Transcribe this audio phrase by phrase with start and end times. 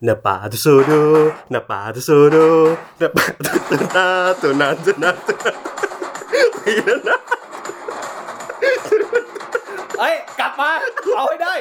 [0.00, 4.92] Na pa tu sudo, na pa tu sudo, na pa tu na tu na tu
[5.02, 5.50] na tu na
[6.54, 6.72] ไม่
[7.08, 7.18] นะ
[9.98, 10.70] เอ้ยกลับมา
[11.16, 11.54] เอาให้ได้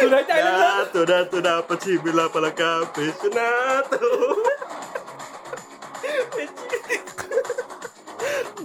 [0.00, 3.48] สุดหายใจลึก Na tu na tu na pa chi bila pala ka fish na
[3.90, 4.08] tu.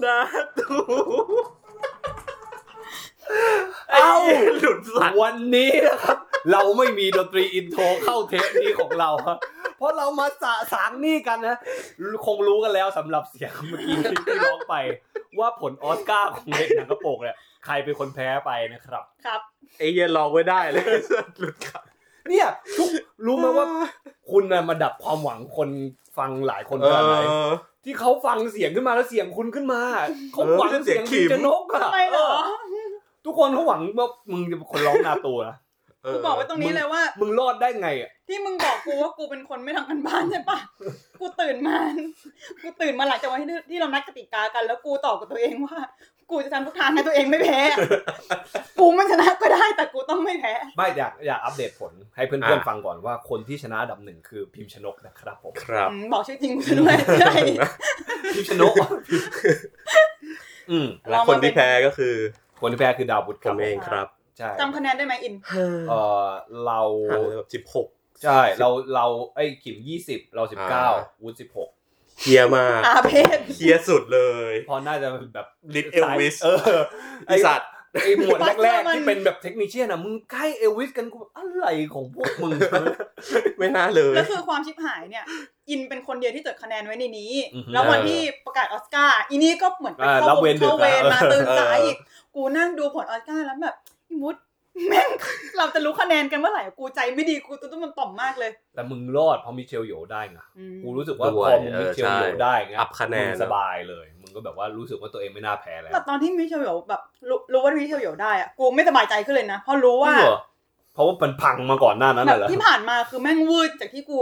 [0.04, 0.16] Na
[0.58, 0.70] tu.
[3.26, 4.12] ๆเอ้า
[4.60, 6.18] หลุดสัตว์วันนี้นะครับ
[6.52, 9.38] เราไม่มีดนตรี intro เข้าเทปนี้ของเราครับ
[9.78, 11.58] เพราะเรามาสะสางนี่กันนะ
[12.26, 14.76] คงรู้กันแล้วสำหรับเสียงเมื่อกี้ที่ร้องไป
[15.40, 19.42] ว่าผลออสการ์ของเด็กหนังกระโปรงเนี่ยใครเป็นคนแพ้ไปนะครับ ครับ
[19.78, 20.84] ไอ้เหี้ยลองไว้ได้เลย
[21.40, 21.84] หลุดครับ
[22.30, 22.90] เนี่ยทุก
[23.26, 23.66] รู้ไหมว่า
[24.32, 25.70] คุณน่ะมาดับความหวังคน
[26.18, 27.50] ฟังหลายคนเอขนาดไหนอ
[27.84, 29.82] ที่เขาฟังเสียงขึ้นมาแล้วเสียงคุณขึ้นมา
[30.34, 32.30] เขาเออหวังเสีเสียยงงขิคิมมจะนกอะทำไมเหรอ
[33.26, 35.56] ทุกคนเขาหวังว่ามึงจะเป็นคนร้องนาตัวนะ
[36.14, 40.60] กูบอกไว้ตรงนี้เลยว่า มึงรอดได้ไงอะที่มึงบอกกูว่ากูเป็นคนไม่ทำกันบ้านใช่ปะ
[41.20, 41.78] กูตื่นมา
[42.62, 45.80] กูตื่นมาหลังจากวันที่ที่เรานัดกติกากัน แล้วกูตอบกับตัวเองว่า
[46.32, 47.60] กูจะทำทุกทางให้ตัวเองไม่แพ้
[48.80, 57.34] กูไม่ชนะก็ได้แต่กูต้องไม่แพ้ไม่อยากอยากอัปเดตผลให้เพื่อนๆฟังก่อนว่าคนที่ชนะอันดับหนึ่งคือพิมพ์ชนกนะครับผมครับอืมบอกชื่อจริงกูด้วยใช่
[58.34, 58.74] พิมพ์ชนก
[60.72, 62.14] อืมและคนที่แพ้ก็คือ
[62.62, 65.60] คนที่แพ้คือดาวบุตรผมเองครับ ใช่จำคะแนนได้ไหมอินเอ
[66.26, 66.28] อ
[66.66, 67.88] เราห่างกันแบบสิบหก
[68.24, 69.06] ใช่เราเรา
[69.36, 71.70] ไอ้ขิมยี่สิบเราสิบเก้าอ่าวุฒิสิบหก
[72.22, 76.80] เฮียมากอาเพศเฮียสุดเลยพอน่าจะแบบลิทเอลวิสเออ
[77.28, 77.70] ไอสัตว์
[78.04, 82.52] ไอหมวดแรกๆที่เป็นแบบ technician อะมึงใกล้เอลวิสกันกูแบบอะไรของพวกมึง
[83.58, 85.26] ไม่น่าเลยแล้วคือความชิบหายเนี่ย
[85.70, 91.98] อินเป็นคนเดียวที่จดคะแนนไว้ในนี้อือฮึแล้ววันที่ประกาศออสการ์อีนี่ก็เหมือนไปอ่าเข้ารับเวรดึกเข้าเวรอะมาตื่นสายเอออีอีก
[92.36, 93.76] กูนั่งดูผลออสการ์แล้วแบบ
[94.10, 94.36] อีมุด
[94.90, 95.10] แม่ง
[95.58, 110.40] เราจะรู้คะแนนกันเมื่อไหร่กูใจไม่ดีกูตุ้มมันต่อมมากเลย แต่มึงรอดเพราะมิเชลโยได้ไงอืมกูรู้สึกว่าด้พวยอมึงเอมิอเชลโยใช่ได้ไง up คะแนนมึงสบายเลย มึงก็แบบว่ารู้สึกว่าตัวเองไม่น่าแพ้แล้วแต่ตอนที่มิเชลโยแบบรู้รู้ว่ามิเชลโยได้อะกูไม่สบายใจขึ้นเลยนะเพราะรู้ว่าจริงเหรอ
[110.94, 114.20] เพราะว่ามันพังมาก่อนหน้านั้นแบน่ะบเหรอที่ผ่านมาคือแม่งวืดจากที่กู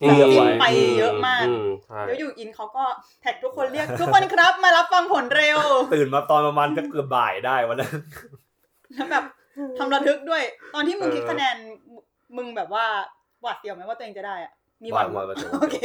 [0.00, 0.64] เตรียมไว้ไป
[0.98, 1.52] เยอะมากอื
[1.84, 2.84] ใช่แล้วอยู่อินเขาก็
[3.20, 5.58] แท็กทุกคนเรียกทุกคนครับมารับฟังผลเร็ว
[5.94, 7.96] ตื่นมาตอนประมาณจะเกือบบ่ายได้วันนั้น
[8.94, 9.24] แล้วแบบ
[9.78, 10.42] ทำระทึกด้วย
[10.74, 11.56] ตอนที่มึงเออคิดคะแนน
[12.36, 12.84] มึงแบบว่า
[13.42, 15.76] หวาดเสียวไหมว่าตัวเองจะได้อะมีหวัดหวาดหวาดหวาดโอเค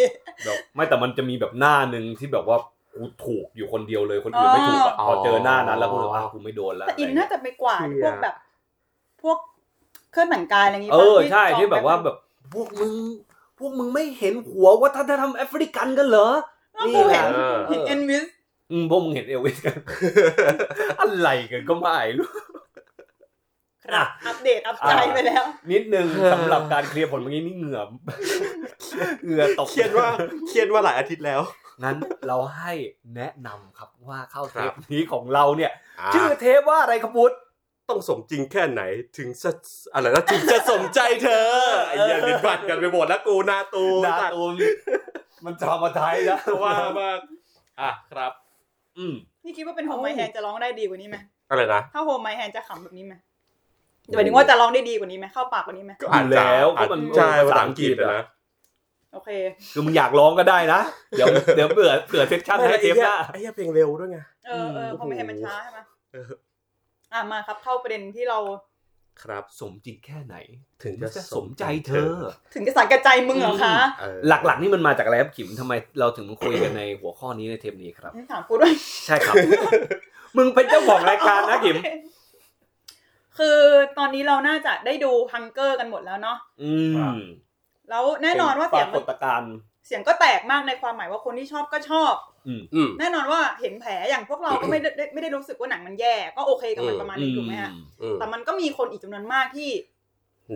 [0.45, 2.57] แบบไม่แต่มันจะมีแบบหน้าหนึ่งที่แบบว่า
[2.93, 8.35] กูถูกอยู่คนเดียวเลยคนอื่นไม่ถูกอะอ๋อพอเจอหน้านั้นแล้วกูรู้ว่าอะกูไม่โดนแล้วแต่อินอะไรเงี้ยน่าจะไปกวาดเชี่ยพวกแบบ
[9.21, 9.37] พวก
[10.11, 12.17] เครื่องแต่งกายอะไรอย่างงี้เอปะอใช่จองที่แบบว่าไปแบบ
[12.53, 12.93] พวกมึง
[13.59, 16.29] พวกมึงไม่เห็นหัววัฒนธรรมแอฟริกันกันเหรอ
[16.75, 18.25] แล้วกูเห็นเออเห็นเอ็นวิส
[18.71, 19.77] อืมพวกมึงเห็นเอลวิสกัน
[20.99, 22.29] อะไรกันก็ไม่รู้
[23.85, 27.81] ครับอัปเดตอัปใจไปแล้ว นิดนึงสำหรับการเคลียร์ผลเมื่อกี้นี่เหงื่อ
[29.23, 30.07] เหงื่อตกเครียดว่า
[30.47, 31.41] เครียดว่าหลายอาทิตย์แล้ว
[31.83, 32.73] งั้นเราให้
[33.15, 37.33] แนะนำครับว่าเข้าเทครัปบนี้ของเราเนี่ยอ่าชื่อเทปว่าอะไรครับพุทธ
[37.89, 38.81] ต้องสมจริงแค่ไหน
[39.17, 39.51] ถึงจะ
[39.93, 41.47] อะไรนะถึงจะสมใจเธอ
[41.87, 44.53] ไอ้เหี้ยลิ้นพันกันไปหมดแล้วกูหนาตูดาตัดตูน
[45.45, 47.19] มันจอมาไทยนะว่ามาก
[47.81, 48.31] อะครับ
[48.97, 49.13] อืม
[49.43, 51.17] นี่คิดว่าเป็นโฮมไมแฮนจะร้องได้ดีกว่านี้ไหม
[51.49, 53.13] อะไรนะถ้าโฮมไมแฮนจะขำแบบนี้ไหม
[54.15, 58.23] หมายถึงว่าจะร้องได้ดีกว่านี้ไหมเข้าปากกว่านี้ไหมก็อ่านแล้วก็มันใช่ภาษาอังกฤษอะนะ
[59.13, 59.29] โอเค
[59.73, 60.81] คือมึงอยากร้องก็ได้นะ
[61.11, 65.79] เดี๋ยวเดี๋ยวเผื่อเผื่อ session ให้เทปหน้าไอ้เหี้ยเพลงเร็วด้วยไงเออเอออืม Hold My Hand มันช้าใช่ไหม
[66.13, 66.25] เออ
[67.13, 68.39] อะมาครับเข้าประเด็นที่เรา
[69.23, 70.35] ครับสมจริงแค่ไหน
[70.83, 72.11] ถึงจะจะสมใจเธอ
[72.53, 78.73] ถึงจะสารกระใจมึงเหรอคะเออหลักๆนี่มันมาจากอะไรครับขิมทำไมเราถึงมาคุยกันในหัวข้อนี้ในเทปนี้ครับถามกูด้วย
[79.05, 79.35] ใช่ครับ
[80.37, 81.77] มึงเป็นเจ้าของรายการนะขิม
[83.37, 83.57] คือ
[83.97, 86.73] ตอนนี้เราน่าจะได้ดู Hunger กันหมดแล้วเนาะอื
[87.15, 87.17] ม
[87.89, 89.53] แล้วแน่นอนว่าปเสีรายงกฏการณ์
[89.87, 92.13] เสียงก็แตกมากในความหมายว่าคนที่ชอบก็ชอบ
[92.47, 97.71] อืมอืมแน่นอนว่าเห็นแผลอย่างพวกเราก็ไม่ได้ไม่ได้รู้สึกว่าหนังมันแย่ก็โอเคกับมันประมาณนึงถูกไหมฮะ
[98.01, 99.69] อืมแต่มันก็มีคนอีกจำนวนมากที่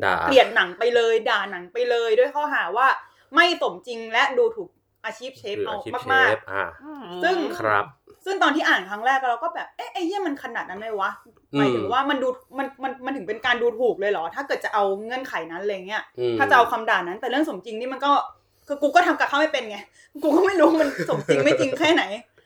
[0.03, 2.87] ด่าเกลียดหนังไปเลย ด่าหนังไปเลยด้วยข้อหาว่า
[3.35, 4.69] ไม่สมจริงและดูถูก
[5.07, 7.85] อาชีพเชฟคือเอาอาชีพเชมากฟอ่าๆซึ่งครับ
[8.25, 11.11] ซึ่งตอนที่อ่านครั้งแรกเราก็แบบเอ๊ะไอ้เหี้ยมันขนาดนั้นไหมวะ
[11.57, 12.27] หมายถึงว่ามันดู
[12.57, 18.11] มันมันมันถึงเป็นการดูถูกเลยเหรอ ถ้าเกิดจะเอาเงื่อนไขนั้นอะไรเงี้ยอืมถ้าจะเอาคำด่านั้น แต่เรื่องสมจริงนี่มันก็
[18.67, 19.77] คือกูก็ทำกับข้าวไม่เป็นไง
[20.23, 22.03] กูก็ไม่รู้มันสมจริงไม่จริงแค่ไหน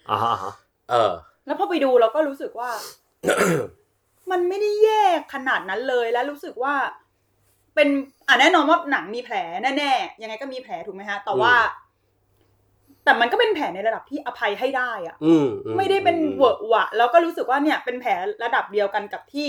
[0.10, 0.54] อ่าฮะอ่าฮะ
[0.90, 1.12] เออ
[1.46, 2.70] แล้วพอไปดูเราก็รู้สึกว่า
[4.32, 5.04] มันไม่ได้แย่
[5.34, 6.74] ขนาดนั้นเลยแล้วรู้สึกว่า
[7.76, 7.90] เป็น
[8.28, 9.36] อะแน่นอนว่าหนังมีแผล
[9.78, 11.54] แน่ๆยังไงก็มีแผลถูกไหมฮะแต่ว่า
[13.04, 18.12] แต่มันก็เป็นแผลในระดับที่อภัยให้ได้อะอืมอืไม่ได้เป็นเวอะหวะ แล้วก็รู้สึกว่าเนี่ยเป็นแผล
[18.44, 19.48] ระดับเดียวกันกับที่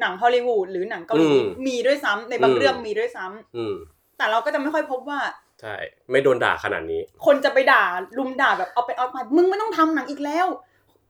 [0.00, 3.74] หนังฮอลลีวูดหรือหนังเกาหลีอืมมีด้วยซ้ำในบางอืมเรื่องมีด้วยซ้ำอืม
[4.18, 5.20] แต่เราก็จะไม่ค่อยพบว่า
[5.60, 5.74] ใช่
[6.10, 7.84] ไม่โดนด่าขนาดนี้ คนจะไปด่า
[8.18, 10.46] ลุมด่าแบบเอาไปเอามามึงไม่ต้องทำหนังอีกแล้ว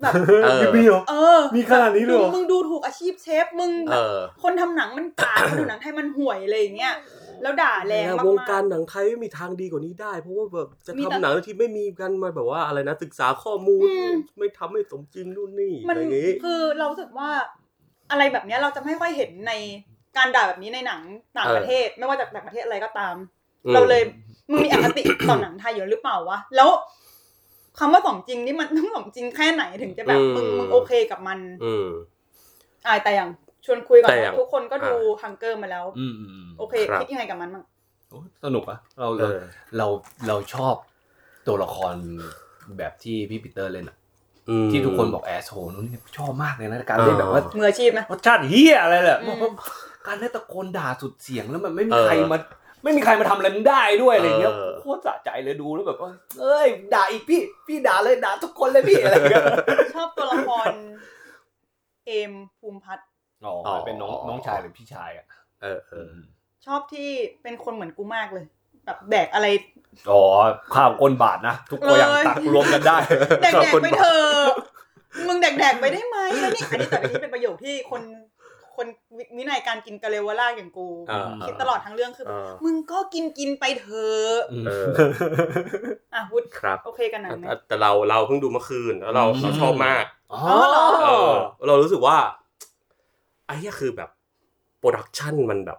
[0.01, 0.13] แบบ
[0.45, 6.95] เออมีเหรอเออมีขนาดนี้เลยเหรอมึงดูถูกอาชีพเชฟมึงเออคนทำหนังมันกากคนดูหนังไทยมันห่วยอะไรอย่างเงี้ย
[7.43, 17.31] แล้วด่าแรงมากๆวงการหนังไทยไม่มีทางดีกว่านี้ได้ เพราะว่าแบบจะมีทำแต่หนังที่ไม่มีกันมาแบบว่าอะไรนะศึกษาข้อมูลอืมไม่ทำให้สมจริงนู่นนี่มัอะไรอย่างงี้คือเรารู้สึกว่า
[18.11, 19.53] อะไรแบบเนี้ยเราจะไม่ค่อยเห็นใน
[20.17, 21.01] การด่าแบบนี้ในหนัง
[21.37, 23.15] ต่างประเทศ ไม่ว่าจากต่างประเทศอะไรก็ตาม
[23.67, 24.03] อืมเราเลย
[24.51, 26.69] มึงมีอคติ ต่อหนังไทยอยู่หรือเปล่าวะ แล้ว
[27.81, 31.89] คำว่าสมจริงนี่มันต้องสมจริงแค่ไหนถึงจะแบบมึงมึงโอเคกับมัน อืม
[32.87, 33.29] อ่าแต่อย่าง
[33.65, 37.65] ชวนคุยก่อนแต่อย่างว่าทุกคนก็ดูฮังเกอร์มาแล้ว อืมอืมอืมโอเคครับคิดยังไงกับมันบ้าง
[38.11, 39.37] โอ้สนุกอะเราเอเราอ
[39.77, 39.87] เรา
[40.29, 40.75] เราชอบ
[41.47, 41.95] ตัวละคร
[42.79, 43.97] แบบที่พี่ปีเตอร์เล่นอะ
[44.51, 49.51] อืมที่ทุกคนบอกแอสโฮนู่นนี่ชอบมากเลยนะการเล่นแบบว่ามืออาชีพนะรสชาติเฮียอะไรแหละอืมบอกว่า
[50.07, 52.39] การเล่นตะโกนด่าสุดเสียงแล้วมันไม่มีเออใครมา
[52.83, 56.11] ไม่มีใครมาทำอะไรมึงได้ด้วยอะไรเงี้ยเออโคตรสะใจเลยดูแล้วแบบว่า
[56.41, 59.45] เอ้ยด่าอีกพี่ พี่ด่าเลยด่าทุกคนเลยพี่อะไรเงี้ย
[59.95, 60.69] ชอบตัวละคร
[62.07, 63.07] เอมภูมิพัฒน์
[63.45, 65.27] อ๋อเป็นน้องน้องชายหรือพี่ชายอะ
[65.63, 66.13] เออเออ
[66.67, 67.09] ชอบที่
[67.43, 68.45] เป็นคนเหมือนกูมากเลย
[68.85, 69.47] แบบแบกอะไร
[70.11, 70.23] อ๋อ
[70.75, 72.97] ข้าวก้นบาทนะ ทุกคนอย่างเลยตักรวมกันได้
[73.41, 74.47] แดกข้าวแดกก้นไปบาทเถอะ
[75.29, 78.03] มึงแดกแดกไปได้ไหมแล้วนี่อันนี้แต่อันนี้เป็นประโยคที่คน
[78.81, 78.89] คน
[79.19, 84.87] วิวินัยการกินกะเลวล่าอย่างกูอ่าคิดตลอดทั้งเรื่องคือแบบอ่ามึงก็กินกินไปเถอะเออ
[86.15, 90.41] อะวุฒครับโอเคกันหนังไหมแต่แต่เราเราเพิ่งดูเมื่อคืนแล้วเราอืมเราชอบมากอ๋อ
[90.71, 91.33] เหรอเออ
[91.67, 92.17] เรารู้สึกว่า
[93.47, 94.11] ไอ้เหี้ยคือแบบ
[94.79, 95.79] production มันแบบ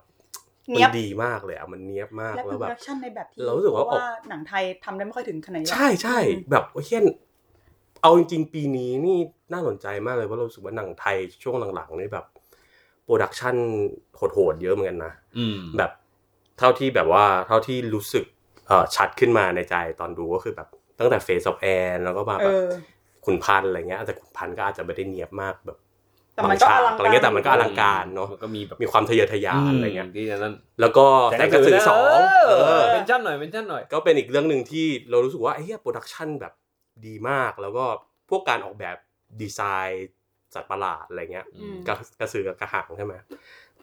[0.74, 6.18] มัเนี้ยบดีมากเลยอะมันเนี้ยบมากแล้วแบบ productionในแบบที่เรารู้สึกว่าเพะหนังไทยทำได้ไม่ค่อยถึงขนาดนี้หรอกใช่ใช่
[6.52, 7.06] แบบเฮียน
[8.02, 9.18] เอาจริงๆ ปีนี้นี่
[9.54, 12.26] น่าสนใจมากเลยเพราะเรารู้สึกว่าหนังไทยช่วงหลังๆนี่แบบ
[13.06, 13.56] production
[14.16, 15.92] โหดๆเยอะเหมือนกันนะอืมแบบ
[16.60, 18.26] เท่าที่แบบว่าเท่าที่รู้สึก
[18.68, 20.68] เอ่อชัดขึ้นมาในใจตอนดูก็คือแบบ
[21.00, 22.72] ตั้งแต่ Faces of Anne แล้วก็มาเอแบบอ
[23.26, 25.78] ขุนพันธ์อะไรเงี้ยแต่ขุนพันธ์ก็อาจจะไม่ได้เนียบมากแบบ
[26.34, 36.54] แต่มันก็บางฉาอลังการอะไรเงี้ยแต่มันก็อลังการเนาะมันก็มีแบบมีความทะเยอทะยานอะไรเงี้ยที่นั้นแล้วก็แสงกระสือสองเออ ambition หน่อย ambition หน่อย ก็เป็นอีกเรื่องหนึ่งที่เรารู้สึกว่าไอ้เหี้ย production แบบ
[37.06, 37.86] ดีมากแล้วก็
[38.30, 38.98] พวกการออกแบบ
[39.42, 40.08] ดีไซน์
[40.54, 43.14] สัตว์ประหลาดอะไรเงี้ยอืมกระกระสือกับกระหังใช่ไหม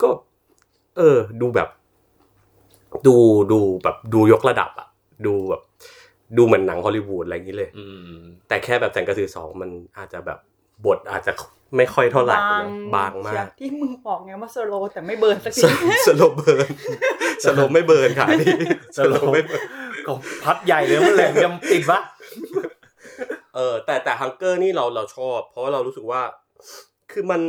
[0.03, 0.09] ก็
[0.97, 1.69] เออ ดูแบบ
[3.07, 3.17] ดู
[3.53, 4.89] ดูแบบดูยกระดับอะ
[5.27, 5.63] ดูแบบ
[6.37, 7.85] ดูเหมือนหนังฮอลลีวูดอะไรอย่างนี้เลยอื
[8.19, 10.39] มแต่แค่แบบแสงกระสือสองมันอาจจะแบบ
[10.87, 11.33] บทอาจจะ
[11.77, 16.69] ไม่ค่อยเท่าไหร่นะบางมาเชียกร์ที่มึงบอกไงว่า slow แต่ไม่ burn สักที slow burn
[17.45, 18.55] slow ไม่ burn ค่ะอันนี้
[18.97, 19.63] slow ไม่ burn
[20.07, 20.13] ก็
[20.45, 22.01] พัดใหญ่เลยมันแหลมยังติดวะ
[23.55, 26.21] เออแต่แต่ Hunger นี่เราเราชอบ เพราะว่าเรารู้สึกว่า
[27.11, 27.43] คือมัน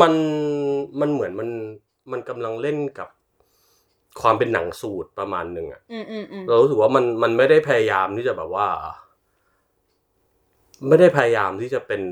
[0.00, 0.12] มัน
[1.00, 1.48] มันเหมือนมัน
[2.12, 3.08] มันกำลังเล่นกับ
[4.20, 8.68] ความเป็นหนังสูตรประมาณหนึ่งอะอืมอืมอืมเรารู้สึกว่ามันมันไม่ได้พยายามที่จะแบบว่า
[10.88, 12.02] ไม่ได้พยายามที่จะเป็น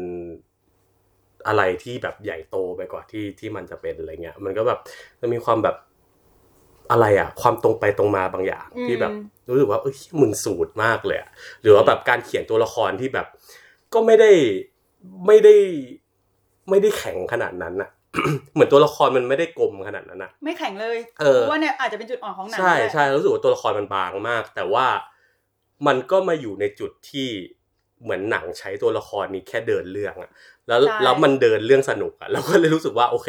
[1.46, 4.78] อะไรที่แบบใหญ่โตไปกว่าที่ที่มันจะเป็นอะไรเงี้ย มันก็แบบ
[5.20, 5.76] มันมีความแบบ
[6.90, 9.12] อะไรอะความตรงไปตรงมาบางอย่าง ที่แบบ
[9.48, 11.30] รู้สึกว่าเอ้ยมึงสูตรมากเลยอะ
[11.62, 13.26] หรือว่าแบบการเขียนตัวละครที่แบบ
[13.94, 14.30] ก็ไม่ได้
[15.26, 15.54] ไม่ได้
[16.70, 17.90] ไม่ได้แข็งขนาดนั้นอะ
[18.52, 24.86] เหมือนตัวละครมันไม่ได้กลมขนาดนั้นอะไม่แข็งเลยเออพราะว่าเนี่ยอาจจะเป็นจุดอ่อนของหนังใช่ด้วยใช่รู้สึกว่าตัวละครมันบางมาก แต่ว่า
[25.86, 27.28] มันก็มาอยู่ในจุดที่
[28.02, 30.30] เหมือนหนังใช้ตัวละครนี้แค่เดินเรื่องอะ
[30.68, 33.28] แล้วแล้วมันเดินเรื่องสนุกอะแล้วก็เลยรู้สึกว่าโอเค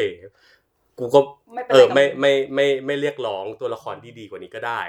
[1.00, 1.20] กูก็
[1.54, 4.82] ไม่เป็นเอไรอกับไม่ไม่ไม่ไม่เรียกร้องตัวละครที่ดีกว่านี้ก็ได้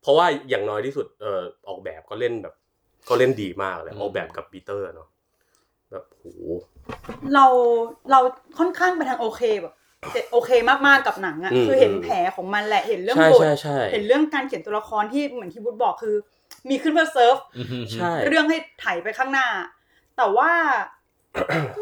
[0.00, 2.54] เพราะว่าอย่างน้อยที่สุดเออออกแบบก็เล่นแบบ
[3.08, 5.08] ก็เล่นดีมากเลยอืมออกแบบกับปีเตอร์เนาะ
[5.90, 6.24] แบบโห
[7.34, 7.46] เรา
[8.10, 8.20] เรา
[8.58, 9.74] ค่อนข้างไปทางโอเคแบบ
[10.32, 16.14] โอเคมากๆกับหนังอะคือเห็นแผลของมันแหละเห็นเรื่องใช่บทใช่ใช่เห็นเรื่องการเขียนตัวละครที่เหมือนที่บุตบอกคือ
[16.68, 17.36] มีขึ้นเพื่อเซิร์ฟ
[17.92, 19.48] ใช่เรื่องให้ไถไปข้างหน้า
[20.16, 20.50] แต่ว่า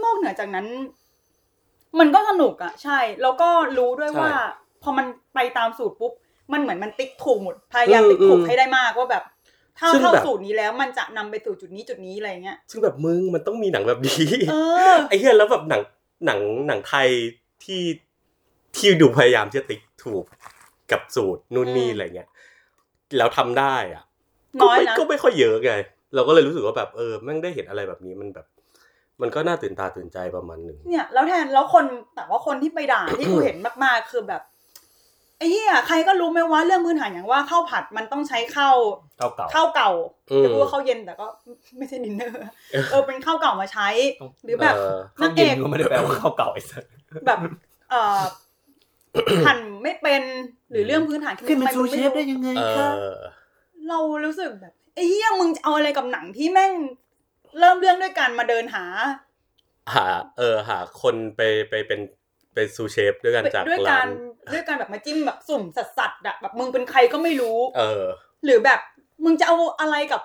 [0.03, 0.67] นอกเหนือจากนั้น
[1.99, 4.33] มันก็สนุกอะใช่ แล้วก็รู้ด้วยว่า
[4.83, 6.13] พอมันไปตามสูตรปุ๊บ
[6.53, 9.25] มันเหมือนมันติ๊กถูกหมดพยายามติ๊กถูกให้ได้มากว่าแบบ
[9.79, 14.55] ถ้าเข้าสูตรนี้แล้วมันจะนำไปสู่จุดนี้จุดนี้อะไรเงี้ย ซึ่งแบบมึงมันต้องมีหนังแบบนี้เอ
[14.93, 15.83] อไอ้เหี้ยแล้วแบบหนัง
[16.27, 17.09] หนังหนังไทย
[17.65, 17.83] ที่
[18.77, 20.25] ที่ดูพยายามจะติ๊กถูก
[20.93, 22.29] กับสูตรนู่นนี่อืมอะไรเงี้ย
[23.17, 24.03] แล้วทำได้อะ
[24.61, 25.73] น้อยก็ไม่นะก็ไม่ค่อยเยอะไง
[26.15, 28.47] เราก็เลยรู้สึกว่าแบบเออแม่งได้เห็นอะไรแบบนี้มันแบบ
[29.23, 34.43] มันก็น่าตื่นตาตื่นใจประมาณหนึ่งเนี่ย แล้วแทนแล้วคนแต่ว่าคนที่ไปด่าที่กูเห็นมากๆคือแบบ
[35.39, 38.77] ไอ้เหี้ยใครก็รู้ไหมว่าเรื่องพื้นฐานอย่างว่าข้าวผัดมันต้องใช้ข้าว
[39.19, 39.91] เก่าเก่าข้าวเก่า
[40.31, 41.27] อืมจะพูดว่าข้าวเย็นแต่ก็
[41.79, 42.39] ไม่ใช่ดินเนอร์
[42.91, 43.89] เออเป็นข้าวเก่ามาใช้
[44.45, 46.85] หรือแบบเออข้านาวงเอเย็นกก็ไม่ได้แปลว่าข้าวเก่าไอ้สัส
[47.27, 47.39] แบบ
[47.91, 48.21] เอ่อ
[49.47, 50.23] หั่นไม่เป็น
[50.71, 53.17] หรือเรื่องพื้นฐานขึ้นเป็นทำซูไมเชมึงฟไม่ได้รู้ยังไงเอครับอ
[53.89, 56.73] เรารู้สึกแบบไอ้เหี้ยมึงจะเอาอะไรกับหนังที่แม่ง
[57.59, 58.85] เริ่มเรื่องด้วยการมาเดินหา
[59.95, 60.07] หา
[60.39, 62.01] เออหาคนไปไปเป็น
[62.55, 64.09] เป็นซูเชฟด้วยกันจากด้วยร้าการน
[64.53, 68.05] ด้วยการแบบมาจิ้มแบบสุ่มสัสสัสๆอะแบบมึงเป็นใครก็ไม่รู้ เออ
[68.45, 68.81] หรือแบบ
[69.25, 70.23] มึงจะเอาอะไรกับ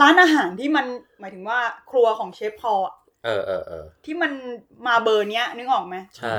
[0.00, 0.86] ร้านอาหารที่มัน
[1.20, 1.58] หมายถึงว่า
[1.90, 4.32] ครัวของเชฟพอลอะเออเออเออที่มัน
[4.86, 6.36] มาเบอร์เนี้ยนึกออกไหมใช่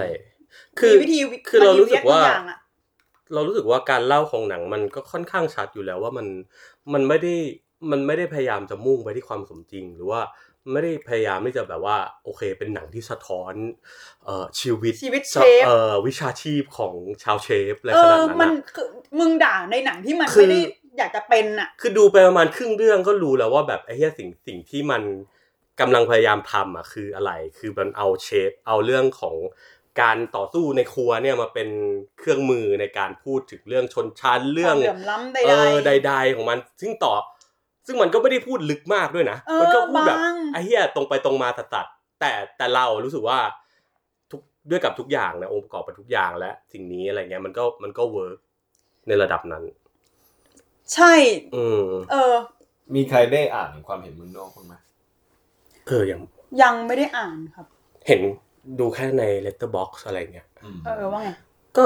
[0.79, 2.59] คือมีวิธีคือเรารู้สึกว่ามันมีเรียกบงอย่างอะ
[3.33, 6.27] เรารู้สึกว่าการเล่าของหนังมันก็ค่อนข้างชัดอยู่แล้วว่ามัน
[6.93, 7.35] มันไม่ได้
[7.91, 10.21] มันไม่ได้พยายามจะมุ่งไปที่ความสมจริงหรือว่า
[10.71, 13.53] ไม่ได้พยายามที่จะแบบว่า โอเค เป็นหนังที่สะท้อน
[14.25, 18.87] เอ่อชีวิตชีวิตเชฟเอ่อวิชาชีพของชาวเชฟอะไรเอขนาดอนั้นมันอะคือ
[19.19, 20.59] มึงด่าในหนังที่มันคือไม่ได้
[20.97, 25.03] อยากจะเป็นอะคือดูไปประมาณครึ่งเรื่องก็รู้แล้วว่าแบบไอ้เหี้ยสิ่งสิ่งที่มัน
[25.79, 29.35] กำลังพยายามทำอะคืออะไร คือมันเอาเชฟเอาเรื่องของ
[30.01, 31.69] การต่อสู้ในครัวเนี่ยมาเป็น
[32.19, 37.13] เครื่องมือในการพูดถึงเรื่องชนชั้นเรื่องความเหลื่อมล้ำใดเออๆใด ๆ ของมัน ซึ่งต่อ
[37.89, 43.39] ซึ่งมันก็ไม่ได้พูดลึกมากด้วยนะเออมัก็พูดแบบบางไอ้เหี้ยตรงไปตรงมาตัดๆแต่แต่เรารู้สึกว่า
[44.31, 48.37] ทุกด้วยกับทุกอย่างนะองค์ประกอบไปทุกอย่างและสิ่งนี้อะไรเงี้ยมันก็มันก็เวิร์ก
[49.07, 49.63] ในระดับนั้น
[50.93, 51.13] ใช่
[51.55, 52.35] อืมเออ
[52.95, 54.73] มีใครได้อ่านความเห็นมึงนอกบ้างไหม
[55.87, 56.21] เอออย่าง
[56.61, 57.65] ยังไม่ได้อ่านครับ
[58.07, 58.21] เห็น
[58.79, 61.29] ดูแค่ใน letterbox อะไรเงี้ยอืมเออว่าไง
[61.77, 61.85] ก็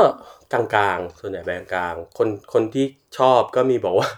[0.53, 0.63] กลา
[0.95, 2.85] งๆ ส่วนใหญ่แบงกลางๆคนคนที่
[3.17, 4.09] ชอบก็มีบอกว่า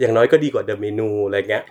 [0.00, 1.64] อย่างน้อยก็ดีกว่าเดอะเมนูอะไรเงี้ย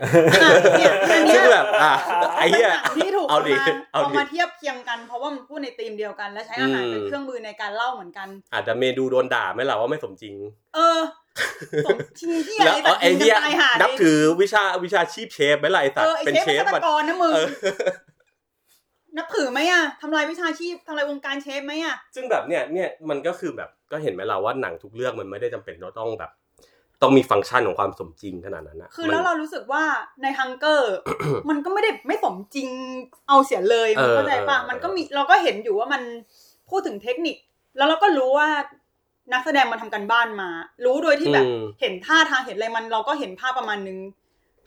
[0.43, 1.93] อะเนี่ยอันเนี้ซึ่ยงแบบอะ
[2.37, 10.35] ไอ้เหี้ยเป็นหนังที่ถูกเอาดิมาเอาเอาดิมาเทียบเคียงกันเพราะว่ามันพูดในธีมเดียวกัน และใช้อาหารอืมเป็นเครื่องมือในการเล่าเหมือนกันอาจจะเมนูโดนด่าไหมล่ะว่าไม่สมจริง
[10.75, 10.99] เออ
[11.85, 17.47] สมจริงที่แล้วไอ้ไอ้สัตว์เหี้ยตายหานับดิถือวิชาวิชาชีพเชฟไหมล่ะไอ้สัตเอว์อไอ้เป็นเชฟเชเป็นฟฆาตมันกรนะมึงเออ
[19.17, 26.31] นับถือไหมอะทำลายวิชาชีพทำลายวงการเชฟไหมอะซึ่งแบบเนี่ยเนี่ยมันก็คือแบบก็เห็นไหมล่ะว่าหนังทุกเรื่องมันไม่ได้จำเป็นว่าต้องแบบ
[27.01, 29.83] ต้องมีฟังก์ชันของความสมจริงขนาดนั้นนะคือมันแล้วเรารู้สึกว่า
[30.21, 30.95] ในฮังเกอร์
[31.49, 32.69] มันก็ไม่ได้ไม่สมจริง
[33.27, 36.01] เอาเสียเลยมันเออเข้าใจปะเออมันก็มีเราก็เห็นอยู่ว่ามัน
[36.69, 37.35] พูดถึงเทคนิค
[37.77, 38.49] แล้วเราก็รู้ว่า
[39.33, 40.49] นักแสดงมันทำกันบ้านมา
[40.85, 43.97] รู้โดยที่แบบอืมเห็นท่าทางเห็นอะไรมันเราก็เห็นภาพประมาณนึง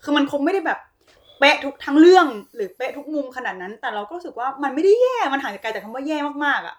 [0.03, 0.79] คือมันคงไม่ได้แบบ
[1.39, 6.77] เป๊ะทุกทั้งเรื่องหรือเป๊ะทุกมุมขนาดนั้น แต่เราก็รู้สึกว่ามันไม่ได้แย่มันห่างไกลจากคำว่าแย่มากๆอะ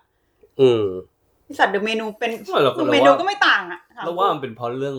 [0.61, 0.85] อืม
[1.43, 2.31] ไอ้สัตว์เดอะเมนูเป็น
[2.63, 4.97] เราก็เมนูก็ไม่ต่างอะถมเราว่ามันเป็นเพราะเรื่อง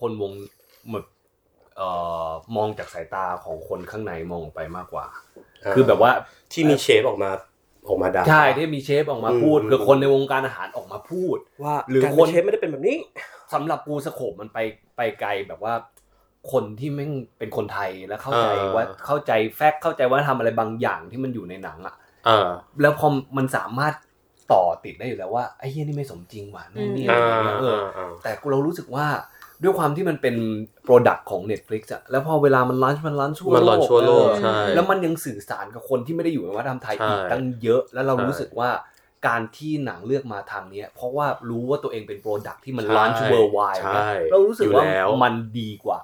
[0.00, 0.32] คนวง
[0.92, 1.06] แบบ
[1.76, 1.88] เอ่
[2.26, 5.06] อมองจากสายตาของคนข้างในมองออกไปมากกว่า
[5.74, 6.10] คือแบบว่า
[6.52, 7.30] ที่มีเชฟออกมา
[7.88, 12.96] ออกมาด่า ใช่ที่มีเชฟออกมาพูดอืมคือคนในวงการอาหารออกมาพูด ว่าหรือการคเป็นนเชฟไม่ได้เป็นแบบนี้
[13.52, 14.58] สำหรับกูสโคปมันไป
[14.96, 15.74] ไปไกลแบบว่า
[16.52, 21.94] คนที่แม่งเป็นคนไทยแล้วเข้าใจเออว่าเข้าใจแฟกต์เข้าใจว่าทำอะไรบางอย่างที่มันอยู่ในหนังอะ
[22.26, 22.48] เออ
[22.82, 23.94] แล้วพอมันสามารถ
[24.52, 29.06] ต่อติดได้อยู่แล้วว่าไอ้เหี้ยนี่ไม่สมจริงว่ะนู่นนี่อะอ่าไรอย่างเงี้ยเอออ่าแต่เรารู้สึกว่า
[29.62, 30.36] ด้วยความที่มันเป็น
[30.84, 38.70] product ของ Netflix อะแล้วพอเวลามัน launch มัน launch ทั่วมัน launch ทั่วโลกเออใช่แล้วมันยังสื่อสารกับคนที่ไม่ได้อยู่ในวัฒนธรรมไทยใช่อีกตั้งเยอะ แล้วเราใช่รู้สึกว่า
[39.26, 46.00] การที่หนังเลือกมาทางเนี้ยเพราะว่ารู้ว่าตัวเองเป็น product ที่มันใช่ launch worldwide ใช่เรารู้สึกว่าอยู่แล้วมันดีกว่า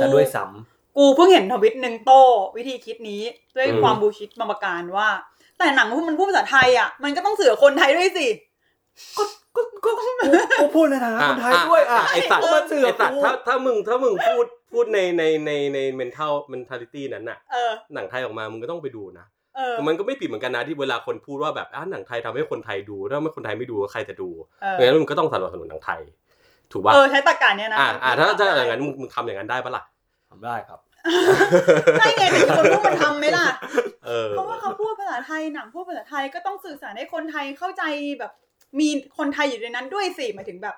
[0.00, 2.22] จะด้วยซ้ำกูเพิ่งเห็นทวิตหนึ่งโต้
[2.56, 3.22] วิธีคิดนี้
[3.56, 5.08] ด้วยอืมความ bullshit บางประการว่า
[5.58, 8.26] แต่หนังมันพูดภาษาไทยอะ มันก็ต้องสื่อกับคนไทยด้วยสิ
[9.18, 9.22] ก็
[9.56, 9.90] ก็ก็
[10.60, 19.26] กูพูดในฐานะคนไทยด้วยอะไอสัตว์ก็มาเสือกไอสัตว์กูถ้าถ้ามึงถ้ามึงพูดพูดในในในใน mental mentality นั้นน่ะเออหนังไทยออกมามึงก็ต้องไปดูนะ
[19.56, 24.28] เออแต่มันก็ไม่ผิดเหมือนกันนะที่เวลาคนพูดว่าแบบอะหนังไทยทำให้คนไทยดูถ้าไม่คนไทยไม่ดูใครจะดู
[24.62, 26.00] เออเพราะงั้นมึงก็ต้องสนับสนุนหนังไทย
[26.72, 29.82] ถูกป่ะเออใช้ตรรกาเนี้ยนะอ่าอ่าถ้าถ้าอย่างนั้นมึงมึงทำอย่างนั้นได้ปะล่ะ
[30.30, 30.78] ทำได้ครับ
[31.98, 33.46] ใช่ไงแต่คนพูดมันทำไหมล่ะ
[34.06, 37.82] เออเพราะว่าเขาพูดภาษาไทยหนังพูดภาษาไทยก็ต้องสื่อสารให้คนไทยเข้าใจ
[38.18, 38.32] แบบ
[38.78, 40.76] มีคนไทยอยู่ในนั้นด้วยสิหมายถึงแบบ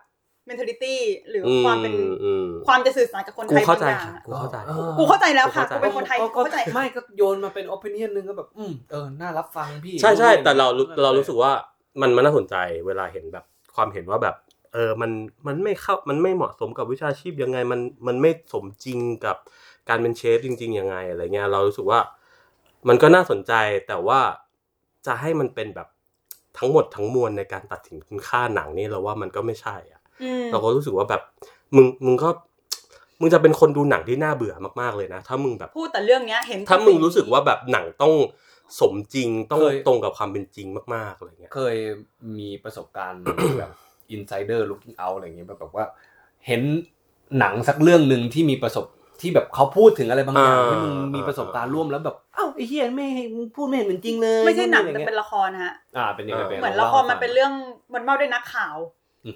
[0.49, 0.95] mentality
[1.31, 1.95] หรืออมความเป็น
[2.25, 11.53] อืมความจะสื่อสารกับคนกูไทยเข้าบางใจอย่างค่ะอะกูเข้าใจเออกูเข้าใจแล้วค่ะกูกูเข้าใจเป็นคนไทยก็กูเข้าใจไม่ก็โยนมาเป็น opinion นึงก็แบบ อืมเออน่ารับฟังพี่ ใช่ใช่แต่เรารู้เรารู้สึกว่า
[12.01, 12.57] มันมันน่าสนใจ
[12.87, 13.45] เวลาเห็นแบบ
[13.77, 14.37] ความเห็นว่าแบบ
[14.75, 15.11] เออมัน
[15.47, 19.37] มันไม่เข้ามันไม่เหมาะสมกับวิชาชีพยังไงมันมันไม่สมจริงกับ
[19.89, 22.01] การเป็นเชฟจริง ๆ ยังไงอะไรเงี้ยเรารู้สึกว่า
[22.89, 23.53] มันก็น่าสนใจ
[23.89, 24.21] แต่ว่า
[25.07, 25.89] จะให้มันเป็นแบบ
[26.59, 31.23] ทั้งหมดทั้งมวลในการตัดสินคุณค่าหนังนี่เราว่ามันก็ไม่ใช่อะอืมเราก็รู้สึกว่าแบบ
[31.77, 32.29] มึงมึงก็
[33.21, 38.15] มึงจะเป็นคนดูหนังที่น่าเบื่อมากๆเลยนะ ถ้ามึงแบบพูดแต่เรื่องเนี้ยเห็นถ้ามึงรู้สึกว่าแบบหนังต้อง
[38.81, 41.77] สมจริงต้องเคยตรงกับความเป็นจริงมากๆอะไรเงี้ยเคย
[42.37, 43.23] มีประสบการณ์
[43.59, 43.71] แบบ
[44.15, 45.87] insider looking out อะไรอย่างเงี้ยแบบแบบว่า
[46.47, 46.63] เห็น
[47.39, 48.87] หนังสักเรื่องหนึ่งที่มีประสบ
[49.21, 57.53] ที่แบบเขาพูดถึงอะไรบางอย่างอ่าที่มึงมีประสบการณ์ร่วมแล้วแบบอ้าวไอ้เฮียไม่ให้มึงพูดไม่เห็นเหมือนจริงเลยไม่ใช่หนังอะรแต่งี้ยเป็นละครฮะอ่าเป็นยังไงป็นเหมือนล่าละครมันให้ฟังเป็นเรื่อง
[57.95, 58.77] มันเล่าด้วยนักข่าว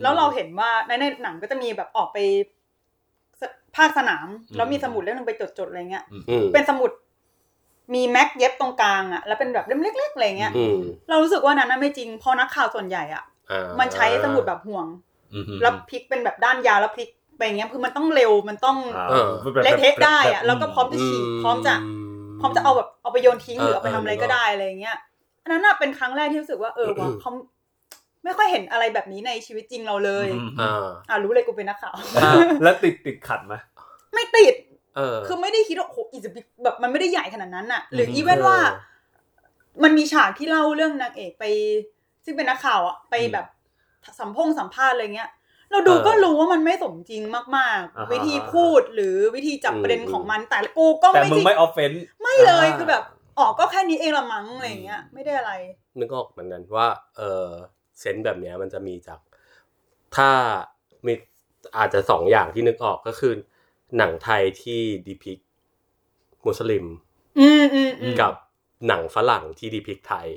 [0.03, 2.19] แล้วเราเห็นว่าในในหนังก็จะมีแบบออกไป
[3.41, 3.43] ส
[3.77, 4.27] ภาคสนาม
[4.57, 6.91] แล้วมีสมุดเล่มหนึงไปจดๆอะไรเงี้ยอืมเป็นสมุด
[7.95, 10.77] มีแม็กเย็บตรงกลางอะแล้วเป็นแบบเล่มเล็กๆอะไรเงี้ยอืม
[11.09, 14.87] เรารู้สึกว่านั้นน่ะไม่จริงเพราะนักข่าวส่วนใหญ่อะอ่ามันใช้สมุดแบบห่วง
[15.35, 19.31] อืมแล้วพลิกเป็นแบบด้านยาวแล้วพลิก ไปอย่างเงี้ยคือมันต้องเร็วมันต้องอ่าเออ
[19.65, 21.75] เละเทะได้อะแล้วก็พร้อมจะฉีกพร้อมจะ
[22.41, 24.97] พร้อมจะเอาแบบเอาไปโยนทิ้งหรือเอาไปทำอะไรก็ได้อะไรอย่างเงี้ย
[25.43, 27.31] อันนั้นน่ะเป็นครั้งแรกที่รู้สึกว่าเออว่าเขา
[28.25, 33.55] ไม่ค่อยเห็นอะไรแบบนี้ในชีวิตจริงเราเลยอืมอ่าอ่ารู้เลยกูเป็นนักข่าวอ่าแล้วติดติดขัดไหม
[34.15, 34.55] ไม่ติด
[34.97, 36.31] เออคือไม่ได้คิดว่าโอ้โหอีจะ
[36.65, 38.59] แบบมันไม่ได้ใหญ่ขนาดนั้นน่ะหรือมอีเวนว่า
[39.83, 41.45] มันมีฉากที่เล่าเรื่องนางเอกไป
[42.25, 43.47] ซึ่งเป็นนักข่าวอะไปแบบ
[44.19, 45.31] สัมพงสัมภาษณ์อะไรเงี้ย
[45.75, 53.03] เราดูเออก็รู้ว่ามันไม่สมจริงมากอ่าฮะๆวิธีพูดหรือวิธีจับอืมประเด็นของมันแต่กูก็แต่ไม่มึงจริงไม่ offend ไม่เลยคือแบบ
[53.39, 55.53] ออกก็แค่นี้เองละมั้งอะไรเงี้ยไม่ได้อะไร
[56.01, 57.47] นึกออกเหมือนกันว่าเออ
[58.01, 59.21] sense แบบเนี้ยมันจะมีจาก
[60.17, 60.31] ถ้า
[61.07, 61.13] มี
[61.77, 63.33] อาจจะสองอย่างที่นึกออกก็คือ
[63.99, 65.39] หนังไทยที่ depict
[66.47, 66.87] มุสลิม
[67.41, 68.33] อืมอืมอืมกับ
[68.89, 70.29] หนังฝรั่งที่ depict ไทย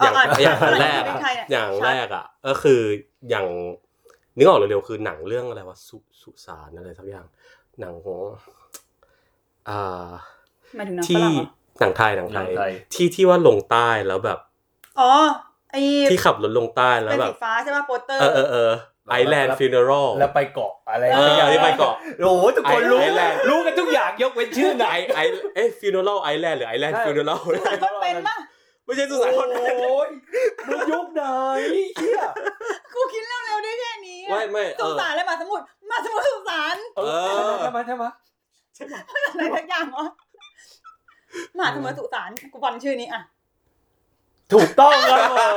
[0.00, 2.80] อะอย่างอะอย่างฝรั่งแรกที่อะไทยเนี่ยอย่างชัดแรกอะก็คือ
[3.30, 3.46] อย่าง
[4.40, 7.26] นึกออกเร็วๆคือหนังเรื่องอะไรวะสุสุสานอะไรสักอย่าง
[7.80, 8.20] หนังของ
[9.68, 10.10] อ่า
[10.76, 11.48] หมายถึงหนังฝที่รั่งเหรอ
[11.80, 14.38] หนังไทยหนังไทหนังไทย ที่ที่ว่าลงใต้แล้วแบบ
[15.00, 15.10] อ๋อ
[15.70, 15.76] ไอ
[16.10, 18.72] ที่ขับรถลงใต้แล้วเป็นแบบสีฟ้าใช่ป่ะโปสเตอร์เออเออเออ
[19.10, 21.94] Island Funeral แล้วไปเกาะอะไรเออที่ไปเกาะ
[22.24, 25.20] โอ้โหทุกคนรู้ไอแลนด์รู้กันทุกอย่างยกเว้นชื่อหนัไองไอ
[25.54, 28.36] เอ้ฟิวเนอรัลไอแลนด์หรือไอแลนด์ใช่ฟิวเนอรัลสุสานคนเป็นป่ะ
[28.84, 30.08] ไม่ใช่สุสานคนเป็นโอ้ย
[30.68, 31.22] มึงยุคไหน
[31.98, 32.22] เฮีย
[34.52, 37.02] ไม่ไม่เอสุอสานเลยมาสมุดมาสมุดสุสานเอ
[37.50, 38.04] อใช่ไหมใช่ไหม
[39.30, 40.06] อะไรทักอย่างวะ
[41.56, 43.22] มหาสมุทรสุสานกูฟังชื่อนี้อะ
[44.52, 45.54] ถูกต้องครับผม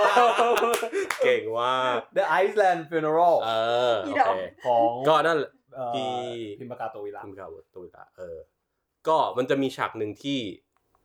[1.24, 3.52] เก่งว่าก The Iceland Funeral เอ
[3.94, 6.12] อโอเคของก็นั่นแหละเอ่อพี่
[6.60, 8.38] พิมพ์ปากกาโตวิระคุณข่าวตูตาเออ
[9.08, 10.40] ก็มันจะมีฉากหนึ่งที่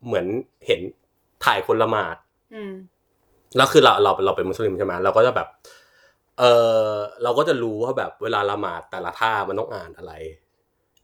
[0.04, 0.26] เหมือน
[0.66, 0.80] เห็น
[1.44, 2.16] ถ่ายคนละหมาด
[2.54, 2.72] อืม
[3.56, 5.48] แล้วคือเราเราเราเป็นมุสลิมใช่ไหมเราก็จะแบบ
[6.38, 6.42] เอ
[6.90, 10.12] อเราก็จะรู้ว่าแบบเวลาละหมาดแต่ละท่ามันต้องอ่านอะไร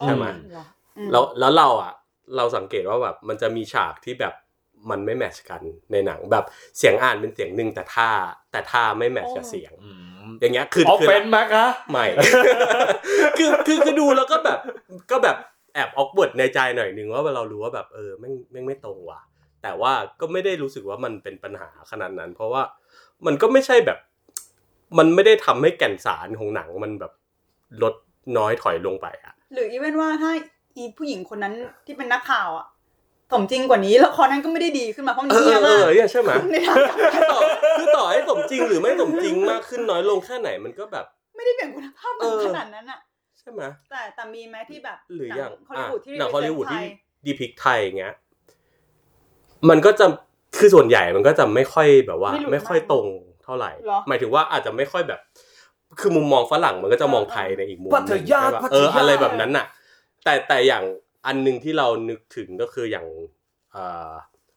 [0.03, 0.64] ใช่ไหมเหรอ
[0.97, 1.92] อืมแล้วแล้วเราอะ
[2.37, 4.35] เราสังเกตว่าแบบมันจะมีฉากที่แบบ
[4.90, 6.44] มันไม่แมทชกันในหนังแบบ
[6.79, 8.11] เสียงอ่านเป็นเสียงหนึ่งแต่ท่า
[8.53, 9.90] แต่ท่าไม่แมทชกับเสียงอื
[10.25, 12.05] มอย่างเงี้ยคือออฟคือเฟนไหมคะไม่
[13.38, 14.59] คือคือคือดูแล้วก็แบบ
[15.11, 15.37] ก็แบบ
[15.75, 19.20] แอบออกเวิร์ดในใจหน่อยนึงว่าเรารู้ว่าแบบเออแม่งแม่งไม่ตรงว่ะ
[19.62, 22.62] แต่ว่าก็ไม่ได้รู้สึกว่ามันเป็นปัญหาขนาดนั้น เพราะว่า
[23.27, 23.99] มันก็ไม่ใช่แบบ
[24.99, 27.13] มันไม่ได้ทำให้แก่นสารของหนังมันแบบ
[27.83, 27.95] ลด
[28.37, 30.31] น้อยถอยลงไปอะหรืออีเวนว่าถ้า
[30.77, 31.55] อีผู้หญิงคนนั้น
[31.87, 32.67] ที่เป็นนักข่าวอะ
[33.33, 37.41] สมจริงกว่านี้แล้วคอนั้นก็ไม่ได้ดีขึ้นมาเพราะมันเออเงียเอมาอกเนี่ยใช่ไหมในทางกลับกันต่อ
[37.79, 41.05] คือต่อให้สมจริงหรือไม่สมจริงมากขึ้นน้อยลงแค่ไหนมันก็แบบ
[41.37, 43.01] ไม่ได้เปลี่ยนคุณภาพเออขนาดนั้นอะ
[43.41, 48.15] ใช่ไหมแต่แต่มีไหมที่แบบหรืออย่างฮอลลีวูดที่หนังฮอลลีวูดที่ represent ไทยดีพิกไทยอย่างเงี้ย
[49.69, 50.07] มันก็จะ
[50.59, 53.07] คือส่วนใหญ่มันก็จะไม่ค่อยแบบว่า ไม่หลุดไม่ค่อยมากตรง
[53.45, 55.21] เท่าไหร่เหรอหมายถึงว่าอาจจะไม่ค่อยแบบ
[56.01, 59.67] คือมุมมองฝรั่งมันก็จะมองไทยในอีกมุมหพันึ่งทยาใช่ปะพัทยาเอออะไรแบบนั้นน่ะ
[60.25, 60.85] แต่แต่อย่าง
[61.27, 63.07] อันหนึ่งที่เรานึกถึงก็คืออย่าง
[63.73, 64.13] เอ่อ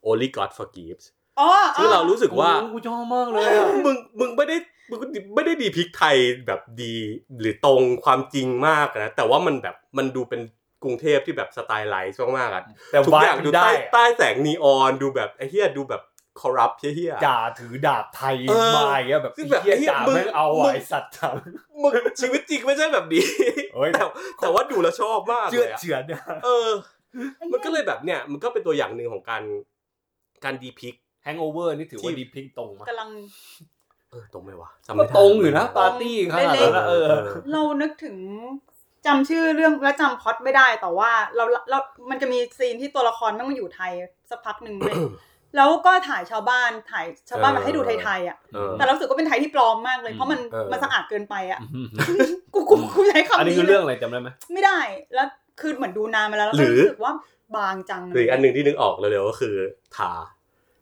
[0.08, 1.06] only God forgives
[1.39, 4.58] อ๋อซึ่งเรารู้สึกว่าโอ้โหกูชอบมากเลยอะมึงมึงไม่ได้
[4.89, 5.00] มึง
[5.36, 6.95] ไม่ได้ดีพลิกไทยแบบดี
[7.39, 10.41] หรือตรงความจริงมากนะแต่ว่ามันแบบมันดูเป็น
[10.84, 16.02] กรุงเทพที่แบบสไตล์ไลท์มากๆอะแต่ทุกวาอย่างยดูได้ใต้ใต้แสงนีออนดูแบบไอ้เหี้ยดูแบบ
[16.41, 21.36] คอร์รัปเหี้ยๆจ่าถือดาบไทยเออมาอย่างเงี้ยแบบซึ่งแบบเฮียไอ้เหี้ยจ่ามึงแม่งเอามึอะไอสัตว์จัง
[21.84, 23.23] มึงชีวิตจริงไม่ใช่แบบนี้
[23.76, 24.06] เฮ้ยแต่
[24.41, 26.69] แต่ว่าดูแล้วชอบมากเลือดเยอะเฉือนเนี่ยเออ
[27.52, 29.43] มันก็เลยแบบเนี่ย มันก็เป็นตัวอย่างหนึ่งของการ
[30.43, 33.10] การ depict Hangover นี่ถือว่าที่ depict ตรงมั้ยกำลัง
[34.12, 37.06] เออตรงไหมวะจำก็ไม่ได้ตรงอยู่นะปาร์ตี้ขนาดนั้นนะเออ
[37.52, 38.17] เรานึกถึง
[39.06, 43.91] จำชื่อเรื่องและจำพล็อตไม่ได้แต่ว่าเราเรา มันจะมี scene ที่ตัวละครแม่งมาอยู่ไทย
[44.30, 44.95] สักพักหนึ่งเลย
[45.55, 51.60] แล้วก็ถ่ายชาวบ้านถ่ายชาวบ้านมาให้ดูไทยๆอะเออแต่เรารู้สึกว่าเป็นไทยที่ปลอมมากเลยเพราะมันเออมันสะอาดเกินไปอะ
[52.53, 54.79] กูกูกูใช้คำอันนี้นี้คือเรื่องอะไรจำได้ไหมไม่ได้
[55.15, 55.27] แล้ว
[55.62, 57.13] คือเหมือนดูนานมาแล้วแล้วหรืก็อรู้สึกว่า
[57.57, 59.55] บางจังหรืออีกอันหนึ่งที่นึกออกเร็วๆก็คือ
[59.97, 60.12] ทา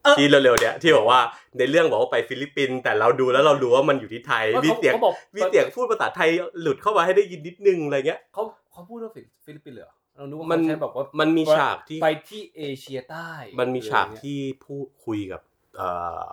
[0.03, 1.19] เออที่เร็วๆเนี้ยที่บอกว่า
[1.57, 6.29] ในเรื่องบอกว่าไปฟิลิปปินส์แต่เราดูแล้วเรารู้ว่ามันอยู่ที่ไทยมีเสียงเขาบอกมีเสียงพูดภาษาไทย
[6.61, 9.11] หลุดเข้ามาให้ได้ยินนิดนึงอะไรเงี้ยเขาเขาพูดว่า
[9.45, 15.41] ฟิลิปปินส์เหรอ เรานึกว่ามัเขาใช้แบบว่ามันมีฉากที่ไปที่เอเชียใต้ มันมีฉากที่พูดคุยกับ
[15.77, 15.89] เอ่
[16.25, 16.27] อ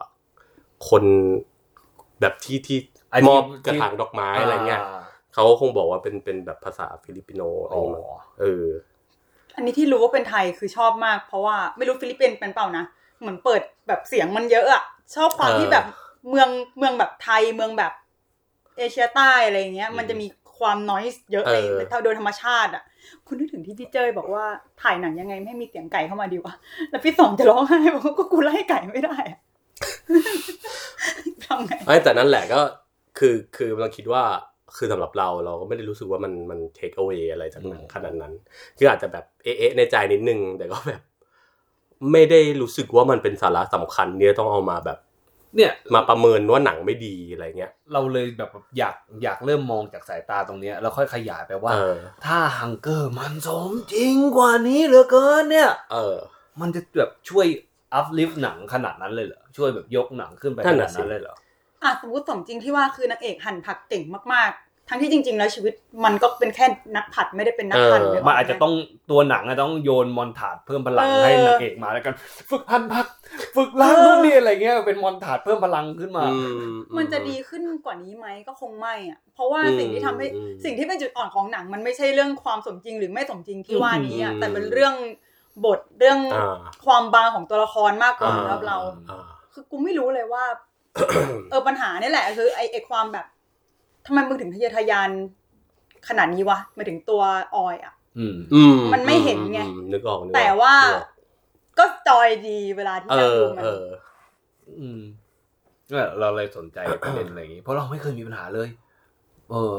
[0.88, 1.05] คน
[2.21, 2.79] แบบที่ที่
[3.29, 4.83] มอบกระถางดอกไม้อะไรเงี้ย
[5.35, 8.03] เขาก็คงบอกว่าเป็นเป็นแบบภาษาฟิลิปปิโนอะไรอ๋อเงี้ย
[8.40, 8.66] เออ
[9.57, 12.85] อันนี้ที่รู้ว่าเป็นไทยคือชอบมาก เพราะว่าไม่รู้ฟิลิปปินส์เป็นเปล่านะ
[13.21, 14.83] เหมือนเปิดแบบเสียงมันเยอะอะ
[15.14, 15.85] ชอบความเออที่แบบ
[16.29, 17.92] เมืองเมืองแบบไทยเมืองแบบ
[18.77, 20.27] เอเชียใต้อะไรอย่างเงี้ย มันจะมี
[20.62, 21.57] ความนอยส์เยอะใน
[21.90, 22.83] เออโดยธรรมชาติอะ
[23.27, 24.44] คุณนึกถึงที่พี่เจยบอกว่า
[24.83, 26.55] ถ่ายหนังยังไงไม่ให้มีเสียงไก่เข้ามาดีวะ
[26.90, 29.40] แล้วพี่สองจะร้องไห้บอกว่าก็กูไล่ไก่ไม่ได้อะ
[31.44, 32.61] ทำไงไม่แต่นั่นแหละก็
[33.18, 34.22] คือคือเราคิดว่า
[34.77, 38.33] คือสำหรับเราเราก็ไม่ได้รู้สึกว่ามันมัน take away อะไรจากหนังขนาดนั้น
[38.79, 41.03] คืออาจจะแบบเอ๊ะๆในใจนิดนึงแต่ก็แบบ
[42.12, 44.98] ไม่ได้รู้สึกว่ามันเป็นสาระสำคัญเนี่ยต้องเอามาแบบ
[45.57, 56.17] เนี่ยมาประเมินว่าหนังไม่ดีอะไรเงี้ย เราเลยแบบอยากอยากเริ่มมองจากสายตาตรงเนี้ยแล้วค่อยขยายไปว่าเออถ้าฮังเกอร์มันสมจริงกว่านี้เหลือเกินเนี่ย เออ
[56.61, 57.47] มันจะแบบช่วย
[57.95, 61.37] อัพลิฟหนังขนาดนั้นเลยเหรอช่วยแบบยกหนังขึ้นไปนั่ขนนาน่ะดสินั้นเลยเหรอ
[61.83, 66.66] อะสมมติสมจริงที่ว่าคือนางเอกหั่นผักเก่งมากๆ ทั้งที่จริง ๆ แล้วชีวิตมันก็เป็นแค่
[66.97, 68.73] นักผัดไม่ได้เป็นนักหั่นเออเลยมันอาจจะต้อง
[69.11, 72.14] ตัวหนังอะต้องโยนมอนทาดเพิ่มพลังเออให้นางเอกมาแล้วกัน
[72.51, 73.07] ฝึกหั่นผัก
[73.57, 76.35] ฝึกล้างนู่นนี่อะไรเงี้ยเป็นมอนทาดเพิ่มพลังขึ้นมาอื
[76.97, 84.95] มันจะดีขึ้นกว่านี้ไหมก็คงไม่อะเพราะว่าอืมสิ่งที่ทำให้อืมสิ่งที่เป็นจุดอ่อนของหนัง มันไม่ใช่เรื่องความสมจริงหรือไม่สมจริงที่ว่านี้อะอืมแต่เป็นเรื่อง
[85.64, 88.79] บทเรื่องอ่าความบางของตัวละครมากกว่าอ่าสำหรับเรา
[89.11, 90.45] อ่าคือกูไม่รู้เลยว่า
[91.51, 93.27] เออปัญหาเนี่ยแหละคือไอไอความแบบ
[94.07, 95.11] ทำไมมึงถึงทะเยอทะยาน
[96.09, 97.23] ขนาดนี้วะหมายถึงตัว
[97.55, 101.09] ออยอะอืมอืมมันไม่เห็นไงอืมนึกออกนึกออกแต่ว่านึกออก
[101.79, 103.85] ก็จอยดีเวลาที่เอนั่งอดูมันเออ
[104.81, 105.01] อืม
[105.88, 108.69] เนี่ยเราเลยสนใจประเด็นอะไรอย่างงี้เพราะเราไม่เคยมีปัญหาเลย
[109.51, 109.77] เออ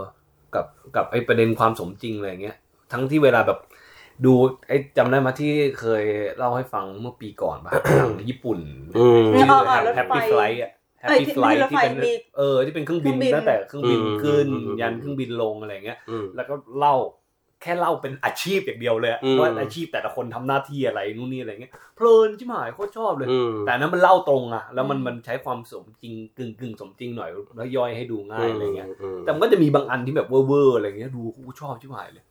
[0.56, 2.58] กับกับไอ้ประเด็นความสมจริงอะไรอย่างเงี้ย
[2.92, 3.60] ทั้งที่เวลาแบบ
[4.26, 4.34] ดู
[4.68, 6.04] ไอ้จำได้มาที่เคย
[6.38, 8.60] เล่าให้ฟังเมื่อปีก่อนป่ะหนังญี่ปุ่น
[8.98, 10.72] อืมชื่อ๋อออ๋อรถแฮปไฟปี้ไฟล์อะ
[11.04, 16.96] แฮปเอ้ยปี้ที่ไฟล์รถที่ไฟเป็นมีเออที่เป็นเครื่องบินเครื่องบินตั้งแต่เครื่องบินอืมขึ้นอืมยันเครื่องบินลงอะไรเงี้ยอืมแล้วก็เล่า
[17.62, 28.88] แค่เล่าเป็นอาชีพอย่างเดียวเลยอะอืมว่าอาชีพแต่ละคนทำหน้าที่อะไรนู่นนี่อะไรเงี้ยเพลินชิบหายโคตรชอบเลยอืมแต่อันนั้นมันเล่าตรงอะแล้วมันอืมมันใช้ความสมจริงกึ่งกึ่งสมจริงหน่อยแล้วย่อยให้ดูง่ายอะไรเงี้ย
[29.18, 32.24] มแต่มันก็จะมีบางอันที่แบบเวอร์ๆอะไรเงี้ยดูกูชอบชิบหายเลย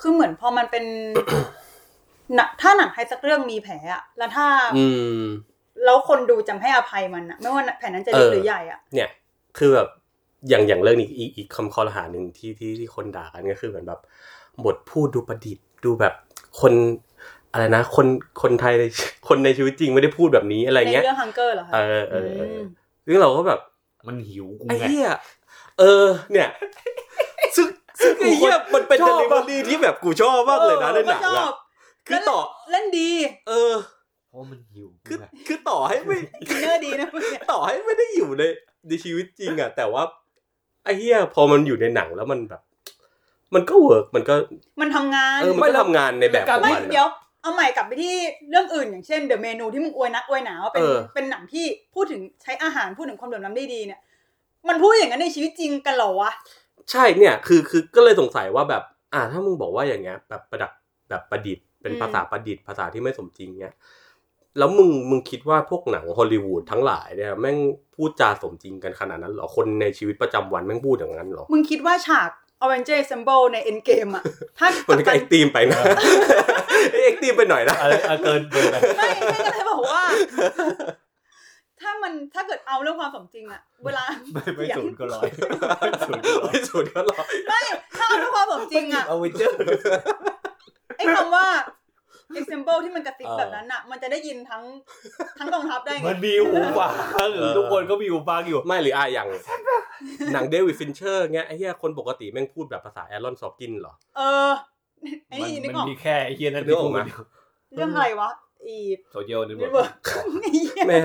[0.00, 0.84] คือเหมือนพอมันเป็น
[2.34, 4.84] หนังถ้าหนังไทยสักเรื่องมีแผลอะแล้วถ้าอื
[5.22, 5.24] ม
[5.86, 9.08] แล้วคนดูจำให้อภัยมันอะไม่ว่าแผลนั้นจะเล็กเออหรือใหญ่อะเนี่ย
[9.58, 9.88] คือแบบ
[10.48, 14.00] อย่างอย่างเรื่องนี้อีกอีกคำคอรหาหนึ่งที่ที่ที่คนด่ากันก็คือเหมือนแบบ
[14.64, 16.14] บทพูดดูประดิษฐ์ดูแบบ
[16.60, 16.72] คน
[17.52, 18.06] อะไรนะ คน
[18.42, 18.84] คนไทยใน
[19.28, 22.66] คนในชีวิตจริงไม่ได้พูดแบบนี้อะไรในเงี้ยเรื่องฮังเกอร์เหรอคะเออเออเออม
[23.06, 23.60] ซึ่งเราก็แบบ
[24.06, 25.08] มันหิวกูไอ้ไงเหี้ย
[25.80, 26.48] เออ เนี่ย
[27.56, 27.66] ซึ่ง
[28.00, 31.54] ซึ่งไอ้เหี้ยมันเป็นชเดอบลิเวอรี่ที่แบบกูชอบมากเลยนะในหนังก็ชออะบ
[32.06, 32.38] คือต่อ
[32.70, 33.10] เล่นดี
[33.48, 33.95] เออเพ
[34.36, 38.42] ราะมันหิวกูคือไงคือต่อให้ไม่inner ดีนะมึงเนี่ยต่อให้ไม่ได้อยู่ใน
[38.88, 40.02] ในชีวิตจริงอะแต่ว่า
[40.84, 42.62] ไอ้เหี้ยพอมันอยู่ในหนังแล้วมันแบบ
[43.54, 44.34] มันก็ work มันก็
[44.80, 47.08] มันทำงานเออมันก็ทำงานในแบบของไม่มันอะเดี๋ยว
[47.42, 48.14] เอาใหม่กลับไปที่
[48.50, 54.00] เรื่องอื่นอย่างเช่น The Menu ที่มึงอวยนักอวยหนาว่าเป็นเออเป็นหนังที่พูดถึงใช้อาหารพูดถึงความเหลื่อมล้ำได้ดีเนี่ย
[54.68, 56.30] มันพูดอย่างนั้นในชีวิตจริงกันเหรอวะ
[56.90, 60.72] ใช่เนี่ยคือคือก็เลยสงสัยว่าแบบ อ่าถ้ามึงบอกว่าอย่างเงี้ยแบบประดับ
[61.08, 63.74] แบบประดิษฐ์เป็นอืมภาษาประดิษฐ์ภาษาที่ไม่สมจริงเงี้ย
[64.58, 67.58] แล้วมึงมึงคิดว่าพวกหนังฮอลลีวูดทั้งหลายเนี่ยแม่ง
[67.94, 72.30] พูดจาสมจริงกันขนาดนั้นเหรอคนในชีวิตประจำวันแม่งพูดอย่างนั้นเหรอ มึงคิดว่าฉาก
[72.62, 74.22] Avenger Assemble ใน Endgame อะ
[74.58, 75.80] ถ้ามันก็เอ็กตีมไปนะ
[77.04, 80.02] เอ็กตีมไปหน่อยนะอะไรอะเกินเกินไปไม่ไม่ก็เลยบอกว่า
[81.80, 85.28] ถ้ามันถ้าเกิดเอาเรื่องความสมจริงอะเวลาไม่ไม่เถียงศูนย์ก็ร้อย
[86.02, 87.60] ศูนย์ก็ร้อยไม่สุดก็รอไม่
[87.98, 89.52] ถ้าเอาเรื่องความสมจริงอะเอาไว้เจอ
[90.96, 91.46] ไอ้คำว่า
[92.38, 94.64] example ที่มันกระซิบเออแบบนั้นอะมันจะได้ยินทั้ง
[95.38, 96.86] ทั้งกองทัพได้ไง มันมีหูฟั
[97.26, 99.28] งหรือทุกคนก็มีหูฟังอยู่ ไม่หรืออะอย่าง
[100.32, 104.50] หนัง David Fincher เงี้ยไอ้เหี้ยคนปกติแม่งพูดแบบภาษา Aaron Sorkin เหรอ เออ
[105.28, 107.22] ไอ้มันนี่นึกมันออกมีแค่ไอ้เฮียนั่นนึกที่อพูอดกไหมเดียว
[107.74, 108.30] เรื่องอะไรวะ
[108.66, 108.76] อี
[109.12, 109.92] โซเชียลนี่ Network
[110.42, 110.98] ไอ้เหี้ยแม่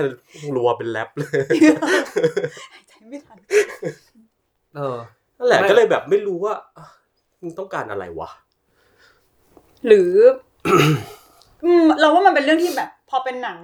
[0.56, 1.44] รัวเป็นแรปเลย
[2.72, 3.38] หายใจไม่ทัน
[4.76, 4.98] เออ
[5.38, 6.86] นั่นแหละไม่ก็เลยแบบไม่รู้ว่าอะ
[7.40, 8.30] มึงต้องการอะไรวะ
[9.86, 10.51] หรืออืม
[12.00, 13.60] เราว่ามันเป็นเรื่องที่แบบ พอเป็นหนัง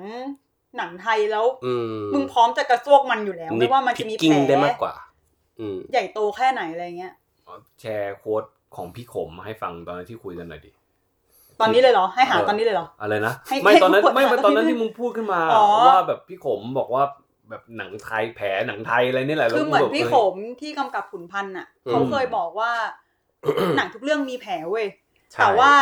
[0.76, 4.94] หนังไทยแล้วอืมมึงพร้อมจะกระซวกมันอยู่แล้วไม่ว่ามันจะมีแผกิ้งได้ลมากกว่า
[5.60, 7.12] อืมใหญ่โตแค่ไหนอะไรเงี้ย
[7.80, 8.44] แชร์โค้ด
[8.76, 10.70] ของพี่ขมมาให้ฟังตอนนั้นที่คุยกันหน่อยดิ
[11.60, 17.02] ตอนนี้เลยเหรอ ให้หาเออตอนนี้เลยเหรอ อะไรนะให้ไม่ให้ตอนนั้นพูดไม่หาไม่ตอนนั้นตอนนี้ที่มึงพูดขึ้นมาอ๋อว่าแบบพี่ขมบอกว่า
[17.50, 22.72] แบบหนังไทยแผลหนังไทยอะไรนี่แหละคือเหมือนแล้วกูแบบพี่เฮ้ยขมที่กำกับขุนพันธ์อะอืมเขาเคยบอกว่า
[23.76, 24.86] หนังทุกเรื่องมีแผลเว้ย
[25.32, 25.72] ใช่แต่ว่า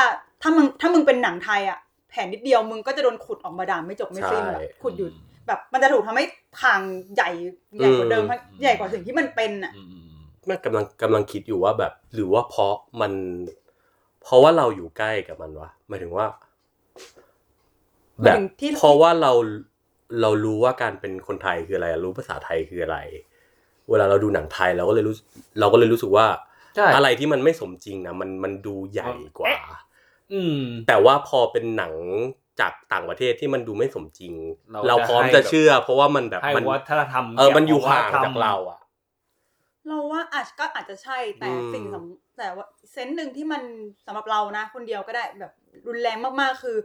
[0.46, 1.78] ถ้ามึงถ้ามึงเป็นหนังไทยอะ
[2.10, 5.12] แผลนิดเดียวมึงก็จะโดนขุดออกมาด่าไม่จบไม่สิ้นแบบขุดหยุด
[5.46, 6.24] แบบมันจะถูกทำให้
[6.62, 6.80] ทาง
[7.14, 7.30] ใหญ่
[7.78, 8.24] ใหญ่กว่าเดิม
[8.62, 13.12] ใหญ่กว่าสิ่งที่มันเป็นอะอืมอืมอืมแม่งกำลังกำลังคิดอยู่ว่าแบบ หรือว่าเพราะมัน
[14.22, 16.26] เพราะว่าเราอยู่ใกล้กับมันวะหมายถึงว่า
[18.20, 19.32] หแบมายบถึงที่เพราะว่าเรา
[20.20, 22.98] เรารู้ว่าการเป็นคนไทยคืออะไร รู้ภาษาไทยคืออะไร
[23.90, 25.14] เวลาเราดูหนังไทยเราก็เลยรู้
[25.60, 26.26] เราก็เลยรู้สึกว่า
[26.76, 29.56] ใช่อะไรที่มันไม่สมจริงนะมันมันดูใหญ่กว่า
[30.32, 31.92] อืม แต่ว่าพอเป็นหนัง
[32.60, 34.34] จากต่างประเทศที่มันดูไม่สมจริง
[34.70, 38.80] เราเราพร้อมจะให้จะเชื่อ เพราะว่ามันแบบให้มันวัฒนธรรมเออมันอยู่วัฒห่างธรรมจากเราอะ
[39.88, 43.62] เราว่าอาจก็อาจจะใช่แต่อืมสิ่งสำแต่ว่าเซนส์หนึ่งที่มัน
[44.06, 45.52] สำหรับเรานะ คนเดียวก็ได้แบบ
[45.88, 46.76] รุนแรงมากๆคือ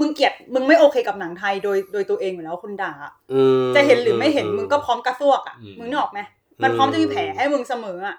[0.00, 6.20] มึงเกลียดมึงไม่โอเคกับหนังไทยโดยโดยตัวเองอยู่แล้วคนด่าอะอืมจะเห็นหรือไม่เห็นมึงก็พร้อมกระซวกอะอืมมึงนึกออกไหม
[6.62, 8.16] มันพร้อมจะมีแผลให้มึงเสมออะ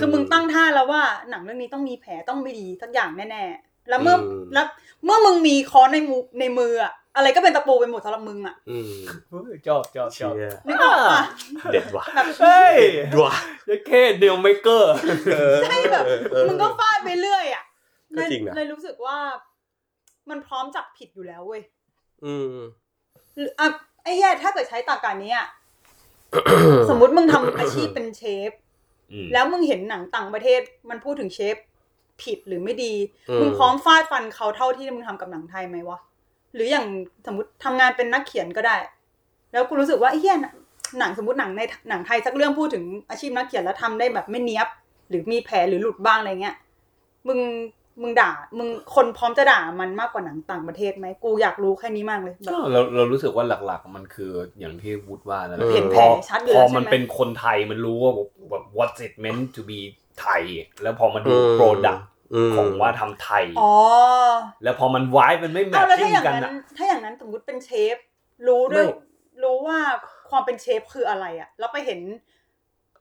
[0.00, 4.66] คือมึงตั้งท่าแล้วว่าหนังเรื่องนี้ต้องมีแผลต้องไม่ดีสักอย่างแน่ๆ แล้วเมื่ออมแล้ว
[5.04, 8.92] เมื่อมึงมีค้อนในมือในมืออะอะไรก็เป็นตะปูไปหมดสำหรับมึงอะอืม
[9.30, 11.22] เฮ้ยชอบชอบชเชีอบยนึกออกปะ
[11.72, 12.74] เด็ดว่ะแบบเฮ้ย
[13.14, 13.34] ดว่ะ
[13.68, 14.92] ยัดแค่เดียวเมเกอร์
[15.64, 16.04] ใช่แบบ
[16.48, 17.64] มึงก็ฟาดไปเรื่อยอะ
[18.16, 19.18] ก็จริงนะเลยรู้สึกว่า
[20.30, 21.62] มันพร้อมจับผิดอยู่แล้วเว้ย
[22.24, 22.56] อืม
[23.38, 23.66] หรืออะ
[24.02, 25.46] ไอ้แย่ถ้าเกิดใช้ตากการนี้อะ
[26.88, 28.50] สมมติมึงทำอาชีพเป็นเชฟ
[29.32, 31.56] แล้วมึงเห็นหนังต่างประเทศมันพูดถึงเชฟ
[32.22, 32.94] ผิดหรือไม่ดี
[33.30, 35.98] อืมมึงพร้อมฟาดฟันเขาเท่าที่มึงทำกับหนังไทยไหมวะ
[36.54, 36.86] หรืออย่าง
[37.26, 38.76] สมมติทำงานเป็นนักเขียนก็ได้
[39.52, 40.36] แล้วกูรู้สึกว่าไอ้เหี้ย
[40.98, 44.68] หนังสมมติหนังในหนังไทยสักเรื่องพูดถึงอาชีพนักเขียนแล้วทำได้แบบไม่เนี้ยบ
[45.08, 46.56] หรือมีแผลหรือหลุดบ้างอะไรเงี้ย
[47.28, 47.40] มึง
[48.02, 58.12] มึงด่า มึงคนพร้อมจะด่ามันมากกว่าหนังต่างประเทศไหมกูอยากรู้แค่นี้มากเลยแบบก็เราเรารู้สึกว่าหลักๆ มันคืออย่างที่วูดว่านั่นแหละเห็นแผพลอชัดเลยพอใช่ไหมมันเป็นคนไทยมันรู้ว่า
[58.74, 59.80] แบบ what it meant to be
[60.20, 60.42] ไทย
[60.82, 62.06] แล้วพอมาดูอืมโปรดักต์
[62.50, 63.74] มของว่าทำไทย อ๋อ
[64.62, 67.96] แล้วพอมันวายมันไม่แมเอาทแล้วชิ่ถ้างอย่างกันนั้อะนถ้าอย่างนั้นสมมติเป็นเชฟ
[68.48, 69.78] รู้ด้วยไม่รู้ว่า
[70.30, 72.00] ความเป็นเชฟคืออะไรอะแล้วไปเห็น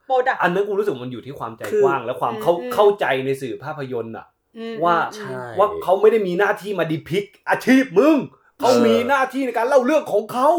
[0.06, 4.26] โปรดักต์อันนั้นกูรู้สึกมันอยู่ที่ความใจคือกว้าง และความเข้าอืมเข้าใจในสื่อภาพยนตร์อะ
[4.58, 8.18] อืมว่าอืมใช่ว่าเขาไม่ได้มีหน้าที่มาดีพิกอาชีพมึง
[8.60, 10.50] เขาเออมีหน้าที่ในการเล่าเรื่องของเขา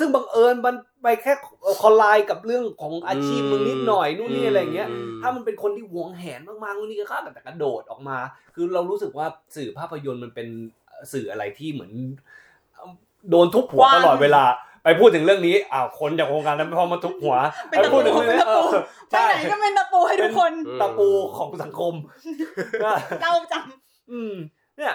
[0.00, 1.32] ซึ่งบังเอิญมันไปแค่
[1.82, 8.18] คอลไลน์กับเรื่องของอาชีพมึงนิดหน่อยนู่นนี่อะไรอย่างเงี้ยมถ้ามันเป็นคนที่หวงแหนมากๆนู่นนี่ก็ฆ่าแต่กระโดดออกมา
[8.54, 10.48] คือเรารู้สึกว่าสื่อภาพยนตร์มันเป็น
[11.12, 11.92] สื่ออะไรที่เหมือน
[13.30, 14.44] โดนทุบหัวกว้างตลอดเวลา
[14.84, 17.36] ไปพูดถึงเรื่องนี้อ้าวคนจากวงการนั้นพอมาทุบหัว
[17.68, 21.08] เป็นไปตะพูปูดถึงเป็นเรื่องตะนี้ปูเออไปใช่ไหนก็เป็นตะปูให้ทุกคนตะปู
[21.38, 21.94] ของสังคม
[23.20, 23.64] เล่าจัง
[24.12, 24.34] อืม
[24.76, 24.94] เนี่ย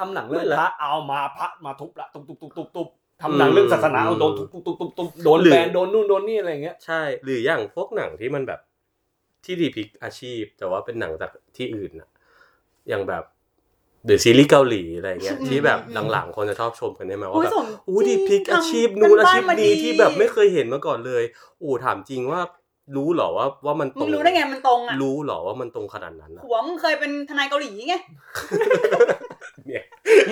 [0.00, 2.88] ทำหนังเรื่องไม่ละพระเอามาพระมาทุบละทุบทุบทุบทุบทุบ
[3.22, 8.60] ทำหนังเรื่องศาสนาเอาโดนทุบทุบทุบทุบทุบโดนหรือแบนโดนนู่นโดนนี่อะไรอย่างเงี้ยใช่ หรืออย่างพวกหนังที่มันแบบ
[9.44, 12.08] ที่ดีพิกอาชีพ แต่ว่าเป็นหนังจากที่อื่นอะ
[12.88, 13.24] อย่างแบบ
[14.06, 21.22] หรือซีรีส์เกาหลีอะไรเงี้ยอืมที่แบบอืมหลังๆคนจะชอบชมกันได้ไหมว่าอุ้ยแบบสมอู้ดีจริงพิกอาชีพทำนู้นอาบ้ชีพมานี้ที่แบบไม่เคยเห็นมาก่อนเลย
[21.62, 22.40] อู้ถามจริงว่า
[22.96, 27.94] รู้เหรอว่าว่ามันตมึรงงรู้ได้ไงมันตรงอะรู้เหรอว่ามันตรงขนาดนั้นอะหัวมึงเคยเป็นทนายเกาหลีไง
[30.10, 30.26] เนี่ย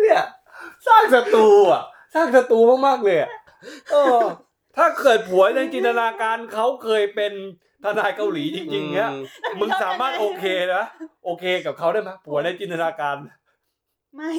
[0.00, 0.20] เนี่ย
[0.86, 1.82] สร้างศัตรูอะ
[2.14, 3.30] สร้างศัตรูมากๆเลยอะ
[3.92, 4.20] เออ
[4.76, 7.32] ถ้าเกิดผัวในจินตนาการเขาเคยเป็น
[7.84, 9.10] ทนายเกาหลีจริง ๆเงี้ย
[9.60, 10.84] มึงสามารถโอเคนะ
[11.24, 13.16] โอเคกับเขาได้ไหมผัวในจินตนาการ
[14.16, 14.32] ไม่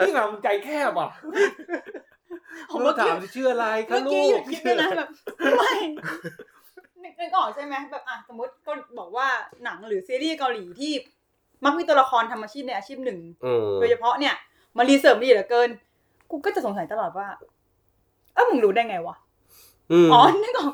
[0.00, 1.10] นี่ไงมันใจแคบอะ
[2.70, 5.08] ผมเราเมื่อกี้ถามจะชื่ออะไรคะเมื่อลูกี้หยุกดคิดด้วยนะแบบ
[5.58, 5.74] ไม่
[7.02, 9.28] นึกนึกออกใช่ไหมแบบอะสมมติก็บอกว่า
[9.64, 10.92] หนังหรือซีรีส์เกาหลีที่
[11.64, 14.34] มักมีตัวละครทำอาชีพในอาชีพหนึ่งอืมโดยเฉพาะเนี่ย
[14.76, 15.68] มารีเสิร์ฟดีเหลือเกิน
[16.30, 17.26] กูก็จะสงสัยตลอดว่า
[18.34, 19.16] เออมึงรู้ได้ไงวะ
[19.92, 20.72] อืมอ๋อนึกออก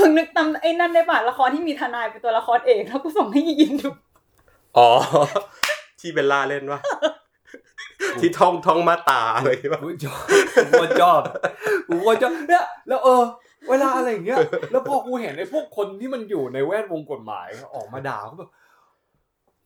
[0.00, 3.88] มึงนึกตามไอ้นั่นได้ป่ะละครที่มีทนายเป็นตัวละครเอกแล้วกูส่งให้ยินดู
[4.76, 4.88] อ๋อ
[6.00, 6.80] ที่เบลล่าเล่นวะ
[8.20, 10.22] ที่ท่องท่องมาตราอะไรแบบกูชอบ
[10.56, 11.20] กูก็ชอบ
[11.88, 13.22] กูก็ชอบเนี่ยแล้วเออ
[13.70, 14.38] เวลาอะไรอย่างเงี้ย
[14.70, 18.50] แล้วพอกูเห็นไอ้พวกคนที่มันอยู่ในแวดวงกฎหมายออกมาด่าเขาแบบ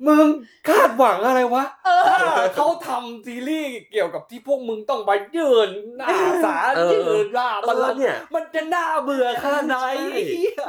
[0.06, 0.26] มึง
[0.68, 6.08] คาดหวังอะไรวะเออถ้าเขาทำซีรีส์เกี่ยวกับที่พวกมึงต้องไปยืนหน้า
[6.44, 10.64] ศาลเออยืนหน้าบัลลังก์เนี่ย มันจะน่าเบื่อขนาดไหนใช่ไอ้เหี้ย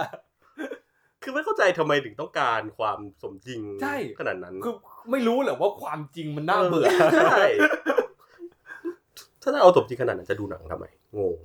[1.23, 4.73] คือไม่เข้าใจทำไมถึงต้องการความสมจริงใช่ขนาดนั้น คือ
[5.11, 6.87] ไม่รู้เหรอว่าความจริงมันน่าเบื่อ
[7.19, 7.43] ใช่
[9.41, 10.85] ถ้าจะเอาสมจริงขนาดนั้นจะดูหนังทำไม
[11.17, 11.37] งง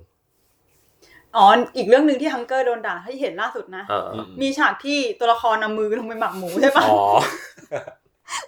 [1.37, 4.09] อ๋ออีกเรื่องหนึ่งที่ฮังเกอร์โดนด่าที่เห็นล่าสุดนะเออ
[4.41, 7.01] มีฉากที่ตัวละครนำมือลงไปหมักหมูใช่ปะอ๋อ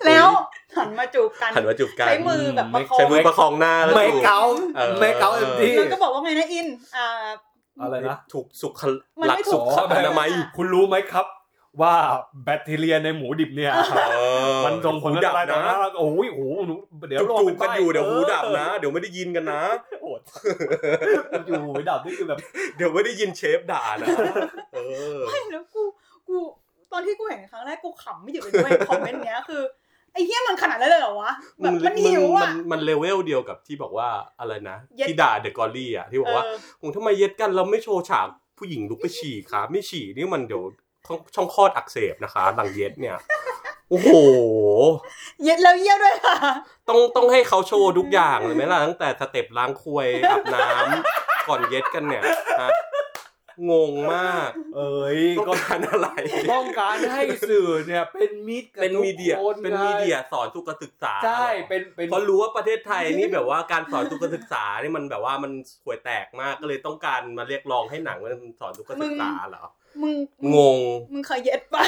[0.05, 0.27] แล้ว
[0.77, 4.41] หันมาจูบกัน หันมาจูบกันใช้มือแบบประคอง ใช้มือประคองหน้าแล้วไม่จูบ เกา
[4.75, 6.67] เออ ไม่เกาเอ็มดีแล้วก็บอกว่าไงนะอิน
[6.97, 7.07] อ่า
[7.81, 8.73] อะไรนะถูกสุข
[9.19, 11.25] มันหลักไม่ถูสุก ขอนามัย คุณรู้ไหมครับ
[11.81, 11.93] ว่า
[12.43, 13.73] แบคทีเรียในหมูดิบเนี่ย
[14.11, 14.17] เอ
[14.57, 16.73] อมันส่งผลหูกระดับทบต่อนะนะโอ้ยโอ้โหหนู
[17.07, 19.61] เดี๋ยวจูบลองจูไปบกันอยู่เดี๋ยวหูดับเออนะ เดี๋ยวไม่ได้ยินกันนะ
[20.01, 20.21] โอด
[21.47, 22.39] อยู่หูดับนี่คือแบบ
[22.77, 24.07] เดี๋ยวไม่ได้ยินเชฟด่านะ
[24.73, 24.79] เอ
[25.17, 25.83] อไม่แล้วกู
[26.27, 26.35] กู
[26.91, 29.61] ตอนที่กูเห็นครั้งแรกกูขำไม่หยุดเลยด้วยคอมเมนต์เนี้ยคือ
[30.13, 31.31] ไอ้เหี้ยมันขนาดนั้นเลยเหรอวะ
[31.61, 40.63] แบบมันหิวมัอะนมันเลเวลเดียวกับที่บอกว่าอะไรนะเย็ดที่ด่าเดอะกอรี่อะที่บอกว่าเออโอ้ทำไมเย็ดกันเราไม่โชว์ฉากผู้หญิงลุกไปฉี่ขาไม่ฉี่นี่มันเดี๋ยว
[41.07, 43.17] ช่องช่องคลอดอักเสบนะคะ หลังเย็ดเนี่ย
[43.89, 44.09] โอ้โห
[45.43, 46.35] เย็ดแล้วเยี่ยวด้วยค่ะ
[46.89, 52.23] ต้องต้องให้เขาโชว์ทุกอย่างเลยไหมล่ะตั้งแต่สเต็ปล้างควยอาบน้ำก่อนเย็ดกันเนี่ย
[52.61, 52.69] ฮะ
[53.69, 56.07] งงมากเอ้ยต้องก็การอะไร
[56.53, 65.51] ต้องการให้สื่อเนี่ยเป็นมิตรกับเป็นมีเดียทุกคเป็นไงมีเดียสอนสุขศึกษาใช่เป็นเป็น เพราะรู้ว่าประเทศไทยนี่แบบว่าการสอนสุขศึกษานี่มันแบบว่ามัน
[65.85, 69.65] ห่วยแตกมากก็เลยต้องการมาเรียกร้องให้หนังมันสอนสุขศึกษาเหรอ
[70.01, 70.13] มึง
[70.55, 70.79] งง
[71.13, 71.83] มึงเคยเย็ดปะ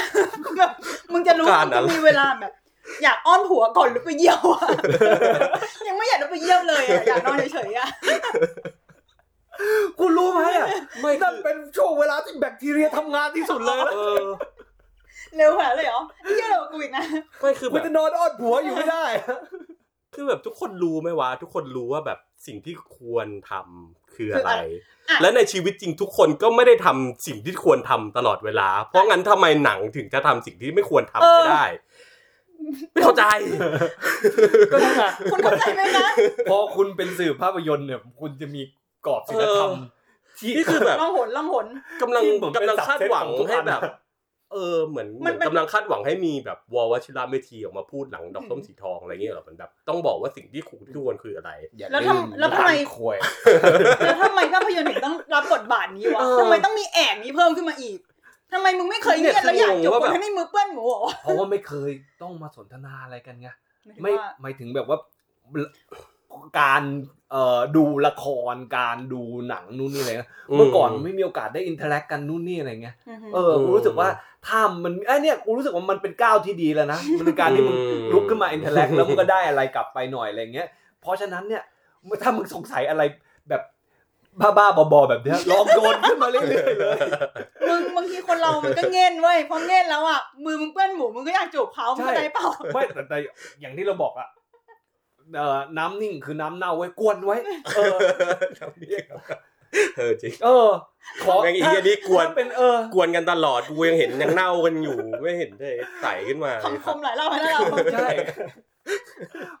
[0.58, 0.72] แบบ
[1.12, 2.52] มึงจะรู้ต้องการมึงอะไรจะมีเวลาแบบ
[3.02, 4.68] อยากอ้อนผัวก่อนหรือไปเยี่ยวอะ
[5.88, 7.88] ยังไม่อยากจะไปเยี่ยวเลยอะอยากนอนเฉยๆอะ
[9.98, 10.68] คุณรู้ไหมอะ
[11.00, 14.24] ไม่นั่นคือเป็นช่วงเวลาที่แบคทีเรียทำงานที่สุดเลยนะเออ
[15.36, 17.04] เร็วขนาดเลยเหรอไอ้เยี่ยเร็วกว่ากูอีกนะ
[17.40, 19.04] ไม่คือคุแบณบจะนอนอ้อนผัวอยู่ไม่ได้
[20.14, 24.50] คือแบบทุกคนรู้ไหมวะทุกคนรู้ว่าแบบสิ่งที่ควรทำคืออะไร
[25.08, 31.64] อะและในชีวิตจริงทุกคนก็ไม่ได้ทำสิ่งที่ควรทำตลอดเวลา เพราะงั้นทำไมหนังถึงจะทำสิ่งที่ไม่ควรทำไม่ได้
[32.92, 33.24] ไม่เข้าใจ
[34.72, 36.08] ก็นั่นไงคุณเข้าใจไหมคะ
[36.50, 38.62] พอคุณเป็นสื่อภาพยนตร์เนี่ย คุณจะมี
[39.06, 41.66] กรอบศีลธรรมเออที่นี่คือแบบล่องหนล่องหน
[42.02, 43.82] กำลังที่เหมือนเป็นกำลังคาดหวัง success ของทุกให้อันแบบ
[44.52, 53.16] เออเหมือนเหมัมืนอนเป็นกำลังคาดหวังให้มีแบบวอลวชิระเมธีออกมาพูดหลังดอกส้มสีทองอะไรเงี้ยเหรอมันแบบ ต้องบอกว่าสิ่งที่คุณที่ควรคืออะไรอย่าแล้วลืมทำแล้วทำไมร้านควย
[54.04, 57.98] แล้วทำไมภาพยนตร์ถึงต้องรับบทบาทนี้วะเออทำไมต้องมี act นี้เพิ่มขึ้นมาอีก
[58.52, 61.90] ทำไมมึงไม่เคยเนี่เงียยบแล้วอยากคืจอบงงว่าคนแบบให้ไม่มือเปื้อนหมูเหรอวะเพราะว่าไม่เคย
[62.22, 63.48] ต้องมาสนทนาอะไรกันไง
[63.86, 64.98] หมายถึงไม่ว่าหมายถึงแบบว่า
[66.60, 66.82] การ
[67.30, 74.08] เอ่อดูละครการดูหนังนู่นนี่อะไรเงี้ยเมื่อก่อนไม่มีโอกาสได้ interact กันนู่นนี่อะไรเงี้ยอือฮึเออกูรู้สึกว่า
[74.46, 80.68] ถ้ามันไอ้เนี่ยกูรู้สึกว่ามันเป็นก้าวที่ดีแล้วนะมันเป็นการที่มึงอืมลุกขึ้นมา interact แล้วมึงก็ได้อะไรกลับไปหน่อยอะไรเงี้ย
[81.00, 81.62] เพราะฉะนั้นเนี่ย
[82.22, 83.02] ถ้ามึงสงสัยอะไร
[83.50, 83.62] แบบ
[84.40, 86.98] บ้าๆบอๆแบบเนี้ยลองโยนขึ้นมาเรื่อยๆเลย
[87.68, 93.16] มึงบางทีคนเรามันก็เง่นเว้ยพอเง่นแล้วอะมือมึงเปื้อนหมูมึงก็อยากจูบเขามึงเข้าใจเปล่าไม่แต่แต่
[93.60, 94.28] อย่างที่เราบอกอะ
[95.36, 97.36] เอ่อน้ำนิ่งคือน้ำเน่าไว้กวนไว้
[97.76, 97.96] เออ
[99.96, 100.68] เออจริงเออ
[101.24, 108.08] ขอแม่งอีเหี้ยนี่กวนถ้าเป็นเออกวนกันตลอดกูยังเห็นยังเน่ากันอยู่ไม่เห็นเลยใสขึ้นมาคำคมหลายรอบแล้วเราใช่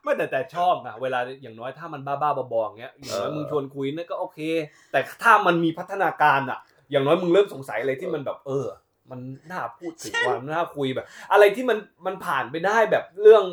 [0.02, 4.38] ไม่แต่แต่ชอบนะเวลาอย่างน้อยถ้ามันบ้าๆบอๆอย่างเงี้ยอย่างน้อยเออมึงชวนคุยนั่นก็โอเค
[4.92, 6.58] แต่ถ้ามันมีพัฒนาการอะ
[6.90, 8.66] อย่างน้อยมึงเริ่มสงสัยอะไรที่มันแบบ เออ
[9.10, 13.44] มันน่าพูดถึงว่ามันน่าคุยแบบ อะไรที่มันมันผ่านไปได้แบบเรื่อง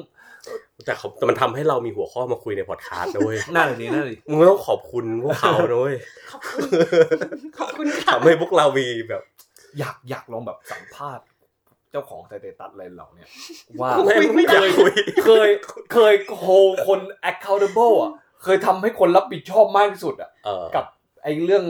[0.86, 5.96] แต่เขาแต่มันทำให้เรามีหัวข้อมาคุยในพอดคาสต์นะเว้ยน่าเลยนี่น่าเลยมึงต้องขอบคุณพวกเขานะเว้ย
[6.32, 6.62] ขอบคุณ
[7.58, 9.22] ขอบคุณค่ะทำให้พวกเรามีแบบ
[9.80, 11.26] อยากอยากลองแบบสัมภาษณ์
[11.92, 13.28] เจ้าของสเตตัสอะไรเหล่าเนี้ย
[13.82, 14.94] ว่าไม่ไม่อยากคุย
[15.26, 15.50] เคย
[15.94, 16.48] เคยโฮ
[16.88, 17.00] คน
[17.30, 18.12] accountable อะ
[18.44, 20.86] เคยทำให้คนรับผิดชอบมากที่สุดอะเออกับ
[21.24, 21.66] ไอ้เรื่อง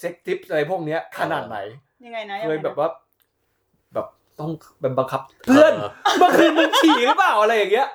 [0.00, 1.58] เซ็กทิปอะไรพวกเนี้ยขนาดไหน
[2.04, 2.88] ยังไงนะเคยงไงนะแบบว่า
[3.94, 4.06] แบบ
[4.40, 4.50] ต้อง
[4.80, 5.72] เป็นบังคับ เพื่อน
[6.18, 7.88] เมื่อคืนมึงฉี่หรือเปล่าอะไรอย่างเงี้ย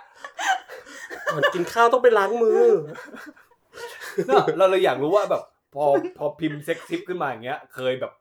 [1.32, 2.62] ก่อนกินข้าวต้องไปล้างมือ
[4.28, 5.42] เนอะเราเลยอยากรู้ว่าแบบ
[5.74, 5.84] พอ
[6.18, 8.12] พอพิมพ์เซ็กทิปขึ้นมาอย่างเงี้ย เคยแบบ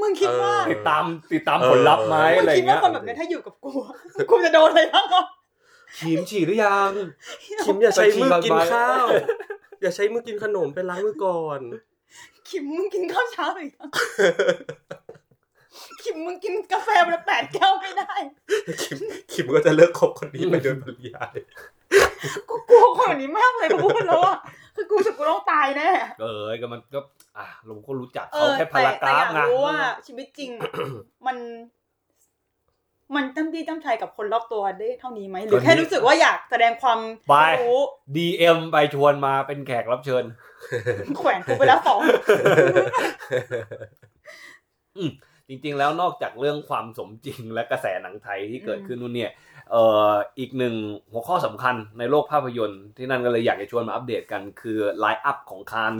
[0.00, 3.94] มึงคิดว่าเออติดตามติดตามผลลัพธ์ไหมมึงอะไรอคิดย่างว่าเงี้ยคนแบบนี้ถ้าอยู่กับกูอะ
[4.30, 5.24] กูจะโดนอะไรบ้างวะ
[5.98, 6.92] ขีมฉี่หรือยัง
[7.64, 9.06] คิมอย่าใช้มือกินไปฉี่ข้าว
[9.82, 11.60] อย่าใช้มือกินขนมไปล้างมือก่อน
[12.48, 13.88] คิมมึงกินข้าวเช้าหรือยัง
[16.02, 18.12] คิมมึงกินกาแฟวันละแปดแก้วไม่ได้
[18.82, 18.98] คิม
[19.32, 21.36] คิมก็จะเลิกคบคนนี้ไปโดยปริยาย
[22.48, 24.38] กูกลัวคนแบบนี้มากเลยพูดแล้วอะ
[24.76, 27.00] คือกูรู้สึกกูต้องตายแน่เออก็มันก็
[27.36, 30.50] อะเราก็รู้จักเอเขาอแค่พาแต่รากแต่ราอฟยากไงรู้ว่าชีวิตจริง
[31.26, 31.36] มัน
[33.16, 37.80] มันตั้มที่ตั้มใจกับคนรอบตัวได้เท่านี้ไหมหรือแค่รู้สึกว่าอยากแสดงความไปรู้
[38.16, 40.24] DM ไปชวนมาเป็นแขกรับเชิญ
[41.18, 42.00] แขวนกูไปแล้วสอง
[45.48, 49.30] จริงๆแล้วนอกจากเรื่องความสมจริงและกระแสหนังไทยที่เกิดขึ้นนู่นเนี่ย
[49.72, 50.74] เอ่ออีกหนึ่ง
[51.12, 55.92] หัวข้อสำคัญในโลกภาพยนตร์ที่นั่นก็เลยอยากจะชวนมาอัปเดตกันคือไลน์อัพของคาน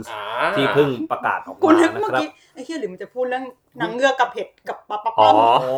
[0.57, 3.45] ที่เพิ่งประกาศออกกูมานึกนะเมื่อครับ กี้ไอ้เหี้ยหรือมันจะพูดเรื่อง
[3.81, 5.77] นางเงือกกับเห็ดกับปลาปลาอ๋ป้ออมอ๋อ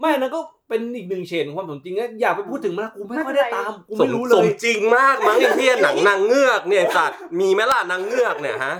[0.00, 8.74] ไม่นั่นก็เป็นอีกหนึ่งเฉดของความสมจริงนะอย่าไปพูดถึงมันนะกูไม่ค่อยได้ตามกูสไม่มรู้สเลมย จริงมากมั้งไอ้เพี้ยหนังนางเงือกเนี่ยสัตว์มีไหมล่ะนางเงือกเนี่ยฮะ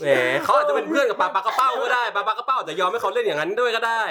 [0.00, 0.08] แหม
[0.44, 4.02] เขาอาจจะเป็นเพื่อนกับปลาปลากระเป้าก็ได้ปลาปลากระเป้าอาจจะยอมให้เขาเล่นอย่างนั้นด้วยก็ได้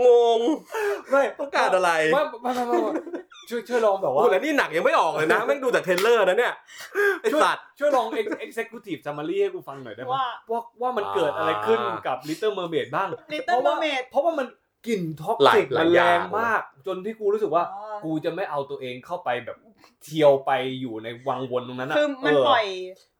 [0.00, 0.02] ง
[0.38, 0.40] ง
[1.10, 2.90] ไม่ต้องการอะไรไม่ไม่ไม่ไม่ไม่
[3.50, 6.54] ช่วยช่วยลองแบบโอ้ว่าโหแล้วนี่หนักยังไม่ออกเลยนะแม่งดูแต่เทรลเลอร์นะเนี่ย
[7.20, 14.46] ไอช่วยสัตว์ช่วยลอง ex- executive summary ให้กูฟังหน่อยได้ไหมว่าว่าว่ามันเกิดอะไรขึ้นอ่ากักับ Little Mermaid บ้าง Little เพราะว่า Mermaid เพราะว่ามัน
[14.86, 19.56] กลิ่นท็อกหลายซิกหลามัยนอแรย่างงมาก จนที่กูรู้สึกว่าอ๋อกูจะไม่เอาตัวเองเข้าไปแบบ
[20.04, 20.50] เที่ยวไป
[20.80, 22.66] อยู่ในวังวนตรงนั้นอะคือมันเปล่อย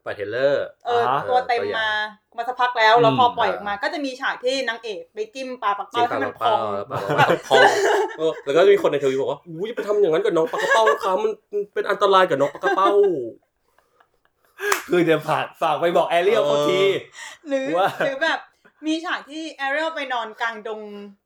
[0.07, 1.91] ปาเทเลอร์เอออ่าตัวเต็มตัวอย่างมา
[2.37, 7.63] มาสักพักแล้วแล้วพอมันปล่อยออกมา ก็จะมีฉากที่นางเอกไปจิ้มปลาปักจิ้เป้ามปลาให้กมันระพเป้าองปลากระเป้าพอง
[8.19, 11.33] เออแล้วก็มีคนในทวิตบอกว่าอู้ยจะไปทำอย่างนั้นกับน้องปลาปักเป้าครับมัน
[11.75, 12.91] เป็นอันตรายกับน้องปลาปักเป้า
[14.91, 16.83] คือจะฝากฝากไปบอก Ariel เขาที
[17.49, 18.39] หรือว่าหรือแบบ
[18.87, 20.81] มีฉากที่ Ariel ไปนอนกลางดง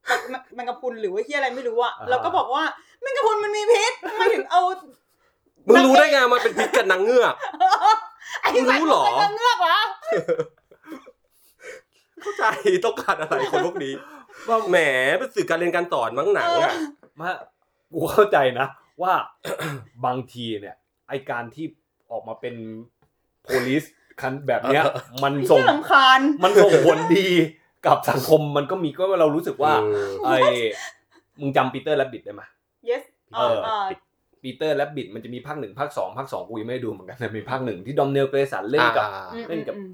[0.09, 0.19] กับ
[0.55, 2.65] แมงกะพรุนหรือว่าที่อะไรไม่รู้อะอ่าแล้วก็บอกว่า
[3.03, 4.63] แมงกะพรุนมันมีพิษทำไมถึงเอา
[5.69, 7.35] มึงรู้ได้ไงมันเป็นพิษกับนางเงือก
[8.41, 9.79] ไอ้มึงรู้เหรอสัตว์มันเป็นนางเงือกวะ
[12.23, 12.45] เข้าใจ
[12.85, 13.95] ต้องการอะไรคนพวกนี้
[14.71, 14.77] แหม
[15.19, 16.73] เป็นสื่อการเรียนการสอนมั้งหนังอะ
[17.21, 17.31] มา
[17.93, 18.67] กูเข้าใจนะ
[19.03, 19.13] ว่า
[20.05, 20.77] บางทีเนี่ย
[21.09, 21.67] ไอการที่
[22.11, 22.55] ออกมาเป็น
[23.47, 23.87] police
[24.21, 24.83] คันแบบเนี้ย
[25.25, 27.29] มันส่งที่ลำคาญมันส่งผลดี
[27.87, 30.31] กับสังคมมันก็มีก็เรารู้สึกว่าอืมไอ
[31.41, 32.43] มึงจำปีเตอร์และบิดได้ไหม
[32.89, 33.03] yes
[33.35, 33.87] เออเออ
[34.43, 39.91] Peter Rabbit มันจะมีภาคหนึ่งภาคสองภาคสองกูยังไม่ได้ดูเหมือนกันแต่มีภาคหนึ่งที่ Domhnall Gleeson เล่นกับอ่าอืมเล่นกับอืม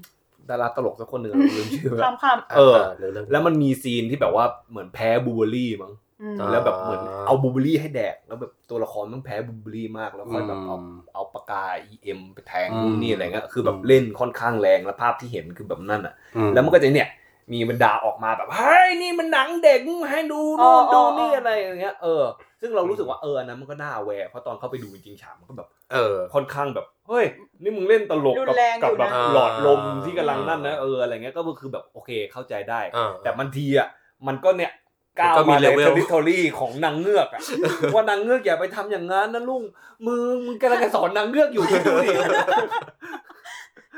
[0.49, 6.10] ดาราตลกสักคนหนึ่งลืมชื่อไปข้าแล้วมข้ามเออเรื่องแล้วมันมีซีนที่แบบว่าเหมือนแพ้บูเบอรี่มั้งอืมอ่า
[6.51, 17.09] แล้วแบบเหมือนเอาบูเบอรี่ให้แดก แล้วแบบตัวละครต้องแพ้บูเบอรี่มากแล้วค่อยแบบเอาอืมเอาปากกา EM ไปแทงอืมนู่นนี่อะไรเงี้ยคือแบบอืมเล่นค่อนข้างแรงแล้วภาพที่เห็นคือแบบนั่นอะอืมแล้วมันก็จะเนี่ย
[17.53, 22.23] มีบรรดาออกมาแบบเฮ้ยนี่มันหนังเด็กให้ดูนู่นดูนี่อะไรอย่างเงี้ยเออ
[22.61, 27.25] ซึ่งเรารู้สึกว่าเอออันนั้นมันก็น่าแวร์เพราะตอนเข้าไปดูจริงๆฉากมันก็แบบเออค่อนข้างแบบเฮ้ย
[27.63, 33.87] นี่มึงเล่นตลกรุกับนแรงอกับยู่แบบนะหลอดลมที่กำลังนั่นนะเอออะไรเงี้ยก็คือแบบโอเคเข้าใจได้อ่าแต่บางทีอะ
[34.27, 34.71] มันก็เนี่ย
[35.19, 37.41] ก้าวก็มีมาใน level เทอริทอรี่ของนางเงือกอะ
[37.93, 39.63] ว่านางเงือกอย่าไปทำอย่างนั้นนะลุง
[40.07, 42.09] มึงมึงกำลังจะสอนนางเงือกอยู่ที่ดูดิ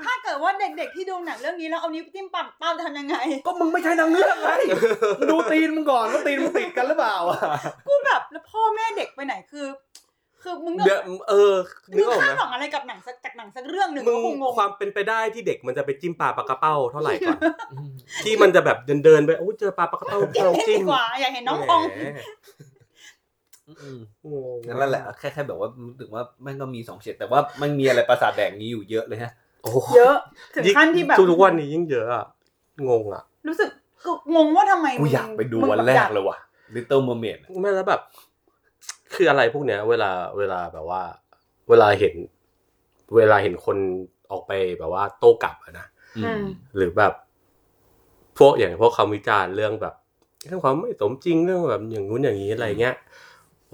[0.05, 4.49] ถ้าเกิดว่าเด็กๆที่ดูหนังเรื่องนี้แล้วเอานิ้วจิ้มปากเป้าจะทำยังไง ก็มึงไม่ใช่นางเงือกไง
[5.19, 7.39] มึงดูตีนมึงก่อนว่าตีนมึงติดกันหรือเปล่าอะ
[7.87, 9.65] กูแบบแล้วพ่อแม่เด็กไปไหนคือ
[10.43, 11.55] คือมึงเดี๋ยวเออ
[11.97, 17.39] นึมึกงออกคาไหดมหวังอะไรกับหนังสักจากหนังสักเรื่องหนึ่งมึงก็คงงงความเป็นไปได้ที่เด็กมันจะไปจิ้มปลาปลากระเป้าเท่าไหร่ก่อน
[18.23, 22.19] ที่มันจะแบบเดินเดินๆไปโอ้ยเจอปลาปลากระเป้าจิ้มลองเล่นจิ้ดีมกว่าอยากเห็นน้องพอง แหม
[23.81, 24.33] อืมโอ้
[24.79, 29.31] นั่นแหละแค่แค่แบบว่ารู้สึกว่าแม่งก็มีสองเฉดแต่ว่ามันมีอะไรประสาทแดงนี้อยู่เยอะเลยฮะ
[29.63, 30.17] โอ้โหเยอะ
[30.55, 32.25] ถึงขั้นที่แบบทุกๆวันนี้ยิ่งเยอะอะ
[32.89, 33.69] งงอะรู้สึก
[34.05, 36.37] กูงงว่าทำไมกูมึงอยากไปดูมึงวันบบแรอกเลยว่ะ
[36.75, 38.01] Little Mermaid ไม่แล้วแบบ
[39.13, 41.01] คืออะไรพวกเนี้ย เวลาเวลาแบบว่า
[41.69, 42.15] เวลาเห็น
[43.15, 43.77] เวลาเห็นคน
[44.31, 45.87] ออกไปแบบว่า โต้กลับอะนะ
[46.17, 46.43] อืม
[46.75, 47.13] หรือแบบ
[48.37, 49.95] พวกอย่างพวกคำวิจารณ์เรื่องแบบ
[50.45, 52.95] เรื่องความไม่สมจริงเรื่องแบบอย่างนู้นอย่างนี้อะไรเงี้ย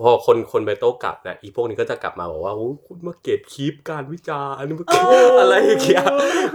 [0.01, 4.95] พอคนคนไปโต้กลับนะอีพวกนี้ก็จะกลับมาบอกว่าโอ้ยคุณมาเกตคีปการวิจารณ์มาเก
[5.27, 6.05] ตอะไรอย่างเงี้ย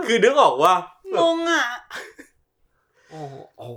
[0.07, 0.75] คือนึกออกว่า
[1.17, 1.67] งงอะ
[3.15, 3.25] อ๋อ
[3.61, 3.69] อ๋อ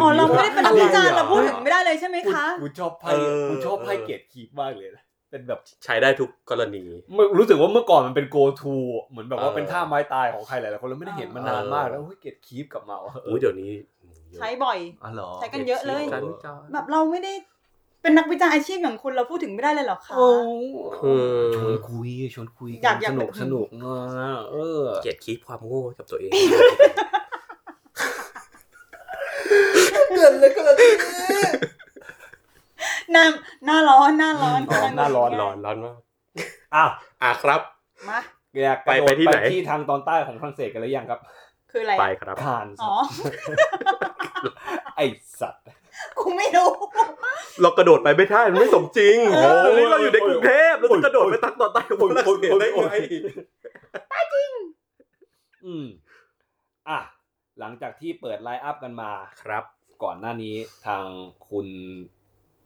[0.00, 6.82] อ๋อเราไม่ได้เป็นนักวิจารณ์อะไรอะเราพูดถึงไม่ได้เลยใช่ไหมคะกูชอบไพ่เออกูชอบไพ่เกตคีปมากเลยนะเป็นแบบใช้ได้ทุกกรณี
[7.14, 8.74] เมื่อรู้สึกว่าเมื่อก่อนมันเป็น go to
[9.08, 13.72] เหมือนแบบว่าเออเป็นท่าไม้ตายของใครหลายๆคนเราไม่ได้เห็นมานานมากแล้วเฮ้ยเกตคีปกลับมาว่ะอุ้ยเดี๋ยวนี้
[14.36, 17.32] ใช้บ่อยอ๋อเหรอใช้กันเยอะเลยการวิจารณ์แบบเราไม่ได้
[18.02, 20.28] เป็นนักวิจารณ์อาชีพอย่างคุณเราพูดถึงไม่ได้เลยเหรอคะโอ้
[21.04, 23.98] อืมชวนคุยชวนคุยอยากอยากสนุกสนุกนะ
[24.52, 26.30] เออเกลียดคีปความโง่กับตัวเอง
[30.20, 30.76] เกิดเลยก็เลย
[33.12, 33.24] หน้า
[33.64, 35.98] หน้าร้อนหน้าร้อนอ๋อหน้าร้อนร้อนร้อนมาก
[36.74, 36.90] อ้าว
[37.22, 37.60] อะครับ
[38.08, 38.20] มา
[38.64, 41.20] อยากกระโดไปดที่ไปไหนที่ทางตอนใต้ของฝรั่งเศสกันหรือยังครับ
[41.70, 42.94] คืออะไรไปครับคานส์อ๋อ
[44.96, 45.00] ไอ
[45.40, 45.64] สัตว์
[46.18, 46.70] กูไม่รู้
[47.60, 52.94] เรากระโดดไปไม่ได้มันไม่สมจริงเออตอนนี้เราอยู่ในกรุงเทพเราจะกระโดดไปตักต่อใต้ของฝรั่งเศสได้ไง
[55.66, 55.86] อืม
[56.88, 56.98] อะ
[57.60, 59.10] หลังจากที่เปิด lineup กันมา
[59.42, 59.64] ครับ
[60.02, 60.54] ก่อนหน้านี้
[60.86, 61.04] ทาง
[61.48, 61.66] คุณ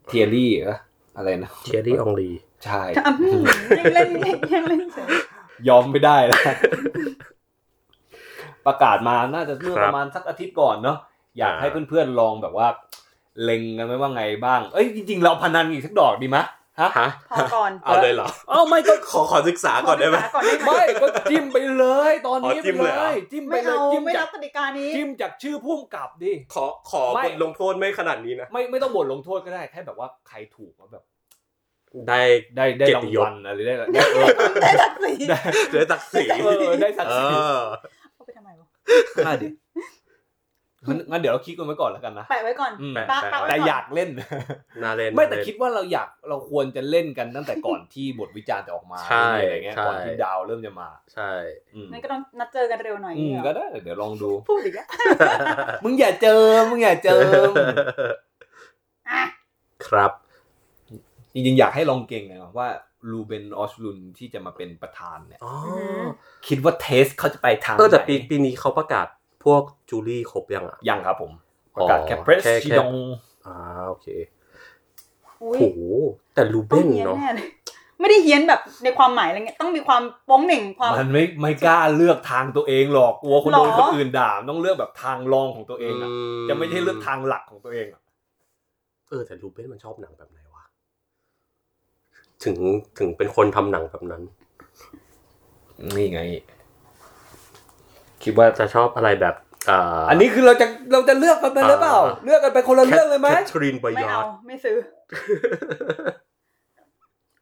[0.07, 0.77] Thierry เหรอ
[1.17, 2.29] อะไรนะ Thierry องลี
[2.65, 3.43] ใช่อะอืม
[3.79, 4.09] ยังเล่น
[4.53, 5.07] ยังเล่นเฉย
[5.67, 6.41] ยอมไม่ได้แล้ว
[8.65, 10.97] ประกาศมาน่าจะเมื่อประมาณสักอาทิตย์ก่อนเนาะ
[11.37, 12.67] อยากให้เพื่อนๆลองแบบว่า
[13.43, 16.37] เล็งกันไหมว่าไงบ้าง เอ้ยจริงๆ เราพนันอีกสักดอกดีไหม
[16.79, 31.03] ฮะฮะพอก่อนเอาเลยเหรอเอ้าไม่ก็ขอขอศึกษาก่อนได้ไหมขศึษก่อนได้ไหมไม่ก็จิ้มไปเลยตอนนี้อ๋อไปจิ้มเลเลยเหรอยจิ้มไปไม่เลยเอาจิ้มไม่จารักบกติกานี้จิ้มจากชื่อพุ่มกับดิขอขอไม่บทลงโทษไม่ขนาดนี้นะไม่ไม่ต้องบทลงโทษก็ได้แค่แบบว่าใครถูกมาแบบ
[32.09, 32.21] ได้
[32.57, 34.27] ได้ได้เกียรราติงยศวัลอะไรได้ได้เออ
[34.63, 35.37] ได้สักสีได้
[35.69, 37.61] เสียศักดิ์ศรีเออได้ศักดิ์ศรีเออ
[38.15, 38.67] เอาไปทำไมวะ
[39.25, 39.47] น่าดิ
[40.87, 44.09] งั้นงั้นเดี๋ยวเราคิดกันไว้ก่อนแล้วกันนะแปะไว้ก่อนอืม แปะปะปะไว้แต่ก่อนอยากเล่น
[44.83, 51.29] น่าเล่นไม่แต่น่าเล่น คิดว่าเราอยากเราควรจะเล่นกันตั้งแต่ก่อนที่บทวิจารณ์จะออกมาใช่อะไรเงี้ยใช่ ก่อนที่ดาวเริ่มจะมา ใช่
[51.73, 54.87] อืมงั้นก็ต้องนัดเจอกันเร็วหน่อยอืมเนี่ยก็ได้เดี๋ยวลองดู พูดอีกแล้ว
[55.83, 57.21] มึงอย่าเจอมึงอย่าเจอ
[59.09, 59.23] อะ
[59.87, 60.11] ครับ
[61.33, 62.69] จริงๆ อยากให้ลองเก่งหน่อยว่า
[63.11, 65.53] ลูเบนออสลุนที่จะมาเป็นประธานเนี่ย อ๋อ
[66.47, 69.07] คิดว่าเทสเขาจะไปทางเออแต่ไหนปีปีนี้เขาประกาศ
[69.45, 71.31] พวกจูลี่ครบยังอะ ยังครับผม
[71.75, 72.93] ปอ๋อระกาศแค่เพรสแค่ชิแค่ ดอง
[73.45, 73.55] อ่า
[73.87, 74.07] โอเค
[75.43, 75.79] อุ้ยโห
[76.33, 77.47] แต่ลูต้อเบงนเฮี้ยนเนาะแน่เลย
[77.99, 86.11] ไม่ได้เฮี้ยนแบบในความหมายอะไรเงี้ยต้องมีความโป้งเหน่งความ มันไม่ไม่กล้าเลือกทางตัวเองหรอกกลัวคนหรอโดนคนอื่นด่าต้องเลือกแบบทางรองของตัวเองอะ
[86.47, 88.01] จะไม่ใช่เลือกทางหลักของตัวเองอะ
[89.09, 90.63] เออแต่ลูเบนมันชอบหนังแบบไหนวะ
[92.43, 92.57] ถึง
[92.99, 94.23] ถึงเป็นคนทำหนังแบบนั้น
[95.95, 96.21] นี่ไง
[98.23, 99.35] คิดว่าจะชอบอะไรแบบ
[99.69, 104.77] อ่าอันนี้คือเราจะเราจะเลือกกันไปหรือเปล่าอ่าเลือกกันไปคนละเรื่องเลยไหมแคทรีนบอยไม่อเอาร์ดไม่ซื้อ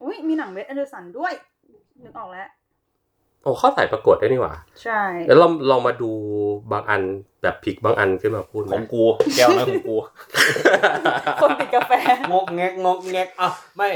[0.03, 1.33] อุ้ยมีหนังเวสแอนเดอร์สันด้วย
[2.03, 2.47] นึกออกแล้ว
[3.43, 4.53] โอ้เข้าใส่ประกวดได้นี่หว่า
[4.83, 6.11] ใช่ แล้วเราเรามาดู
[6.71, 7.01] บางอัน
[7.41, 9.03] แบบพลิกบางอันขึ้นมาพูดไหขมองกู
[9.37, 9.95] แก้วนะของกู
[11.41, 11.91] คนติดกาแฟ
[12.33, 13.89] งกแงกงกแงกอะไม่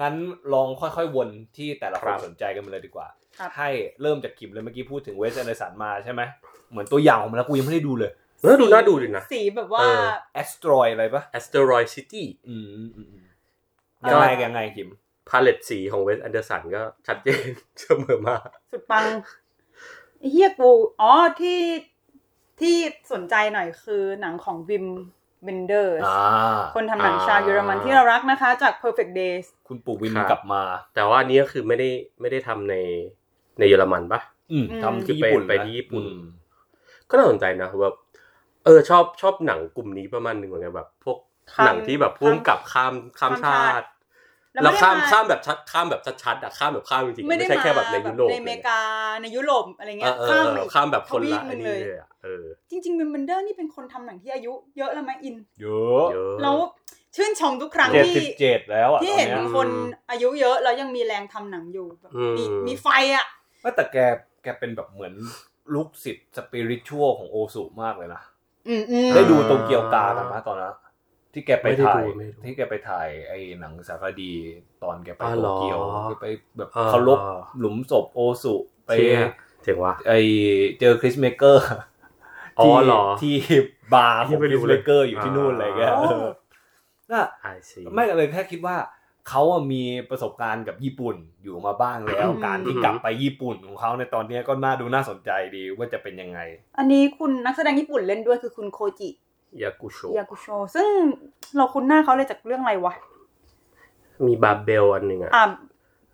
[0.00, 0.14] งั้น
[0.52, 3.23] ลองค่อยๆวนที่แต่ละคครันบสนใจกันมาเลยดีกว่าครับ
[3.58, 3.70] ให้
[4.02, 6.22] เริ่มจากกิมเลยเมื่อกี้พูดถึง Wes Anderson มาใช่ไหม
[6.70, 8.12] เหมือนตัวอย่างออกมาแล้วกูยังไม่ได้ดูเลย
[8.42, 12.66] เออดูน่าดูดินะสีแบบว่าเออ Asteroid อะไรปะ Asteroid City อืม
[12.96, 13.26] อืมอืม
[14.02, 14.88] อ่ายังไงยังไงกิม
[15.28, 17.48] palette สีของ Wes Anderson ก็ชัดเจน
[17.80, 18.36] เสมอมา
[18.70, 19.04] สุดปัง
[20.18, 20.70] ไอ้เฮียกู
[21.00, 21.60] อ๋อที่
[22.60, 22.76] ที่
[23.12, 24.86] สนใจหน่อยคือหนังของวิม
[25.44, 30.62] เบนเดอร์อ่าคนทำหนังชาวเยอรมันที่เรารักนะคะ จาก Perfect Days คุณปู่วินครับกลับมา
[30.94, 32.74] แต่ว่าอันนี้ก็คือไม่ได้ไม่ได้ทำใน
[33.58, 34.20] ในเยอรมันปะ
[34.52, 36.22] อืมอืมทำที่ญี่ปุ่นไปนะที่ญี่ปุ่นอืม
[37.08, 37.96] ก็น่าสนใจนะแบบ
[38.64, 41.18] เออชอบชอบหนังกลุ่มนี้ประมาณหนึ่งเหมือนกันแบบ พวก
[41.54, 43.86] ข้ามหนังที่แบบพุ่มกับข้ามข้ามข้ามชาชาติติ
[44.52, 48.80] แล้วแล้วไม่ได้ข้ามมาข้ามแบบชัดข้ามแบบชัดๆอะข้ามแบบข้ามจริงๆไม่ได้ไม่ใช่แค่แบบในมายุโรปในอเมริกา
[49.22, 56.56] ในยุโรปอะไรเอเงี้ยอเออข้ามเอไปออีกข้ามแบบคนทวีละปหอันึ่นงนี้เลยเลยอะเออจริงๆวิมเบนเดอร์นี่เป็นคนทำหนังที่อายุ เยอะแล้วไหมอิน เยอะเยอะแล้ว
[57.16, 59.68] ชื่นชมทุกครั้งเจ็ดที่สิบเจ็ดแล้วอะที่เห็นตอคน
[60.10, 63.26] อายุเยอะแล้วยังมีแรงทำหนังอยู่แบบอืมมีมีไฟอะ
[63.64, 63.98] ว่าแต่แก
[64.42, 65.14] แกเป็นแบบเหมือน
[65.74, 68.22] ลูกศิษย์สปิริชวลของโอสุมากเลยนะ
[68.68, 70.74] อืมอืมได้ดูโตเกียวกากันมาตอนนั้น
[71.32, 74.32] ที่แกไปไม่ได้ถ่ายดูไม่ได้ดูที่แกไปถ่ายไอ้หนังสารคดี
[74.82, 75.80] ตอนแกไปอ๋อโตเหรอเกียว
[76.20, 76.24] ไป
[76.58, 77.20] แบบอ่า เคารพ
[77.58, 78.54] หลุมศพ Ozu
[78.86, 79.16] ไป เชี่ย
[79.62, 80.12] เจ๋งว่ะ ไอ
[80.80, 81.64] เจอ Chris Marker
[82.58, 83.34] อ๋อที่เหรอที่
[83.94, 86.24] บาร์ขยัองงไม่คริรู้สเลเมยเกอร์อยู่ที่นู่นอะไรเงี้ยอ๋อเออ
[87.12, 88.76] น่ะ I see ไม่เลยแค่คิดว่า
[89.28, 96.38] เขาอะมีประสบการณ์กับญี่ปุ่นอยู่มาบ้างแล้วอืมการที่กลับไปญี่ปุ่นของเขาในตอนเนี้ยก็น่าดูน่าสนใจดีว่าจะเป็นยังไง
[96.78, 99.10] อันนี้คุณนักแสดงญี่ปุ่นเล่นด้วยคือคุณโคจิ
[99.62, 100.88] ยากุโชยากุโชซึ่ง
[101.56, 102.94] เราคุ้นหน้าเขาเลยจากเรื่องอะไรวะ
[104.26, 105.44] มีบาเบลอันหนึ่งอะอ่า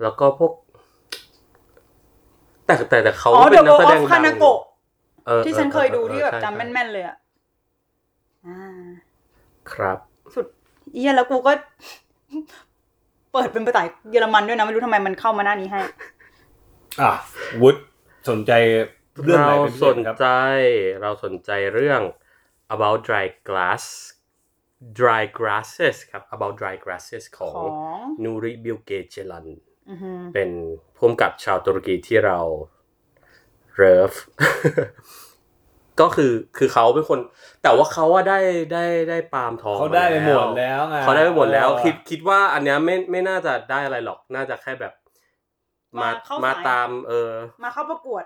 [0.03, 0.53] แล้วก็พวก
[2.67, 4.59] แต่แต่แต่เขาอ๋อเป็เดนอะนัโบกแสอดองฟดัคางนาโกะ
[5.27, 7.17] เออที่ฉันเคยดูออที่แบบใช่จำแม่นใช่ๆเลยอะ
[8.47, 8.59] อ่า
[9.73, 9.99] ครับ
[10.35, 10.47] สุด
[10.93, 11.53] เอียแล้วกูก็
[13.33, 15.81] เปิดเป็นภาษาเยอรมันด้วยนะไม่รู้ทำไมมันเข้ามาหน้านี้ให้
[17.01, 17.13] อะ
[17.63, 17.77] วุฒ
[18.29, 18.53] สนใจ
[19.23, 20.29] เรื่องไหนเราเป็นพิสเศษนครับใจ
[21.01, 22.03] เราสนใจเรื่อง
[22.75, 23.85] about dry glass
[24.99, 27.73] dry grasses ครับ about dry grasses ขอของ
[28.21, 29.47] งนูริบิลเกเจลัน
[29.91, 30.51] อือหือเป็น
[30.97, 32.39] พุ่มกับชาวตุรกีที่เรา
[33.75, 34.13] เริฟ
[36.01, 37.19] ก็คือคือเขาเป็นคน
[37.63, 38.39] แต่ว่าเขาว่าได้
[38.73, 44.93] ได้ได้ปาล์มทองเขาได้ไปหมดมาแล้วไงเขาได้ไปหมดแล้วเออคิดคิดว่าอันเนี้ยไม่ไม่น่าจะได้อะไรหรอกน่าจะแค่แบบ
[45.99, 47.33] มามาเข้ามาสายตาม เออ
[47.63, 48.25] มาเข้าประกวด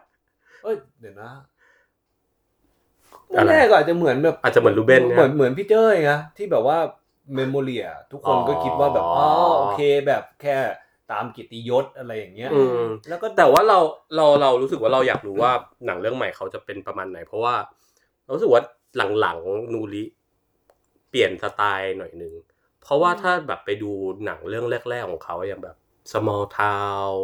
[0.62, 1.30] เอ้ยเดี๋ยวนะ
[3.36, 6.78] อะไรแรกก็อาจจะเหมือนแบบอาจจะเหมือนรูเบนเหมือนเหมือนพี่เจ้ยนะที่แบบว่า
[7.34, 10.56] เมมโมเรียทุกคนก็คิดว่าแบบอ๋อ๋ออโอเคแบบแค่
[11.12, 13.78] ตามกิตติยศอะไรอย่างเงี้ยอืมแล้วก็แต่ว่าเรา
[14.16, 15.52] เราเรารู้สึกว่าเราอยากรู้ว่า
[15.86, 17.54] หนังเรื่องใหม่เขาจะเป็นประมาณไหน เพราะว่า
[18.24, 18.62] เรารู้สึกว่า
[19.20, 20.04] หลังๆนูริ
[21.10, 22.32] เปลี่ยนสไตล์หน่อยนึง
[22.82, 23.90] เพราะว่าถ้าแบบไปดู
[24.24, 25.76] หนังเรื่องแรก ๆ ของเขาอย่างแบบ
[26.12, 27.14] small town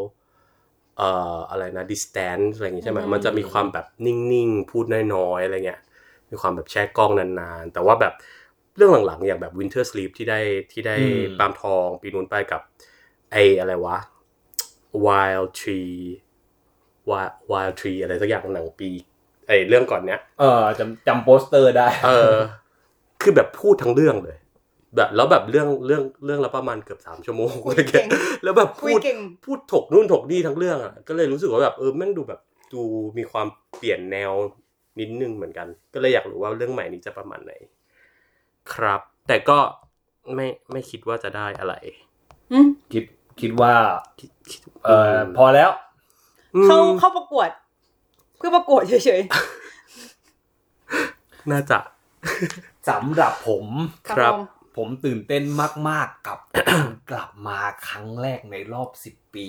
[0.98, 5.80] เอ่ออะไรนะ distance อะไรอย่างงี้ใช่ไหมอืมมันจะมีความแบบนิ่งๆ พูดน้อยๆอะไรเงี้ย
[6.30, 8.14] มีความแบบแช่กล้องนานๆ แต่ว่าแบบ
[8.76, 10.40] เรื่องหลังๆ อย่างแบบ Winter Sleep ที่ได้
[10.72, 10.96] ที่ได้
[11.38, 12.62] ปาล์มทองปีนู้นไปกับ
[13.32, 13.96] ไออะไรวะ
[15.06, 15.94] Wild Tree
[17.10, 18.90] Wild Wild Tree อะไรสักอย่างหนังปี
[19.46, 22.34] ไอเรื่องก่อนเนี้ย เออจำจำโปสเตอร์ได้ เออ
[23.22, 24.36] คือแบบพูดทั้งเรื่องเลย
[24.96, 28.08] แบบแล้วแบบเรื่องเรื่องเรื่องละประมาณเกือบสามชั่วโมงคุยอะไรเก่เงี้ยง
[28.42, 32.40] แล้วแบบคุพูยดเก่งพูดถกนู่นถกนี่ทั้งเรื่องอะก็เลยรู้สึกว่าแบบเออแม่งดูแบบ
[32.72, 32.82] ดู
[33.18, 33.46] มีความ
[33.78, 34.32] เปลี่ยนแนว
[34.98, 37.52] นิดนึงเหมือนกัน ก็เลยอยากรู้ว่าเรื่องใหม่นี้จะประมาณไหน
[38.72, 39.58] ครับ แต่ก็
[40.34, 41.74] ไม่ไม่คิดว่าจะได้อะไร
[42.52, 43.04] อืมคิด
[43.40, 43.74] คิดว่า
[44.18, 45.70] คิดคิดเออพอแล้ว
[46.64, 47.48] เข้าอืมเข้าประกวด
[48.36, 49.22] เพื่อประกวดเฉย
[51.50, 51.78] น่าจะ
[52.88, 54.40] สำหรับผมๆครับผม
[54.76, 55.42] ผมตื่นเต้น
[55.88, 57.58] มาก ๆ กับการกลับมา
[57.88, 59.48] ครั้งแรกในรอบสิบปี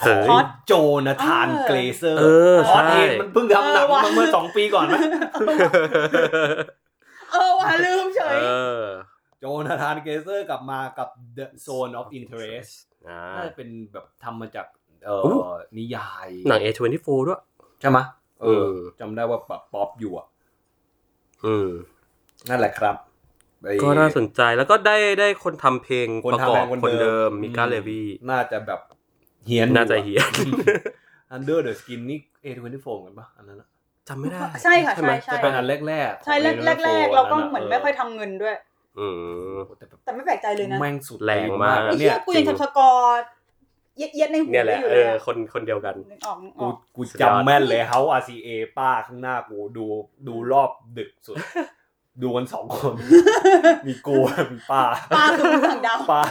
[0.00, 0.72] เฮ้ยของโจ
[1.06, 4.94] นาธานเออเกรเซอร์เออพอดใช่เองมันเพิ่งทำหนังเออว่ะมาเมื่อสองปีก่อนไหม
[7.32, 8.48] เออว่ะลืมเฉยเอ
[8.80, 8.82] อ
[9.38, 12.72] โจนาธานเกรเซอร์กลับมากับ The Zone of Interest
[13.08, 14.66] อ่าน่าจะเป็นแบบทำมาจาก
[15.04, 17.40] เอ่อู้อนิยายหนัง A24 ด้วย
[17.80, 17.98] ใช่ไหม
[18.40, 20.26] เอออืมจำได้ว่าแบบป๊อปอยู่อะ
[21.46, 21.70] อืม
[22.48, 22.96] นั่นแหละครับ
[23.62, 28.80] ไอ้ก็น่าสนใจแล้วก็ได้ได้คนทำเพลงคนประทำกอแบบบคนคนเดิเดิมมมิก้าเลวีน่าจะแบบ
[29.46, 30.32] เฮียนน่าจะเฮียน
[31.30, 33.68] อันเดอร์เดอะสกินนี่เอทเวนตี้โฟกันปะอันนั้นอะ
[34.08, 38.56] จำไม่ได้ ใช่ค่ะไหมใช่จะเป็นอันแรกๆใช่แรกของแรกแรก A24 เราก็ะเหมือนไม่ค่อยทำเงินด้วย
[38.98, 39.06] อื
[39.54, 43.24] ม แต่แบบแต่ไม่แปลกใจเลยนะแม่งสุดแรงมากไอ้เนี่เหี้ยยกูยังทำสกอร์
[43.98, 49.84] เย็ดเย็ดๆในหูเนี่ยแหได้ละอยู่เอเลยออะคนคนเดียวกัน นึกออกนึกอกูอกกูสุดยอด จำแม่นเลยเฮา RCA ป้าข้างหน้ากูดู
[50.28, 51.36] ดูรอบดึกสุด
[52.22, 52.94] ดูกันสองคน
[53.86, 54.16] มีกู
[54.52, 54.82] มีป้า
[55.16, 56.22] ป้าคือผู้ต่างดาวป้า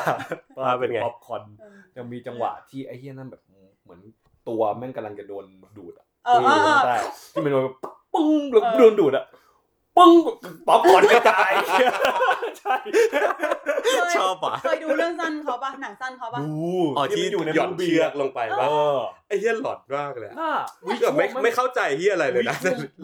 [0.58, 1.44] ป้าเป็นไง ป๊อปคอร์น
[1.98, 3.42] ยังมีจังหวะที่ไอ้เฮียนั่นแบบ
[3.84, 4.00] เหมือน
[4.50, 5.46] ตัวแม่งกำลังจะโดน
[5.78, 6.96] ดูดอะเออเออเออใช่
[7.34, 7.64] ที่มันโดน
[8.14, 9.26] ปึ้งแล้วโดนดูดอะ
[9.98, 10.12] ปึ้ง
[10.68, 11.52] ป๊อปคอร์นกระจาย
[12.60, 12.76] ใช่
[14.18, 16.42] ชอบอะเคยดูเรื่องสั้นเขาปะหนังสั้นเขาปะ
[16.98, 20.54] อ๋อที่อยู่ในหย่อนเชือกลงไปเอว่าอไอ้เฮียหลอดมากเลยอะน่า
[20.86, 22.56] วิแบบไม่ไม่เข้าใจเฮียอะไรเลยนะ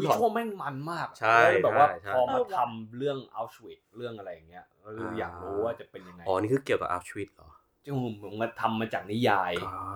[0.01, 7.49] วิชวลแม่งมันมากใช่แบบว่าพอมาทำเรื่องอัลชวิตเรื่องอะไรอย่างเงี้ยเราอยากรู้ว่าจะเป็นยังไงอ๋อนี่คือเกี่ยวกับอัลชวิตเหรอ
[7.85, 9.51] จึงผมมาทำมาจากนิยาย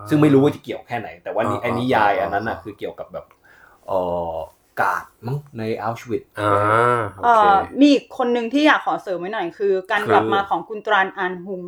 [0.09, 3.25] ซึ่งไม่รู้ว่าจะเกี่ยวแค่ไหน แต่ว่านี้ไอ้นิยายอันนั้นน่ะคือเกี่ยวกับแบบ
[3.87, 3.91] เอ
[4.31, 4.33] อ
[4.81, 6.51] กาดมั้งในอัลชวิตอ่า
[7.17, 11.61] โอเอ่เคอมีอีกคนหนึ่งที่อยากขอเสริมไว้หน่อยคือ การคือกลับมาของคุณตรานอันฮุง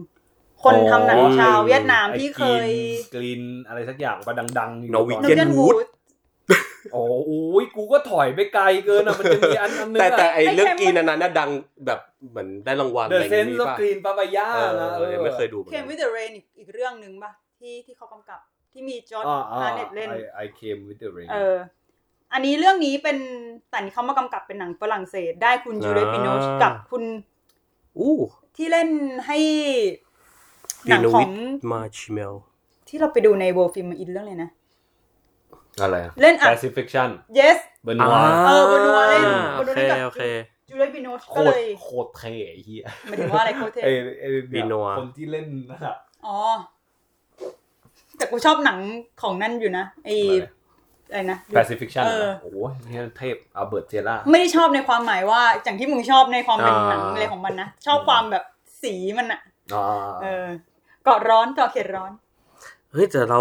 [0.64, 2.68] คนทำหนังชาวเวียดนามที่เคย
[3.16, 5.78] กรีนอะไรสักอย่างว่าดังๆอยู่ Norwegian ตอน Ken เน Wood
[6.93, 11.49] โอ้โอ้ยกูก็ถอยไปไกลเกินอะมันจะมีอันอันนึงแต่แต่อะไอเรื่องไอ้กรีนอันนั้นน่ะดัง
[11.86, 11.99] แบบ
[12.30, 18.39] เหมือนได้รางวัลเดอะไรอะอเซย่างนงี้ส์ออฟป่ะกรีนปาปายาเอนะอยังไม่เคยดูหมือนเคกัมนวิดเดอะเรนอีกอีกเรื่องหนึ่งปะที่ที่เขากำกับ
[18.72, 21.76] ที่มีจอร์ดอ่าอ่าฮาร์เน็ตเล่น I I came with the rain เอออั
[22.38, 23.17] นนี้เรื่องนี้เป็น
[23.69, 27.03] แต่นี่เขามากำกับเป็นหนังฝรั่งเศส ได้คุณจูเลียปิโนชกับคุณ
[27.99, 28.15] อู้
[28.55, 28.89] ที่เล่น
[29.28, 29.38] ให้
[30.86, 32.34] หปีนังโนขอวิงทมาชิเมล
[32.88, 34.49] ที่เราไปดูในเวิลด์ฟิล์มอินเรื่องเลยนะ
[35.82, 37.09] อะไรเล่นอะ Pacifiction
[37.39, 38.15] yes เบอร์นัว
[38.47, 39.25] เออ Benoit เล่น
[39.55, 40.23] โอเค Benoit กับโอเค
[40.69, 46.38] จูเลียปิโนชโคก็ตเลรยโคตรเท่ไอ้เหี้ยหมายถึงว่าอะไรโคเทไอ้ไอ้เนี่ย Benoit คนที่เล่นนั่นอะอ๋อ
[48.17, 48.80] แต่กูชอบหนัง
[49.21, 50.09] ของนั่นอยู่นะไอ
[51.10, 58.43] อะไรนะ Pacifiction เออ โอ้โหเนี่ยเทพอัลเบิร์ตเจล่า ไม่ได้ชอบในความหมายว่าอย่างที่มึงชอบในความเป็นอ่าหนังอะไรของมันนะ ชอบความแบบ
[58.84, 59.41] สีมันอะ
[59.74, 59.86] อ่า
[60.22, 60.47] เออ
[61.03, 62.12] เกาะร้อนเกาะเขตร้อน
[62.91, 63.39] เฮ้ยแต่เรา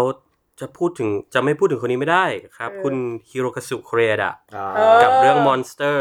[0.59, 2.25] จะพูดถึงจะไม่พูดถึงคนนี้ไม่ได้
[2.57, 2.95] ครับ เออ คุณ
[3.29, 5.99] ฮิโรคาสุเครดะอ่าเออ กับเรื่อง Monster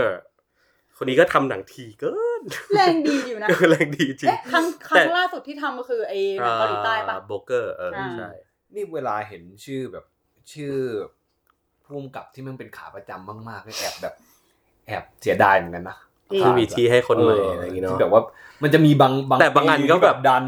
[0.98, 2.42] คนนี้ก็ทำหนังทีเกิน
[2.74, 8.30] แรงดีอยู่นะ แรงดีจริง เอ๊ะครั้งครั้งล่าสุดที่ทำก็คือไอ้หนังเกาหลีใต้ปะ โบเกอร์เอออ่าใช่
[8.74, 10.04] นี่เวลาเห็นชื่อแบบ
[10.52, 10.74] ชื่อ
[11.86, 14.14] พุ่มกับที่มันเป็นขาประจำมากๆก็แอบแบบ
[14.86, 15.96] แอบเสียดายเหมือนกันนะ
[16.44, 18.22] ที่มีที่ให้คนใหม่อะไรอย่างงี้เนาะที่แบบว่า
[18.62, 20.44] มันจะมีบางบางแต่บางอันปีก็ที่แบบดัน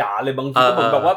[0.00, 1.14] จ๋าเลยบางทีก็เหมือนเออแบบว่า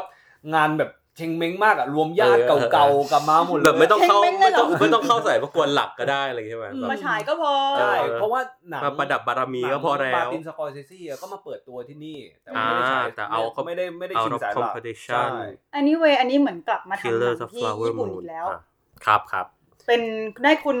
[0.54, 8.40] งานแบบเชงเม้งมากอะรวมญาติเออเออเก่าๆกลับมาหมดเลยแบบไม่ต้องเข้าเพ่งเม่งเลยไม่ต้องเหรอไม่ต้องเข้าใส่ประกวนหลักก็ได้อะไรอย่างเงี้ยใช่ไหมอืมแบบมาฉายก็พอใช่เออเพราะว่า
[8.70, 18.60] หนังมาประดับบารมีก็พอแล้มาวตินสกอร์เซซี่อะก็มาเปิดตัวที่นี่ แต่ว่าไม่ได้อ่าฉายแต่เอาเขาไม่ได้ไม่ได้ out ชิง of สายหลัก competition ใช่อันนี้เวอันนี้เหมือนกลับมาทำหนั Killers ง of ที่ Flower ญี่ปุ่น Moon อีกแล้วอะ
[19.04, 19.46] ครับครับ
[19.86, 20.00] เป็น
[20.42, 20.78] ได้คุณ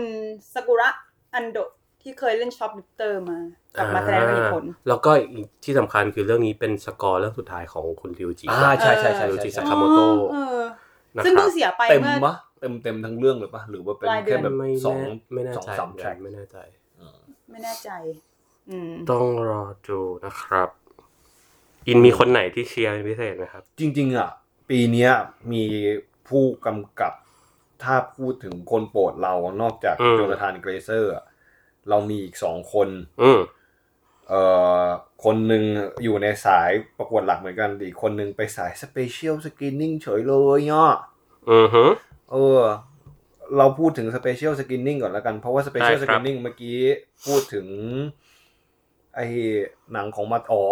[0.54, 0.88] ซากุระ
[1.34, 1.70] อันโดะ
[2.02, 3.38] ที่เคยเล่นช็อปลิฟเตอร์มา
[3.76, 10.60] กลับมาแสดงเป็นอีกคนแล้วก็อีกที่สำคัญคือเรื่องนี้เป็นสกอร์เรื่องสุดท้ายของคุณริวจิอ่าใช่ใช่ใช่ริวใช่จิใช่สากาโมโตะเออ
[11.16, 16.58] นะซึ่งครัเพิ่บงเสียไปเต็มเมื่อปะเต็มเต็มทั้งเรื่องเลยปะหรือว่าเป็นปลายเดือนแค่แบบไม่สองแน่ไม่แน่สองใจสามเหมือนแทร็กักนไม่แน่ใจ
[17.50, 17.90] ไม่แน่ใจ
[18.70, 20.68] อืมต้องรอดูนะครับ
[21.86, 24.30] อินมีคนไหนที่เชียร์เป็นพิเศษไหมครับ จริง ๆ อะ
[24.68, 25.10] ปีเนี้ย
[25.52, 25.64] มี
[26.28, 27.12] ผู้กำกับ
[27.84, 31.24] ถ้าพูดถึงคนโปรดเรานอกจากอืม โจนาธานเกรเซอร์อะ
[31.88, 32.88] เรามีอีกสองคน
[33.22, 33.40] อืม
[34.28, 34.42] เอ่
[34.82, 34.84] อ
[35.24, 35.62] คนหนึ่ง
[36.04, 40.92] อยู่ในสายประกวดหลักเหมือนกันอีกคนหนึ่งไปสาย special screening เฉยเลยเนาะ
[41.50, 41.84] อือฮึ
[42.32, 42.60] เออ
[43.56, 46.78] เราพูดถึง special screening ก่อนแล้วกัน เพราะว่า special screening ได้สครับเมื่อกี้
[47.26, 47.66] พูดถึง
[49.14, 49.20] ไอ
[49.92, 50.62] หนังของมาอ๋อ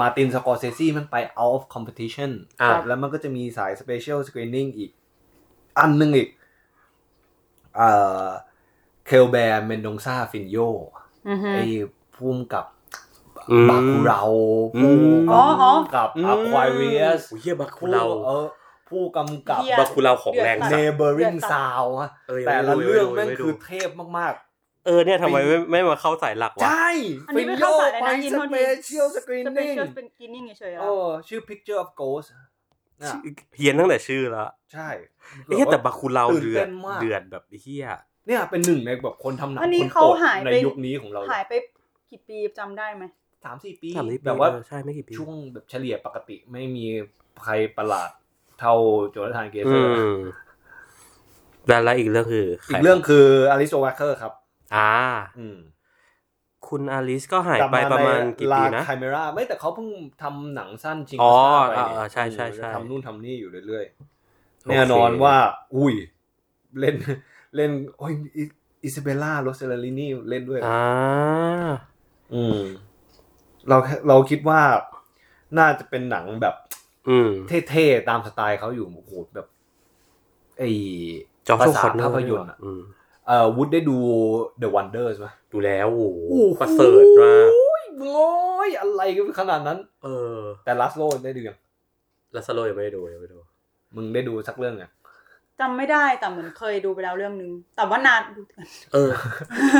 [0.00, 2.30] มาตินสกอร์เซซี่มันไป out of competition
[2.62, 4.90] อ่า แล้วมันก็จะมีสาย special screening อีก
[5.78, 6.28] อันหนึ่งอีก
[7.76, 7.90] เอ่
[8.22, 8.26] อ
[9.06, 10.58] เคลแบร์เมนดงซาฟินโย
[11.28, 11.64] อือฮึไอ้
[12.14, 12.64] พุ่มกับ
[13.50, 14.22] อืมบาคูเรา
[14.76, 18.46] อืผู้มอ๋ออ๋อกำกับอืม Aquarius โอ้ยเฮียบักคุผู้เราเออ
[18.88, 24.34] ผู้กำกับเหี้ยบักคุเราของแรงสัตว์ Neighboring เดือดสัตว์ Sound อะเออยังแต่ไม่ละดูเรื่องยังแม่งไม่ดูคือเทพมาก
[24.86, 26.88] เออเนี่ยทำไมไม่ไม่มาเข้าสายหลักวะ ใช่
[27.28, 30.90] อันนี้ฟิไม่นโยเข้าใจเลยไปนะยินสโทษเปทีเชียลสกรีนสเปนิ่งเชียลเป็นกินนิ่งเฉยๆอะโอ้
[31.28, 32.46] ชื่อ Picture of Ghost น่ะ
[33.56, 34.88] เฮียนตั้งแต่ชื่อละใช่
[35.46, 37.86] เฮ้ยแต่บาคูเราตื่นเดือเต้ดนมากเดือดแบบเฮีย
[38.26, 41.52] เนี่ยเป็นหนึ่งในแบบคนทำหนังอันนี้คนเขาโปรดหายในไปยุคนี้ของเราหายไป
[42.10, 43.04] กี่ปีจำได้ไหม
[43.44, 46.84] สามสี่ปีสามสิบปีแบบว่าเออใช่ไม่กี่ปีช่วงแบบเฉลี่ยปกติไม่มี
[47.42, 48.10] ใครประหลาด
[48.60, 48.74] เท่า
[49.10, 50.18] โจนาธานเกเซอือร์ม
[51.68, 54.32] แล้วแล้วอีกเรื่องคืออีใคกเรื่องคืออลิโซว a เคอร์ครับ
[54.76, 54.90] อ่า
[55.38, 55.58] อืม
[56.68, 59.88] คุณอลิสก็หายไปประมาณกี่ปีนะไคมราไม่แต่เขาเพิ่ง
[60.22, 61.34] ทำหนังสั้นชิงอ๋อ
[61.70, 63.84] ไปอ่าเนี่ยอ่าใช่ใช่ใช่ทำนู่นทำนี่อยู่เรื่อย
[64.64, 65.36] โอๆเคแน่นอนว่า
[65.76, 65.94] อุ้ย
[66.80, 66.96] เล่น
[67.56, 68.44] เล่นโอ้ยอิ
[68.84, 70.80] อิซาเบลล่าโรเซลลินีเล่นด้วยอ่า
[72.34, 72.60] อืม
[73.68, 73.76] เรา
[74.08, 74.60] เราคิดว่า
[75.58, 76.54] น่าจะเป็นหนังแบบ
[77.08, 77.30] อืม
[77.70, 79.46] เท่ๆ ตามสไตล์เขาอยู่โอ้โหแบบ
[80.58, 80.62] ไอ
[81.48, 82.82] จอชโอคอนเนอร์ภาพยนตร์อะอืม
[83.30, 83.96] เอ่อวุฒได้ดู
[84.62, 88.30] The Wonders ไหมดูแล้วโอ้โหโอ้โหประเสริฐมากโอ้ยโอ้
[88.66, 91.58] ยอะไรกันขนาดนั้น เออ แต่ลัสโลได้ดูยัง
[92.32, 93.40] แล้วสโลยังไม่ได้ดูยังไม่ได้ดู
[93.96, 94.84] มึงได้ดูสักเรื่องไง
[95.60, 98.40] จำไม่ได้แต่เหมือนเคยดูไปแล้วเรื่องนึง แต่ว่านานดู
[98.92, 99.10] เออ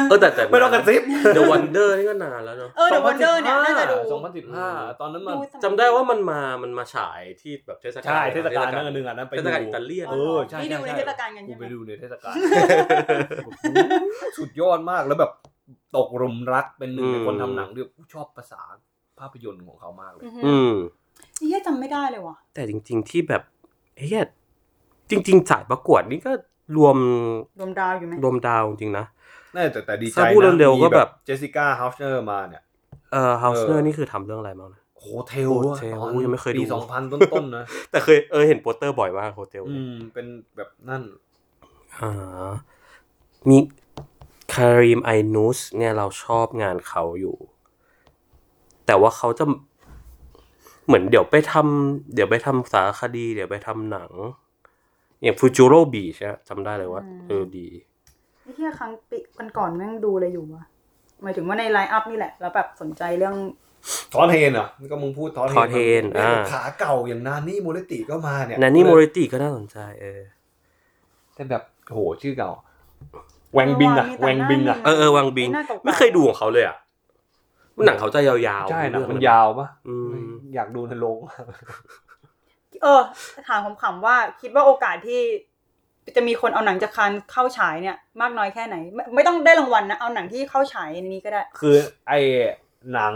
[0.08, 1.02] เออแต่แต่ไม่ต้องกระซิบ
[1.34, 4.66] เดอะวันเดอร์นี่ก็นานแล้วเนาะเออ The Wonder เนี่ยน่าจะดู สองพันสิบห้า
[5.00, 12.34] ตอนนั้นมัน ดูสมัย จำได้ว่ามันมามันมาฉายที่แบบเทศกาลใช่เทศกาลนั่นอันหนึ่งอันนั้นไปเทดูศกาลอิตาเลียน เออใช่นี่ดูในช่ เทศกาลกันใช่กูไหมไปดูในเทศกาล
[14.38, 15.32] สุดยอดมากแล้วแบบ
[15.96, 18.60] ตกหลุมรักเป็นหนึ่งในคนทำหนังด้วยกูชอบภาษา
[19.18, 20.74] ภาพยนตร์ของเขามากเลย อือฮึอืม
[21.38, 23.42] เฮียจำไม่ได้เลยว่ะแต่จริง ๆ ที่แบบ
[23.96, 24.16] เฮ้ย
[25.10, 26.32] จริง ๆ สายประกวดนี่ก็
[26.76, 26.96] รวม
[27.60, 29.04] รวมดาวอยู่ไหมรวมดาวจริงๆนะ
[29.56, 32.62] น่าแต่แต่ดีใจถ้าพูดนะเร็วๆก็แบบมีเจสสิก้าเฮาส์เนอร์มาเนี่ย
[33.12, 41.02] เอ่อเฮาส์เนอเอร์อนี่คือทำเรื่องอะไรบ้างนะ Hotel Hotel อู้ยังไม่เคยดูปีสองพันต้นๆนะ แต่เคยเออเห็นโปสเตอร์บ่อยมากโฮเทลอืมเป็นแบบนั่น
[42.00, 42.50] อ่า
[43.48, 43.58] มี
[44.52, 47.36] คาริมไอนูสเนี่ยเราชอบงานเขาอยู่
[48.86, 49.44] แต่ว่าเขาจะ
[50.86, 54.10] เหมือนเดี๋ยวไปทำเดี๋ยวไปทำสารคดี เดี๋ยวไปทำหนัง
[55.22, 57.66] อย่างฟูจูโรบีใช่จำได้เลยว่าเออดี
[58.42, 60.64] ไอ้เฮียครั้งปีกันก่อนแม่งดูเลยอยู่ว่ะ
[61.22, 63.36] หมายถึงว่าในไลน์อัพนี่แหละ แล้วแบบสนใจเรื่อง
[64.12, 70.22] ทอนเทนอะนี่ก็มึงพูดทอนเทนทอนเทนเนี่ยอ่าขาเก่าอย่างนานี่โมเรติก็มาเนี่ยนันนี่โมริติก็น่าสนใจ เออ
[71.34, 71.62] แต่แบบ
[71.92, 72.50] โหชื่อเก่า
[73.54, 76.76] แวงบิงอะมีแต่แวงบิงอะหเออเออวังบิงไอ้หน้าเก่าๆไม่เคยดูของเขาเลยอะ
[77.86, 80.10] หนังเขาจะยาวๆ ใช่หนังมันเรื่องยาวปะอืม
[80.54, 81.18] อยากดูในโรง
[82.82, 83.00] เออ
[83.48, 85.20] ถามขำๆว่าคิดว่าโอกาสที่
[86.16, 91.76] จะมีคนเอาหนังจากคานเข้าฉายเนี่ย มากน้อยแค่ไหน ไม่ไม่ต้องได้รางวัลนะเอาหนังที่เข้าฉายในนี้ก็ได้ คือ
[92.08, 92.12] ไอ
[92.92, 93.14] หนัง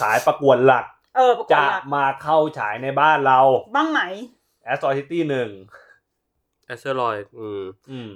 [0.00, 0.84] สายประกวดหลัก
[1.16, 3.40] เออประกวดจะหลักมาเข้าฉายในบ้านเรา
[3.76, 4.00] บ้างไหม
[4.64, 5.48] แอสซอ c ิตี้หนึ่ง
[6.66, 8.10] แอสเซอรอยอืมอืม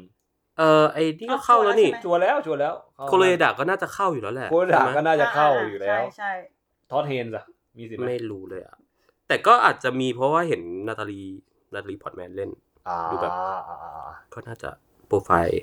[0.59, 2.74] เออไอ้นี่ก็เข้าแล้วนี่ชัวร์แล้วชัวร์แล้ว
[3.09, 6.32] โคโลเอดาก็น่าจะเข้าอยู่แล้วแหละโคเรเอดาใช่ไหมก็น่าจะเข้าอยู่แล้วใช่ใช่
[6.90, 7.45] ทอดเฮนส์อะ
[7.78, 8.76] มีสิทธิ์ไหมไม่รู้เลยอะ
[9.33, 11.22] แต่ก็อาจจะมีเพราะว่าเห็นนาตาลี
[11.74, 12.51] นาตาลีพอร์ตแมนเล่น
[12.89, 13.33] อ่าดูแบบ
[14.33, 14.70] ก็น่าจะ
[15.07, 15.62] โปรไฟล์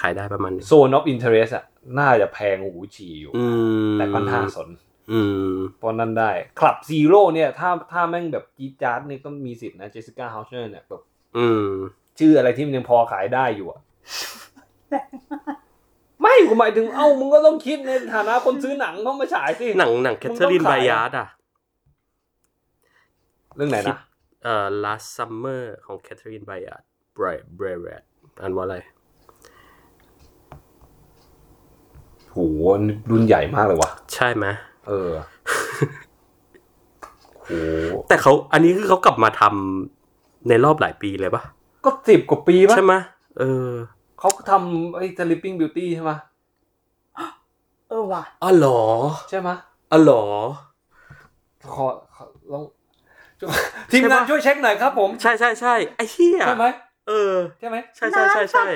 [0.00, 1.64] ขายได้ประมาณหนึง Zone of Interest อะ
[1.98, 3.44] น่าจะแพงหูฉี่อยู่อื
[3.90, 4.68] มแต่ก็น่าสน
[5.12, 11.02] อืมเพราะนั้นได้ Club Zero เนี่ย ถ้าถ้าแม่งแบบจี๊ดจ๊าดเนี่ยก็มีสิทธิ์นะเจสสิก้าเฮาส์เนอร์เนี่ยแบบ
[11.36, 11.70] อืม
[12.18, 13.80] ชื่ออะไรที่มันยังพอขายได้อยู่อะ
[16.20, 21.28] ไม่กูหมายถึงเอ้ามึงก็ต้องคิดในฐานะคนซื้อหนังเข้ามาฉายสิ หนังหนังแคทเธอรีนมึงต้องไบขายยาร์ดอะ
[23.58, 23.96] เรื่องไหนนะ
[24.44, 26.84] เอ่อ last summer ของแคทเธอรีนไบยาร์ด
[27.14, 27.66] เบรดเบร
[28.00, 28.02] ด
[28.40, 28.76] อ่านว่าอะไร
[32.30, 32.36] โห
[33.10, 34.46] รุ่นใหญ่มากเลยวะใช่ไหม
[34.86, 35.12] เออ
[37.44, 37.50] โห
[38.08, 41.42] แต่เขาอันนี้คือเขากลับมาทำในรอบหลายปีเลยปะ
[41.84, 42.94] ก็สิบกว่าปีปะใช่ไหม
[43.38, 43.70] เออ
[44.18, 46.12] เขาทำไอ้ Sleeping Beauty ใช่ไหม
[47.88, 48.80] เออว่ะอ๋อเหรอ
[49.30, 49.48] ใช่ไหม
[49.92, 50.22] อ๋อเหรอ
[51.74, 52.64] ขอขอลอง
[53.90, 56.66] ทีมงานช่วยเช็คหน่อยครับ ผม ใช่ใช่ใช่ไอ้เหี้ยใช่ไหม
[57.08, 58.66] เออใช่ไหมใช่ใช่ใช่ใช่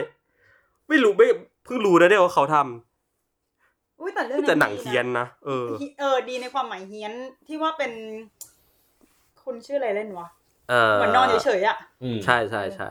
[0.88, 1.26] ไม่รู้ไม่
[1.64, 2.56] เพิ่งรู้นะเนี่ยว่าเขาท
[4.00, 7.12] อุ้ยแต่เรื่องำแต่หนังเฮียนนะเออฮีเออดีในความหมายเฮียน
[7.46, 7.92] ที่ว่าเป็น
[9.42, 10.26] คุณชื่ออะไรเล่นวะ
[10.70, 12.90] เออเหมือนนอนเฉยๆอะอืมใช่ใช่ใช่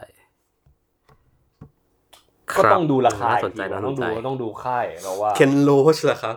[2.57, 6.36] ก็ต้องดูราคาน่าอีกสนใจทีน่าสต้องนใจดูต้องดูค่ายเราว่าเคนโรชเหรอครับ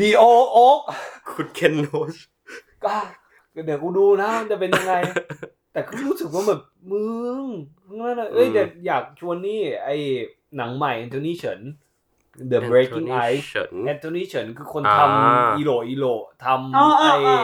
[0.00, 0.22] ดีโอ
[0.52, 0.80] โอ๊ก
[1.30, 2.14] คุณเคนโรช
[2.84, 2.94] ก็
[3.66, 4.94] เดี๋ยวกูดูนะมันจะเป็นยังไง
[5.72, 6.60] แต่ก็รู้สึกว่าแบบ
[6.90, 7.02] มึ
[7.42, 7.44] ง
[7.86, 9.90] มึงนั่นน่ะเอ้ยอืมเดี๋ยวอยากชวนนี่ไอ
[10.56, 11.60] หนังใหม่แอนโทนีเฉิน
[12.50, 16.06] The Breaking Ice เฉินแอนโทนีเฉินคือคนอ่าทำ Ilo Ilo
[16.44, 17.40] ทอ๋อำไออ๋ออ๋อ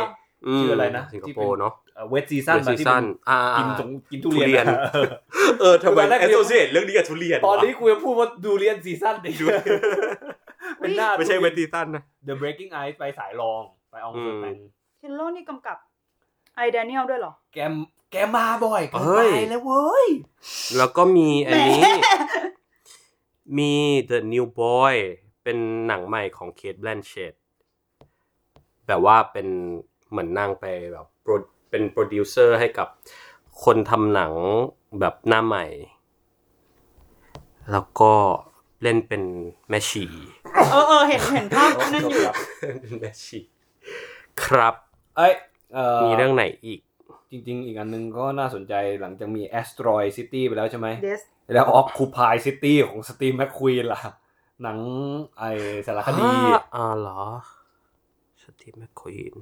[0.54, 1.72] มชื่ออะไรนะสิงคโปร์เนาะ
[2.10, 4.80] Wet Season Wet Season อ่ากินสงกินทุเรียนทุเรียนอะ
[5.60, 9.30] เออทำไมตอนแรก associate เรื่องนี้กับทุเรียน ตอนนี้วะกูจะพูดว่า Durian Season ดิ
[10.78, 15.78] เป็นหน้าไม่ใช่เวทีตันนะ The Breaking Ice ไปสายรองไปอองอืเฟิมร์แมนเคนโลนี่กำกับ
[16.56, 17.74] ไอแดเนียลด้วยเหรอ แกม
[18.10, 20.08] แกมาบ่อยเกินเฮ้ไปย แล้วเว้ย
[20.76, 21.88] แล้วก็มีอันนี้แหม
[23.58, 23.72] มี
[24.10, 24.94] The New Boy
[25.42, 27.34] เป็นหนังใหม่ของเค t แบลนเชต
[28.86, 29.48] แบบว่าเป็น
[30.10, 31.32] เหมือนนางไปแบบโปร
[31.70, 32.88] เป็นโปรดิวเซอร์ให้กับ
[33.64, 34.32] คนทำหนัง
[35.00, 35.64] แบบหน้าใหม่
[37.72, 38.12] แล้วก็
[38.82, 39.22] เล่นเป็น
[39.68, 40.04] แม่ชี
[40.72, 42.10] เออเออเห็นเห็นภาพนั่นอยู่
[42.80, 43.40] เป็นแม่ชี
[44.44, 44.74] ครับ
[45.16, 45.32] เอ้ย
[45.74, 46.80] เอ่อมีเรื่องไหนอีก
[47.30, 51.20] จริง ๆ อีกอันหนึงก็น่าสนใจหลังจากมี Asteroid City ไปแล้วใช่ไหมเดส
[51.54, 54.00] แล้ว Occupy City ของสตีมแมคควีนล่ะ
[54.62, 54.78] หนัง
[55.38, 55.44] ไอ
[55.86, 57.22] สารคดี อ่าอ่าเหรอ
[58.42, 59.34] สตีมแมคควีน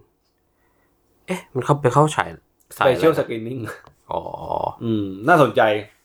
[1.27, 2.29] เอ๊ะ มันเข้าไปเข้าฉาย
[2.77, 3.61] สายอะไร Special Screening
[4.13, 4.23] อ๋อ
[4.85, 5.63] อืม น่าสนใจ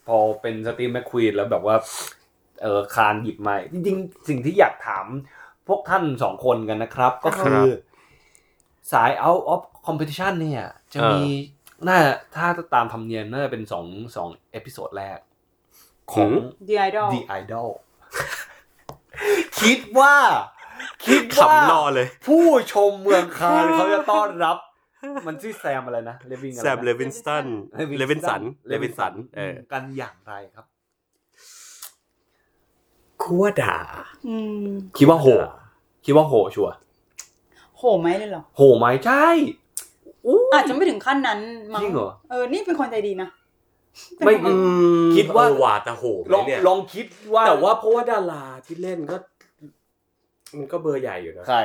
[0.07, 1.75] พอเป็นสตีมแมคควีนแล้วแบบว่า
[2.61, 5.05] เออคานหยิบมา จริง ๆ สิ่งที่อยากถาม
[5.67, 7.63] พวกท่านสองคนกันนะครับ ก็คือ
[8.91, 11.21] สาย out of competition เนี่ย จะมี
[11.87, 11.99] น่า
[12.35, 13.85] ถ้าตามธรรมเนียมน่าจะเป็นสอง
[14.15, 15.19] สอง episode แรก
[16.11, 16.29] ของ
[16.67, 17.69] The Idol The Idol
[19.61, 20.15] คิดว่า
[21.05, 24.57] คิดว่าขำรอเลย ผู้ชมเมืองคานเขาจะต้อนรับ
[25.27, 27.45] มันชื่อแซมอะไรนะเลวิงอะไรแซมเลวินสตัน
[27.97, 30.65] เลวินสันเลวินสันเออกันอย่างไรครับ
[33.23, 33.77] คัวด่า
[34.27, 34.35] อื
[34.65, 35.27] มคิดว่าโห
[36.05, 36.75] คิดว่าโห่ชัวร์
[37.77, 39.27] โห่ไหมเลยเหรอ โห่ไหมใช่
[40.25, 41.39] อู้อาจจะไม่ถึงขั้นนั้น
[41.73, 43.29] มั้งจริงเหรอ เออ นี่เป็นคนใจดีนะ
[44.25, 44.55] ไม่เป็นคน
[45.15, 49.17] คิดว่าเออว่าแต่โห่ไหมลองเนี่ยลองคิดว่าแต่ว่าเพราะว่าดาราที่เล่นก็
[50.57, 51.59] มันก็เบอร์ใหญ่อยู่นะ ใคร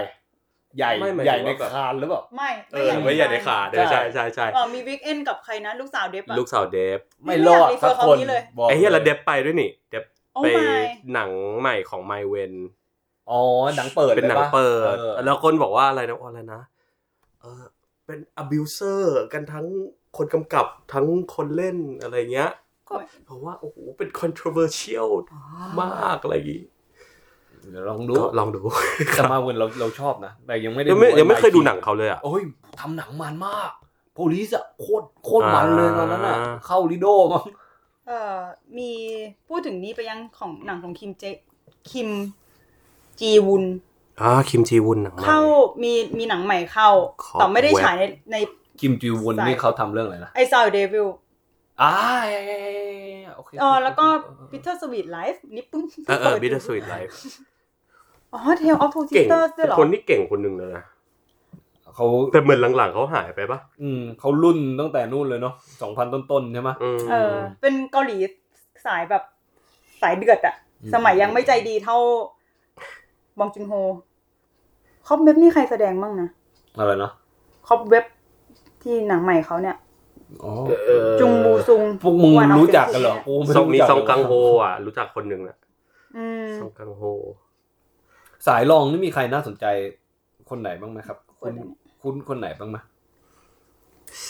[0.78, 10.04] ใหญ่ไม่หมายถึงใหญ่ในว่าแบบ คานหรือเปล่า ไม่เออไม่ใหญ่ในขาเด้อใช่ใช่ใช่ใช่เออมี The Weeknd กับใครนะ ลูกสาวเดฟอะ ลูกสาวเดฟไม่รอดสักคนไม่อยาก refer เขานี้เลย บอกไอ้เฮียแล้วเดฟไปด้วยนี่เดฟ
[10.34, 10.80] โอ้ไปไม่
[11.12, 12.52] หนังใหม่ของไมเวนน์
[13.32, 13.42] อ๋อ
[13.76, 16.60] หนังเปิดเป็นหนังลยะเปิดออแล้วคนบอกว่าอะไรนะอะไรนะ
[17.40, 17.62] เออ
[18.06, 19.02] เป็น abuser
[19.32, 19.66] กันทั้ง
[20.16, 22.50] คนกำกับทั้งคนเล่นอะไรเงี้ย
[22.88, 25.10] ก็เพราะว่าโอ้โหเป็น controversial
[25.80, 26.62] มากอะไรอย่างงี้
[27.70, 28.60] เดี๋ยวลองดูก็ลองดู
[29.14, 32.42] แต่มาเวนเราเราชอบนะแต่ยังไม่ได้ยังไม่อ้ยังไม่เคยดู Nike หนังเขาเลยอะโอ้ย
[32.80, 33.70] ทำหนังมันมาก
[34.14, 37.44] โพลิสอะโคตรโคตรมันเลยตอนนั้นอะอ่าเข้าลิโดมั้ง
[38.06, 38.36] เออ
[38.76, 38.90] มี
[39.48, 41.24] พูดถึงนี้ไปยังของหนังของคิมเจ
[41.90, 42.08] คิม
[43.20, 43.64] จีวุน
[44.20, 45.40] อ่าคิมจีวุนหนังใหม่เข้า
[45.82, 46.88] มีมีหนังใหม่เข้า
[47.24, 48.36] ขอแต่ไม่ได้แวบฉายในใน
[48.80, 51.06] คิมจีวอนนี่เขาทำเรื่องอะไรนะไอซาวเดวิล
[51.82, 51.92] อ่า
[53.34, 54.06] โอเคเออแล้วก็
[54.50, 57.14] Bitter Sweet Life นี่เพิ่งเออเออ Bitter Sweet Life
[58.32, 60.84] อ๋อ Tale of Two Sisters เก่งด้วยเหรอคนที่เก่งคนหนึ่งเลยนะ
[61.94, 68.16] เขาแต่เหมือนหลังๆเขาหายไปปะอืมเขารุ่นตั้งแต่นู่นเลยเนาะสองพันต้นๆใช่ไหมอืมเออ เป็นเกาหลี
[68.86, 69.22] สายแบบ
[70.02, 71.98] สายเดือดอะอืมสมัยยังไม่ใจดีเท่า
[73.38, 73.72] บองจุนโฮ
[75.06, 76.28] Cobweb นี่ใครแสดงบ้างนะ
[76.78, 77.10] อะไรนะ
[77.66, 78.04] คอปเว็บ
[78.82, 79.76] ที่หนังใหม่เขาเนี่ย
[80.44, 80.52] อ๋อ
[80.86, 85.56] เออจุงบูซุงพวกมึงวันออฟรู้จักกันเหรอเซนกูไม่ซองมีรู้จัซองเลยกังโฮอะ รู้จักคนหนึ่งนะ
[86.16, 87.02] อืมซองกังโฮ
[88.46, 89.66] สายรองนี่มีใครน่าสนใจ
[90.50, 91.60] คนไหนบ้างไหมครับคคุนณไหน
[92.02, 92.76] คุณคนไหนบ้างไหม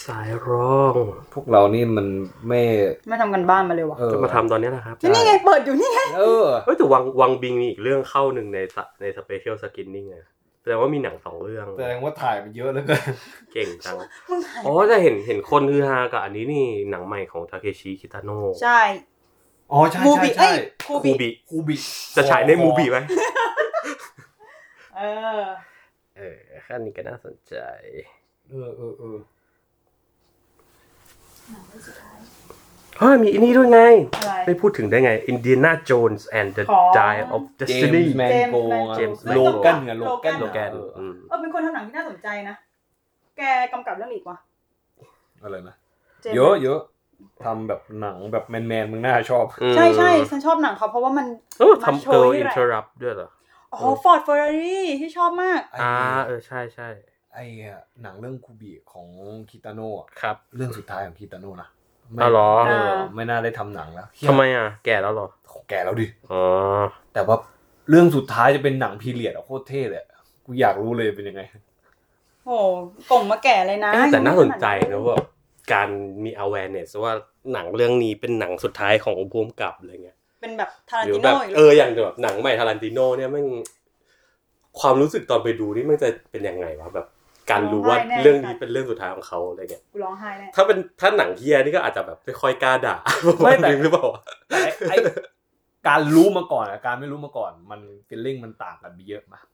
[0.06, 0.94] สายร้อง
[1.32, 2.06] พวกเรานี่มัน
[2.48, 2.62] ไม่
[3.08, 10.16] ไม่ทำกันบ้านมาเลยวะเออจะมาทำตอนนี้นะครับแล้วนี่ไงเปิดอยู่นี่ไงเออเฮ้ยแต่วังวังบิงมีอีกเรื่องเข้าหนึ่งในสะในสเปเชียลสกินนิ่งไง
[10.60, 13.00] แสดงว่ามีหนังสองเรื่องแสดงว่าถ่ายมันเยอะแล้วกัน
[13.52, 13.96] เก่งจัง
[14.30, 18.80] มึงหายอ๋อจะเห็นเห็นคนฮือฮากับอันนี้นี่หนังใหม่ของทาเคชิคิตาโนะใช่
[19.72, 21.76] อ๋อใช่มูใช่บิใช่เอ้ยคูคูบิบิ คูบิ
[22.16, 22.98] จะฉายในมูบิไหม
[24.96, 25.02] เอ
[25.40, 25.42] อ
[26.16, 27.54] เออขั้นนี้ก็น่าสนใจ
[28.50, 29.18] เออเออเออ
[32.98, 33.80] เฮ้ยมีอันนี้ด้วยไง
[34.16, 42.54] อะไร ไม่พูดถึงได้ไง Indiana Jones and the ของ Dial of เจม Destiny ส์แมนโก James เจมส์ โลกันไงโลกันโลแกนเอออืมเออเป็นคนทำหนังที่น่าสนใจนะ
[43.38, 44.36] แกกำกับเรื่องอะไรอีกวะ
[45.44, 45.74] อะไรนะ
[46.24, 46.80] จมส์เยอะเยอะ
[47.44, 49.44] ทำแบบหนังแบบแมนแมนๆมึงน่าชอบ
[49.76, 51.26] ใช่ใช่ฉันชอบหนังเขาเพราะว่ามัน
[51.58, 53.30] เออมาทำโชเกิว์ร์ลนี่อินแหละ เทอร์รับด้วยเหรอ
[53.74, 55.94] อ๋อฟอร์ดเฟอร์รารี่ที่ชอบมากไอ้อ่า
[56.26, 56.88] เออใช่ใช่
[57.34, 57.44] ไอ้
[58.02, 59.08] หนังเรื่องคูบิของ
[59.50, 61.68] คิตาโนะครับ เรื่องสุดท้ายของคิตาโนะนะ
[62.12, 65.28] ไม่อ๋อเหรอเออไม่น่าได้ทำหนังแล้วทำไมอะ แก่แล้วเหรอ
[65.70, 66.42] แก่แล้วดิ อ๋อ
[67.14, 67.36] แต่ว่า
[67.90, 70.08] เรื่องสุดท้ายจะเป็นหนังพีเรียดอะโคตรเท่เลยอะ
[70.44, 71.42] กูอยากรู้เลยเป็นยังไง
[72.44, 72.56] โอ้
[73.10, 75.18] กล่องมาแก่เลยนะเอ๊ะแต่น่าสนใจยังนะไม่ขว่า
[75.72, 75.88] การ
[76.24, 77.12] มี awareness ว่า
[77.52, 83.44] หนังเรื่องนี้เป็นหนังสุดท้ายของภูมิกับอะไรเงี้ยเป็นแบบทารันหรือติแบโน่บอีกเอออย่างแบบหนังใหม่ทารันติโนเนี่ยแมัน
[84.80, 87.06] ความรู้สึกตอนไปดูนี่มันจะเป็นยังไงวะแบบ
[87.50, 92.96] การรู้ว่าร้องไห้แน่เรื่องนี้เป็นเรื่องสุดท้ายของเขาอะไรเงี้ยกูร้องไห้แน่ถ้าเป็นถ้าหนังเฮียนี่ก็อาจจะแบบไม่ค่อยกล้าด่า
[93.44, 94.06] ไม่แต่จริงหรือเปล่า
[94.48, 94.96] แต่ไอ้ไอ้
[95.88, 99.44] การรู้มาก่อนกับการไม่รู้มาก่อน มัน feeling มันต่างกันเยอะมาก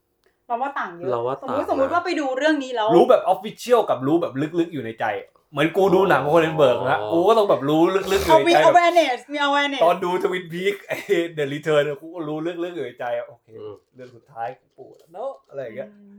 [0.49, 5.07] เราว่าต่างเยอะเราว่าต่างสมมติสมมตินะว่าไปดูเรื่องนี้แล้วรู้แบบ official กับรู้แบบลึกๆอยู่ในใจ
[5.53, 7.83] เหมือนกูดูหนังของคนเบิร์กนะอ๋อกูก็ต้องแบบรู้
[8.13, 10.97] ลึกๆเออมีอยู่ในใจแบบ awareness มี awareness ตอนดู Twin Peaks ไอ้
[11.37, 16.19] The Return กูก็รู้ลึกๆอยู่ในใจโอเคอืมเรื่องสุดท้ายของปู่แล้วเนาะอะไรอย่างเงี้ยอืม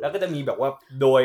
[0.00, 0.68] แล้วก็จะมีแบบว่า
[1.02, 1.22] โดย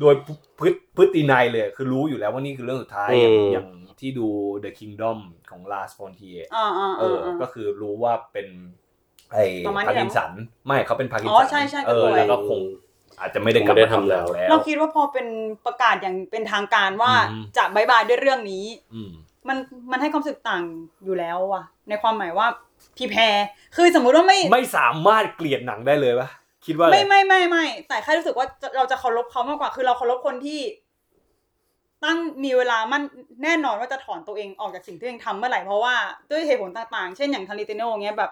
[0.00, 0.14] โดย
[0.58, 3.68] พฤติพฤตินัยเลย คือรู้อยู่แล้วว่านี่คือเรื่องสุดท้ายอย่างอย่าง
[4.00, 4.28] ที่ดู
[4.64, 5.18] The Kingdom
[5.50, 8.46] ของ Lars von Trier อ่าอ่าเออ่าออ่าก็คือรู้ว่าเป็น
[9.32, 10.30] ไอ้ประมาณนี้พาร์กินสัน
[10.66, 12.60] ไม่เขาเป็นพาร์กินสันอ๋อใช่ใช่เออก็ป่วยแล้วก็คง
[13.20, 15.26] อาจจะไม่ได้กลับมาทำแล้วแล้ว เราคิดว่าพอเป็น
[15.66, 19.10] ประกาศอย่างเป็นทางการว่าอืมจะ bye bye ด้วยเรื่องนี้อืม
[19.48, 19.58] มัน
[19.90, 20.64] มันให้ความรู้สึกต่าง
[21.04, 22.46] อยู่แล้วว่ะ ในความหมายว่า
[22.96, 23.36] พีแพร
[23.76, 26.28] คือสมมุติว่าไม่ไม่สามารถเกลียดหนังได้เลยปะ
[26.68, 30.60] คิดว่าอะไรไม่ไม่ไม่ไม่แต่แค่รู้สึกว่าจะเราจะเคารพเขามากกว่าคือเราเคารพคนที่
[32.04, 33.02] ตั้งมีเวลามัน
[33.42, 35.94] แน่นอนว่าจะถอนตัวเองออกจากสิ่งที่ตัวเองทำเมื่อไหร่เพราะว่า
[36.30, 38.30] ด้วยเหตุผลต่างๆ เช่นอย่างทาริเตโนเงี้ยแบบ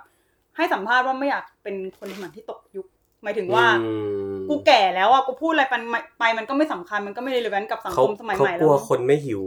[0.56, 2.86] ให้สัมภาษณ์ว่าไม่อยากเป็นคนทำหนังที่ตกยุค
[3.22, 3.90] หมายถึงว่าอื
[4.34, 5.74] มกูแก่แล้วอะกูพูดอะไรไป
[6.18, 9.42] ไปมันก็ไม่สำคัญมันก็ไม่เรเลเวนกับสังเขาคมสมัยเขาใหม่กแล้ลัววคนไม่หิว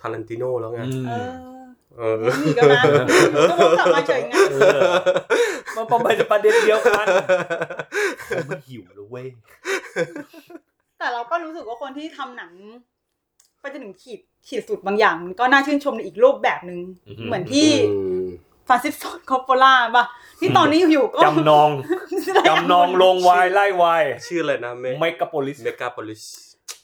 [0.00, 1.28] ทารันติโนแล้วไงอืมเออ
[1.98, 2.14] เออ
[2.46, 2.82] นี่ก็นะ
[3.50, 4.80] ก็วกกลับมาเฉยไงเออ
[5.76, 7.06] มันประมาณจะประเด็นเดียวกัน
[8.28, 9.26] ผมไม่หิวเลยเว้ย
[10.98, 12.52] แต่เราก็รู้สึกว่าคนที่ทำหนัง
[13.60, 17.94] ไปจนถึงขีดขีดสุดบางอย่างมันก็น่าชื่นชมในอีกรูปแบบหนึ่งอือฮึเหมือนที่อื
[18.24, 18.26] ม
[18.68, 20.04] ฟรานซิสโฟร์ดคอปโปล่าป่ะ
[20.40, 21.70] ที่ตอนนี้อยู่ๆก็จำนอง
[22.48, 26.22] จำนองลงวายไร่ไวน์ชื่ออะไรนะ Megalopolis Megalopolis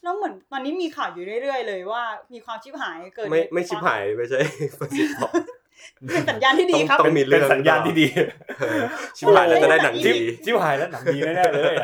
[0.02, 4.40] แล้วเหมือนตอนนี้มีข่าวอยู่เรื่อยๆเลยว่ามีความชิบหายเกิดไม่ไม่ชิบหายไม่ใช่
[6.12, 8.06] เป็นสัญญาณที่ดีครับต้องมีเป็นสัญญาณที่ดี
[8.60, 8.82] เออ
[9.16, 11.74] ชิบหายแล้วจะได้หนังชิบดีชิบหายแล้วหนังดีแน่ๆเลย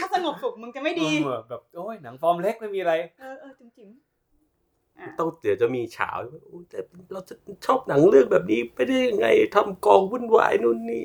[0.00, 6.10] ถ้าสงบสุขมึงจะไม่ดีเออแบบโอ้ยหนังฟอร์มเล็กไม่มีอะไรเออเออจิ๋มจิ๋มๆอะต้องเดี๋ยวจะมีเฉา
[6.50, 6.78] อุ๊ยแต่
[7.12, 7.34] เราจะ
[7.66, 11.04] ชอบหนังเรื่องแบบนี้ไปได้ยังไงทำกองวุ่นวายนู่นนี่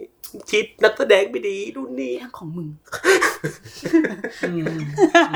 [0.51, 2.70] คิดนักแสดงไม่ดีนู่นนี่เรื่องของมึง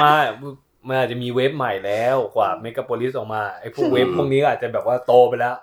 [0.01, 0.13] มา
[0.87, 5.55] มันอาจจะมีเวฟใหม่แล้วกว่าเมกาโปลิสออกมาไอ้พวกเวฟพวกนี้ก็อาจจะแบบว่าโตไปแล้ว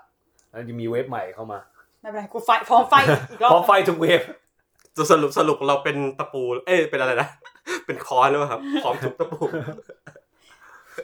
[0.51, 1.59] แล้วจะมีเวฟใหม่เข้ามา
[2.01, 2.95] ไม่เป็นไรกูไฟพร้อมไฟ
[3.31, 4.21] อีกรอบพร้อมไฟทุกเวฟ
[4.97, 7.29] จะสรุปสรุปเราเป็นตะปู เอ้ยเป็นอะไรนะ
[7.87, 9.41] เป็นคอนหรือเปล่าครับพร้อมทุบตะปู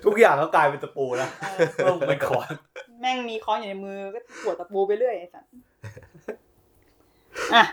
[0.04, 2.48] ทุกอย่างก็กลายเป็นตะปูแล้วเออต้องไปขอน
[3.00, 5.44] แม่งมีค้อนอยู่ในมือก็หัวตะปูไปเรื่อยไอ้สัส
[7.54, 7.64] อะ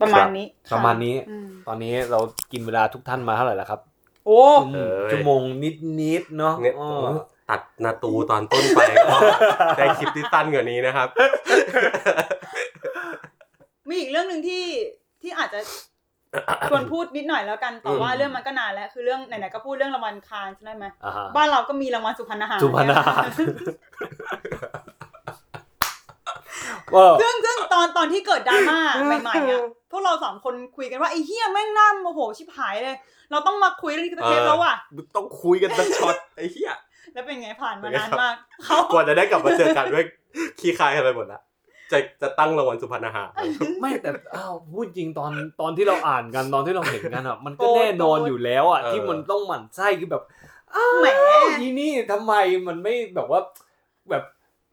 [0.00, 2.18] ประมาณนี้ประมาณนี้อืมตอนนี้เรา
[2.52, 3.80] กินเวลาทุกท่านมาเท่าไหร่แล้วครับ
[4.26, 4.40] โอ้
[4.74, 5.40] เออชั่วโมง
[6.00, 6.88] นิดๆเนาะเนี่ยอ้อ
[7.50, 8.80] ตัดนาตูตอนต้นไป
[9.10, 9.18] ก็
[9.78, 11.08] ได้คลิปที่สั้นกว่านี้นะครับ
[13.88, 14.64] มีอีกเรื่องหนึ่งที่
[15.22, 15.60] ที่อาจจะ
[16.70, 23.28] ชวนพูดนิดหน่อยแล้วกันแต่ว่าอืมเรื่องมันก็นานแล้ว คือเรื่องไหนๆก็พูดเรื่องรางวัลคานใช่ไหมอ่าฮะบ้านเราก็มีรางวัลสุพรรณหารสุพรรณหาร
[26.94, 28.78] ก็ซึ่งซึ่งตอนตอนที่เกิดดราม่า
[29.22, 32.96] ใหม่ๆอะพวกเราสามคนคุยกันว่าไอ้เฮียแม่งน่าโมโหชิบหายเลย
[33.30, 34.76] เราต้องมาคุยเรื่องนี้กับเทปแล้วอะ
[35.16, 36.72] ต้องคุยกันสักช็อตไอ้เหี้ย
[37.14, 38.34] แล้วเป็นไงผ่านมาเป็นไงนานครับมาก
[38.64, 40.04] เขากว่าจะได้กลับมาเจอกันด้วย
[40.60, 41.40] ขี้คายกันไปหมดละ
[41.92, 43.30] จะจะตั้งรางวัลสุพรรณหาร
[43.80, 50.22] ไม่แต่อ้าวพูดจริงตอนตอนที่เราอ่านกันตอนที่เราเห็นกันอะมันก็แน่นอนอยู่แล้วอะเออที่มันต้องหมั่นไส้คือแบบ
[50.74, 51.06] อ้าวแหม
[51.60, 52.32] อีนี่ทำไม
[52.68, 53.40] มันไม่แบบว่า
[54.10, 54.24] แบบ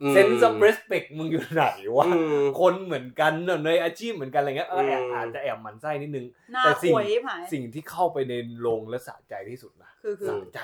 [0.02, 1.66] อืมเซนส์ of respect มึงอยู่ไหน
[1.96, 10.60] วะอืมคนเหมือนกันเนอะในอาชีพเหมือนกันอะไรเงี้ยเออแอบอืมอาจจะแอบหมั่นไส้นิดนึงหน้าแต่สิ่งขวยชิบหายสิ่งที่เข้าไปในโรงและสะใจที่สุดนะคือคือสะใจ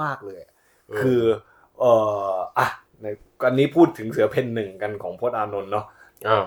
[0.00, 0.52] มากๆเลยอะ
[1.00, 1.22] คือ
[1.78, 1.92] เอ่
[2.32, 2.66] ออะ
[3.02, 3.06] ใน
[3.42, 5.84] กันนี้พูดถึงเสือเพ่นหนึ่งกันของพจน์อานนท์เนาะ
[6.28, 6.46] อ่า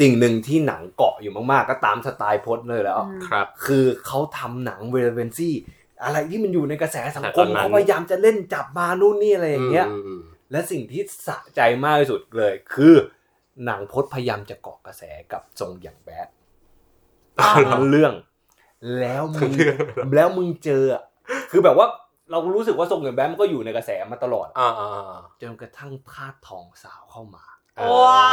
[0.00, 5.54] สิ่งหนึ่งที่หนังเกาะอยู่มากๆ ก็ตามสไตล์พจน์เลยแล้วอืมครับ คือเขาทำหนังเวเวนซี่
[6.04, 10.18] อะไรที่มันอยู่ในกระแสสังคมแต่ตอนนั้นเขาพยายามจะเล่นจับมานู่นนี่อะไรอย่างเงี้ยม
[10.52, 12.94] และสิ่งที่สะใจมากที่สุดเลย คือ
[13.64, 15.02] หนังพจน์พยายามจะเกาะกระแส
[15.32, 16.28] กับทรงอย่างแบด
[17.40, 18.12] อ่าทั้งเรื่อง
[19.00, 19.76] แล้วมึงทั้งเรื่อง
[20.14, 21.02] แล้วมึงเจออะ
[21.50, 21.86] คือแบบว่า
[22.30, 27.44] เรารู้สึกว่าทรงอย่างแบดมันก็อยู่ในกระแสมาตลอดอ่าอ่าอ่าจนกระทั่งธาตุทองสาวเข้ามา
[27.90, 28.26] ว้า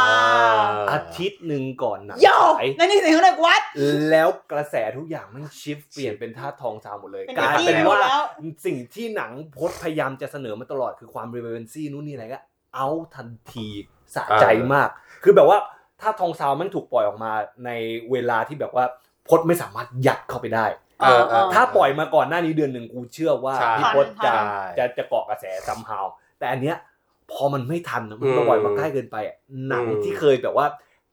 [0.60, 2.28] วอาทิตย์หนึ่งก่อนหนังโย
[2.58, 3.62] ฉายแล้วนี่สิ่งเขาเรียกวัด
[4.10, 8.22] แล้วกระแสทุกอย่างมันชิฟเปลี่ยนเป็นธาตุทองสาวหมดเลยเป็นกลายที่เป็นไปหมดว่าแล้ว
[8.66, 12.40] สิ่งที่หนังพจน์พยายามจะเสนอมาตลอดคือความเรเวนซี่นู่นนี่อะไรก็
[12.74, 13.68] เอาทันที
[14.14, 14.88] สะใจมาก
[15.24, 15.58] คือแบบว่า
[16.00, 17.32] ถ้าทองซาวมันถูกปล่อยออกมา
[17.64, 17.70] ใน
[18.10, 18.84] เวลาที่แบบว่า
[19.28, 20.87] พจน์ไม่สามารถยัดเข้าไปได้เออเออ
[21.54, 24.44] ถ้าปล่อยมาก่อนหน้านี้เดือนหนึ่งกูเชื่อว่าใช่พี่พจน์จะทัน
[24.78, 26.06] จะจะเกาะกระแสซัมฮาว
[26.38, 26.76] แต่อันเนี้ย
[27.32, 29.36] พอมันไม่ทันอะมันอืมปล่อยมาใกล้เกินไปอะ
[29.68, 30.66] หนังอืมที่เคยแบบว่า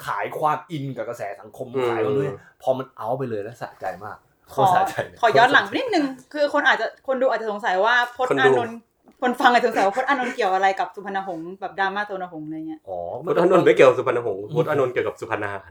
[0.05, 2.29] ขายความอินกับกระแสสังคมอืมขายมาด้วย
[2.61, 4.17] พอมันเอาไปเลยแล้วสะใจมาก
[4.53, 8.77] ขอโคตรสะใจเลยขอย้อนหลังนิดนึงคือคนอาจจะคนดูอาจจะสงสัยว่าพจคนน์ดูอานนท์
[9.21, 15.69] คนฟังอาจจะสงสัยว่าพจน์อานนท์เกี่ยวอะไรกับสุพรรณหงษ์แบบดราม่าสุพรรณหงษ์อะไรเงี้ยอ๋อพจน์อานนท์ไม่เกี่ยวกับสุพรรณหงษ์พจน์อานนท์เกี่ยวกับสุพรรณหาร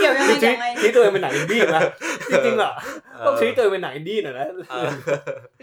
[0.00, 1.82] เกี่ยวยังไงชี้ยังไงชี้ตัวเองเป็นหนังอินดี้นะ
[2.30, 2.72] จริงๆอะ
[3.14, 4.88] เออต้องชี้ตัวเองเป็นหนังอินดี้หน่อยนะเออ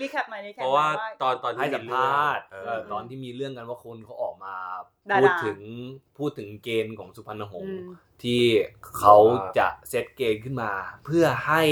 [0.01, 4.53] recap หน่อย recap เพราะว่าหน่อยตอนตอนที่ให้สัมภาษณ์เอเอออตอนที่มีเรื่องกันว่าคนเขาออกมา
[5.11, 5.59] ดาราพูดถึง
[6.17, 7.91] พูดถึงเกณฑ์ของสุพรรณหงอืษ์ม
[8.23, 8.41] ที่
[8.97, 9.15] เขา
[9.57, 10.71] จะเซตเกณฑ์ขึ้นมา
[11.05, 11.63] เพื่อให้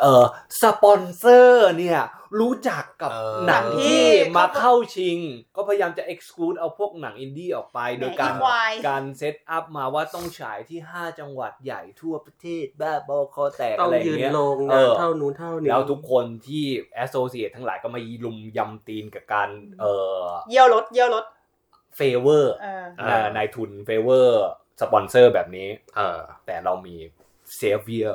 [0.00, 0.24] เออ
[0.62, 2.00] สปอนเซอร์เนี่ย
[2.40, 5.18] รู้จักกับเออหนังหนังที่ที่มาเข้าชิง
[5.56, 16.64] ก็พยายามจะ exclude เอาพวกหนังอินดี้ออกไป โดยการอีควายการ set up มาว่าต้องฉายที่ 5 จังหวัดใหญ่ทั่วประเทศบ้าบอคอแตกต้องอะไรอยืย่านงเงี้ยลงเอนะอเท่านู้นเท่านี้แล้วทุกคนที่
[17.04, 19.48] associate ทั้งหลายก็มาลุมยำตีนกับการ
[19.80, 21.24] เอ่อเยี่ยวรถเยี่ยวรถ
[21.96, 24.44] เฟเวอร์เออเออนายทุนเฟเวอร์
[24.80, 26.96] สปอนเซอร์แบบนี้เออแต่เรามี
[27.56, 28.08] เซเวีย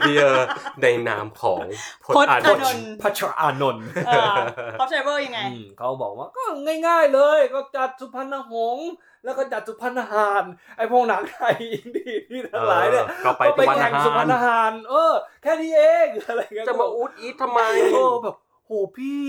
[0.00, 0.44] เบียร์
[0.82, 1.64] ในนามของ
[2.04, 4.36] พจน์อานนพจน์อานนท์ท์พัชรอานนท์เออ
[4.72, 6.44] เขาใช้เวอร์ยังไงอืมเขาบอกว่าก็
[6.86, 8.88] ง่ายๆเลย ก็จัดสุพรรณหงษ์
[9.24, 10.44] แล้วก็จัดสุพรรณหาร
[10.76, 15.12] ไอพวกหนังไทยอินดี้ที่ทั้งหลายเนี่ยเออก็ไปก็ไปแข่งสุพรรณหารหารเออ
[15.42, 17.60] แค่นี้เองอะไรเงี้ยจะมาอุดอีททำไม
[17.92, 18.36] โอ้แบบ
[18.66, 19.24] โหพี่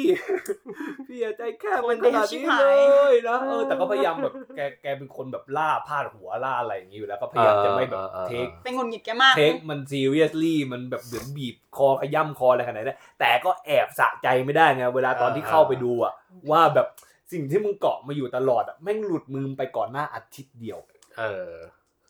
[1.08, 2.66] พี่อย่าใจแค่มันขนาดชิบนี้หาเล
[3.12, 16.14] ยยนะเออแต่ก็พยายามแบบแกแกเป็นคนแบบล่าพาดหัวล่าอะไรอย่างนี้อยู่แล้วก็พยายามจะไม่แบบเออเออเออเทคเป็นงุนหงิดแกมากเทคมัน seriously มันแบบเหมือนบีบคอขย่ำคออะไรขนาดนั้นแต่ก็แอบสะใจไม่ได้ไงเวลาตอนที่เข้าไปดูอะ
[16.52, 16.88] ว่าแบบ
[17.32, 20.80] สิ่งที่มึงเกาะมาอยู่ตลอดอะแม่งหลุดมือไปก่อนหน้าอาทิตย์เดียว
[21.20, 21.52] เออ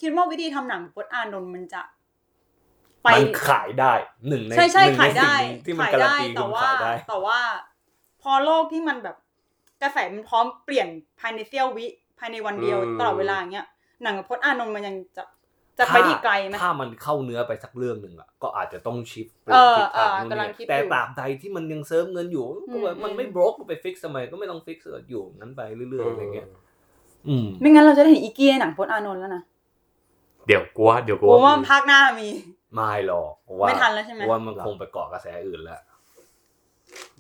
[0.02, 1.82] คิดว่าวิธีทำหนังพจน์อานนท์มันจะ
[3.06, 3.94] ไปมันขายได้
[4.28, 7.40] หนึ่งในใช่ใช่หนึ่งในขายได้สิ่งที่มันขายการันได้ตีคือแต่มันว่าขายได้แต่ว่า
[8.22, 9.18] พอโลกที่มันแบบ
[9.82, 10.88] กระแสมันพร้อมเปลี่ยน
[11.20, 11.86] ภายในเสี้ยววิ
[12.20, 13.68] ภายในวันเดียวอืมตลอดเวลาอย่างเงี้ย
[14.04, 15.24] หนังพจน์อานนท์มันยังจะ
[15.80, 24.80] จะไปที่ไกลไหมถ้ามันเข้าเนื้อไปสักเรื่องหนึ่งอะก็อาจจะต้องชิฟเออทิศทางเออนู่นกำลังนี่คิดอยู่แต่ตราบใดที่มันยังเซิร์ฟเงินอยู่ก็ว่าอืมมันไม่อืมบรกก็ไปฟิกสมัยก็ไม่ต้องฟิก
[25.10, 26.50] อยู่นั้นไปเรื่อยๆอะไรเงี้ย
[27.30, 29.44] อืมไม่งั้นเราจะได้เห็นอีเกียหนังพจน์อานนท์แล้วนะ
[30.46, 32.28] เดี๋ยวกลัวเดี๋ยวกลัโอ้วว่าภาคหน้ามี
[32.76, 35.82] ไม่หรอกเพราะว่าไม่ทันแล้วใช่ไหม เพราะว่ามันคงไปเกาะกระแสอื่นแล้ว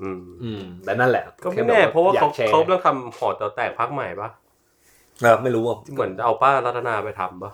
[0.01, 4.29] อืมอืมแต่นั่นแหละก็ไม่แน่เพราะว่าเขาอยกแชร์เขาต้องทำหอต่อแตกพักใหม่ปะ
[5.21, 7.51] เออไม่รู้อะที่เหมือนเอาป้ารัตนาไปทำปะ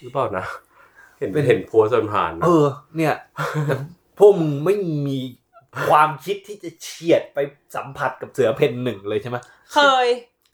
[0.00, 0.46] หรือเปล่านะ
[1.18, 2.66] เห็นเป็นเห็นโพสต์ผ่านๆนะเออ
[2.96, 3.14] เนี่ย
[3.66, 3.76] แต่
[4.18, 4.74] พวกมึงไม่
[5.06, 5.18] มี
[5.88, 7.38] ความคิดที่จะเฉียดไป
[7.76, 9.36] สัมผัสกับเสือเพนหนึ่งเลยใช่ไหม
[9.74, 10.06] เคย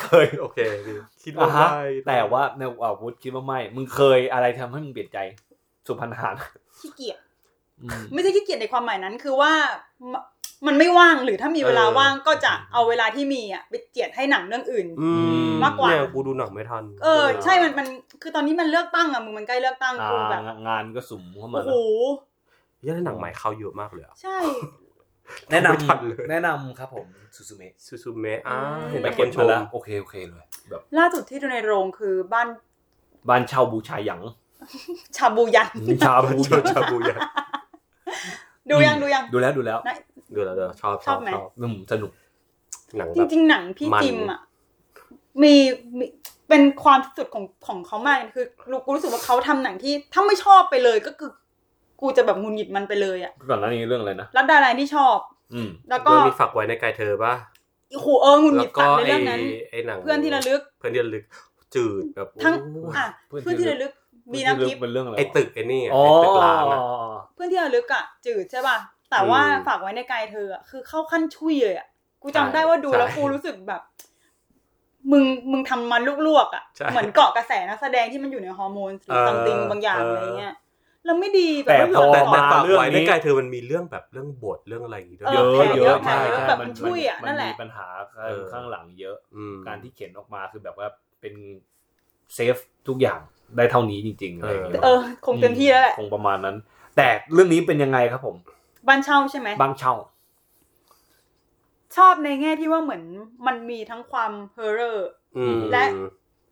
[0.02, 5.18] เคยโอเคพี่คิดว่าอ่าฮะได้แต่ว่าในอาวุธคิดว่าไม่ มึงเคยอะไรทำให้มึงเปลี่ยนใจ
[5.86, 6.34] สุพรรณหาร
[6.80, 7.18] ขี้เกียจ
[7.82, 9.52] อืมไม่ใช่ขี้เกียจในความหมายนั้น คือว่า
[10.12, 10.22] มัน
[10.66, 15.10] มันไม่ว่างหรือถ้ามีเวลาว่างก็จะเอาเวลาที่มีอะไปเจียดให้หนังเรื่องอื่นอื
[15.48, 17.86] มมากกว่าเนี่ยกูดูหนังไม่ทัน เออ ใช่มันมัน
[18.22, 21.72] คือตอนนี้มันเลือกตั้งอะมึงมันใกล้เลือกตั้งอ่ากูแบบงานก็สุ่มเข้ามาโอ้โห
[22.80, 24.38] เหี้ยังหนังใหม่เข้าเยอะมากเลยอะใช่
[25.50, 27.06] แนะนไม่ทันเลยำแนะนำครับผม
[27.36, 28.58] ซูซูเมะซูซูเมะอ่า
[28.90, 32.48] เห็นไปแต่คเก็บนชมามแล้วโอเคโอเคเลยแบบล่าสุดที่ดูในโรงคือบ้าน
[33.28, 34.20] บ้านเช่าบูชาหยัง
[35.16, 35.68] ชาบูยัน
[36.04, 37.16] ชาบูชาชาบูยะ
[38.70, 39.96] ดูยังดูยังดูแล้วดูแล้วนะ
[40.36, 41.30] ดูแล้วเดี๋ยวชอบชอบไหม
[41.60, 42.10] อืมสนุก
[42.98, 44.40] หนังจแบบริงๆหนังพี่มันจิมอะ
[45.42, 45.54] มี
[45.98, 46.04] มี
[46.48, 48.46] เป็นความสุดของของเขามากคือ
[48.84, 51.30] กูรู้สึกว่าเขาทำหนังที่ถ้าไม่ชอบไปเลยก็คือ
[52.00, 55.16] กูจะแบบหงุนหงิดมันไปเลยอะก่อนหน้านี้เรื่องอะไรนะรัดดาราที่ชอบ
[55.54, 57.34] อืมแล้วก็เรื่องนี้ฝากไว้ในกายเธอป่ะ
[57.90, 59.40] โอ้โหเออหงุนหแล้งิวดก็สัตว์ในไอ้เรื่องนั้น
[59.70, 61.24] ไอ้หนังเพื่อนที่ระลึก เพื่อนที่ระลึก
[61.74, 63.92] จืดแบบทั้งโอ้ยอะเพื่อนที่เพื่อนที่ระลึก
[64.32, 66.80] มีน้ำทิพย์เป็นเรื่องอะไรไอ้ตึกไอ้นี่อะอ๋อไอ้ตึกล้างอะ
[67.34, 68.76] เพื่อนที่ระลึกอะจืดใช่ป่ะ
[69.10, 71.88] แต่ว่าอืมฝากไว้ในกายเธออะคือเข้าขั้นชุยเลยอะ
[72.22, 73.82] กูจำใช่ได้ว่าดูแล้วใช่กูรู้สึกแบบ
[75.12, 80.54] มึงมึงทำมันลวกๆอะใช่เหมือนเกาะกระแสนักแสดงที่มันอยู่ในฮอร์โมนหรือเออซัมติงบางอย่างเออออะไรเงี้ย
[81.04, 87.86] แล้วไม่ดีแบบแต่ไม่พอหแต่ล่แต่อฝากเรื่องไว้นี้ในกายเธอมันมีเรื่องแบบเรื่องบทเรื่องอะไรอย่างงี้ด้วยเอเยออะเยอะแผลเยอะใช่แผลเยอะใช่แบบมันช่วยอะมันั่นแหละมีปัญหา
[88.28, 90.88] เออข้างหลังเยอะอืมการที่เขียนออกมาคือแบบว่า
[91.20, 91.34] เป็น
[92.34, 92.56] เซฟ
[92.88, 93.20] ทุกอย่าง
[93.56, 96.56] ได้เท่านี้จริงๆอะไรอย่างเงี้ยเออ คงเต็มที่แล้วแหละคงประมาณนั้น
[96.96, 98.36] แต่เรื่องนี้เป็นยังไงครับผม
[98.88, 99.94] บ้านเช่าใช่ไหมบ้านเช่า
[101.96, 103.02] ชอบในแง่ที่ว่าเหมือน
[103.46, 105.84] มันมีทั้งความ horror อืมและ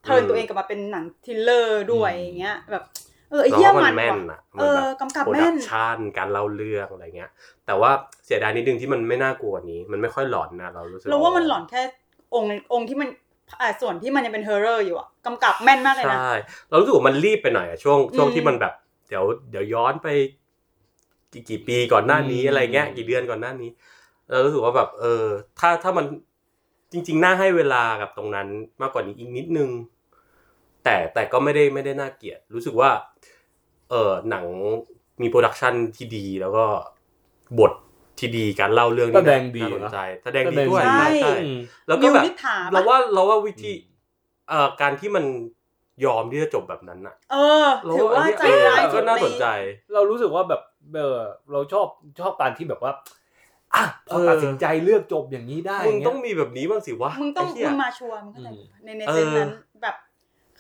[0.05, 2.85] turn อืมตัวเองกลับมาเป็นหนัง thriller ด้วยอืมอย่างเงแบบ
[3.31, 7.31] เออไอ้เหี้ยแล้วมันแม่นว่ะอะเอมันอแบบกำกับแม่น production การเล่าเรื่องอะไรเงี้ย
[7.67, 7.91] แต่ว่า
[8.25, 11.83] เสียดายนิดนึงที่มันไม่น่ากลัวกว่านี้ มันไม่ค่อยหลอนนะเรารู้สึกเราว่ามันหลอนแค่
[12.35, 13.32] องค์องค์ที่มันอ่า
[13.81, 16.33] ส่วนที่มันยังเป็น horror อยู่อะกำกับแม่นมากเลยนะ ใช่
[16.69, 18.75] เรารู้สึกว่ามันรีบไปหน่อยอะช่วงช่วงอืมที่มันแบบ
[19.09, 20.09] เดี๋ยวเดี๋ยวย้อนไป
[21.33, 23.71] กี่กี่ปีก่อนหน้านี้อืมอะไรเงี้ยกี่เดือนก่อนหน้านี้
[24.31, 25.25] เรารู้สึกว่าแบบ เออ
[25.59, 26.05] ถ้าถ้ามัน
[26.93, 28.49] จริง ๆ น่าให้เวลากับตรงนั้น
[28.81, 29.71] มากกว่านี้อีกนิดนึง
[30.85, 32.91] แต่แต่ก็ไม่ได้ไม่ได้น่าเกลียด รู้สึกว่า
[33.91, 34.45] เออหนัง
[35.23, 36.65] มีโปรดักชันที่ดีแล้วก็
[37.59, 37.73] บท
[38.23, 41.35] ที่ดีการเล่าเรื่องนี่แสดงดีน่าสนนะใจแสดงดีด้วยใช่ใช่
[41.89, 43.73] แล้วก็มิวแบบนิษฐาปะเราว่าเราว่าวิธี
[44.49, 45.25] เอ่อการที่มัน
[46.05, 49.47] ยอมที่จะจบแบบนั้นน่ะ เออถือว่าใจร้ายก็น่าสนใจ
[49.95, 50.63] เรารู้สึกว่าแบบ
[50.95, 51.17] เออ
[51.53, 51.87] เราชอบ
[52.21, 52.93] ชอบการที่แบบว่า
[53.75, 59.51] อะพอเออตัดสินใจเลือกจบอย่างนี้ได้มึงเงี้ยต้องมีแบบนี้บ้างสิวะมึงต้องไเหี้ยมึงมาชัวร์มึงเข้าใจอืมปะในในเออเซนส์นั้น
[59.83, 59.97] แบบ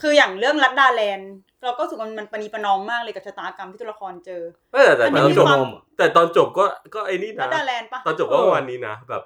[0.01, 1.33] คืออย่างเรื่องรัดดาแลนด์
[1.65, 5.59] เราก็รู้สึกว่ามันปณีประนอมมากเลยกับชะตากรรมที่ตัวละครเจอไม่แต่แต่มันตอนมีจบความ
[5.99, 6.65] แต่ตอนจบก็
[6.95, 9.23] ก็ไอ้นี่รันะดดาแลนด์ปะตอนจบก็ประมาณนี้นะแบบ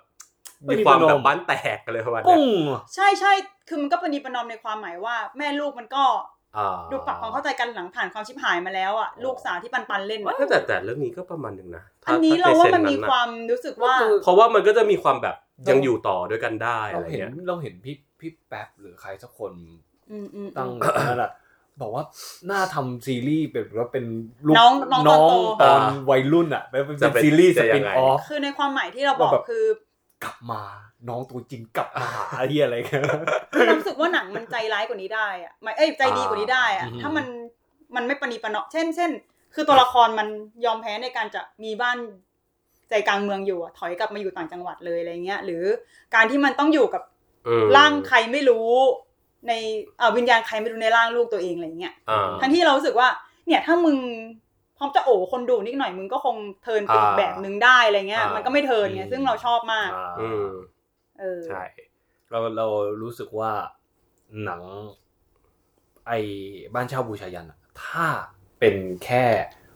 [0.64, 3.32] ไม่มีมีความประนแบมบบ้านแตกอะไรประมาณปุ้เนี้งยใช่ใช่
[3.68, 6.04] คือมันก็ปณีประนอมในความหมายว่า แม่ลูกมันก็
[6.56, 15.36] อ่าดูปรับความเข้าใจกันหลังผ่านความชิบหายมาแล้วอะลูกสาวที่ปันปันๆเล่นอะแต่แต่แต่เรื่องนี้ก็ประมาณหนึ่งนะถ้อันนี้ถ้เราว่าใซมันมีะความรู้สึกว่า เพราะว่ามันก็จะมีความแบบ
[15.70, 19.52] ยังอยู่ต่อด้วยกันได้เราอะไรเห็นเงี้ยเราเห็นพี่พี่แป๊บหรือใครสักคน
[20.10, 21.30] อืมอืมตั้งอืมนั่นแหละ
[21.80, 22.04] บอกว่า
[22.50, 24.04] น่าทำซีรีส์แบบว่าเป็น
[24.46, 25.80] ลูกน้องน้องตอนโตตอน
[26.10, 29.64] วัยรุ่นอะเป็นเป็นซีรีส์สปินออฟคือในความหมายที่เราบอกว่าแบบคือ
[30.24, 30.62] กลับมา
[31.08, 33.02] น้องตัวจริงกลับมาหาไอ้เหี้ยอะไรกัน
[33.52, 37.26] เรารู้สึกว่าหนังมันใจร้ายกว่านี้ได้อะหมายเอ้ยใจดีกว่านี้ได้อะอ่าถ้ามัน
[37.96, 39.10] มันไม่ปณีประนอมเช่นเช่น
[39.54, 40.28] คือตัวละครมัน
[40.64, 41.98] ยอมแพ้ในการจะมีบ้าน
[42.90, 45.64] ใจกลางเมืองอยู่อะถอยกลับมาอยู่ต่างจังหวัดเลยอะไรเงี้ย หรือ
[46.14, 47.02] การที่มันต้องอยู่กับ
[47.48, 48.70] อืมร่างใครไม่รู้
[49.48, 49.52] ใน
[49.98, 53.08] เอ่อวิญญาณใครไม่รู้ในร่างลูกตัวเองอะไรเงี้ยอ่าทั้งที่เรารู้สึกว่า
[53.46, 53.96] เนี่ยถ้ามึง
[54.78, 59.90] พร้อมจะโอบคนดูนิดหน่อยมึงก็คง turn เป็นอีกอ่าแบบนึงได้อะไรเงี้ยอ่ามัมันก็ไม่ turn ไงซึ่งเราชอบมาก
[60.20, 60.46] อืม
[61.20, 61.62] เออใช่
[62.30, 62.66] เราเรา
[63.02, 63.52] รู้สึกว่า
[64.44, 64.62] หนัง
[66.06, 66.18] ไอ้
[66.74, 68.06] บ้านเช่าบูชายัญอะถ้า
[68.58, 69.24] เป็นแค่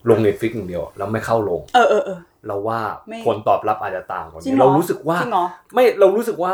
[0.09, 6.53] ลง Netflix อย่างเดียว แล้วไม่เข้าโรง เออเออเออเราว่าไม่ผลตอบรับอาจจะต่างกว่าจริงนี้เหรอเรารู้สึกว่าจริงเหรอไม่เรารู้สึกว่า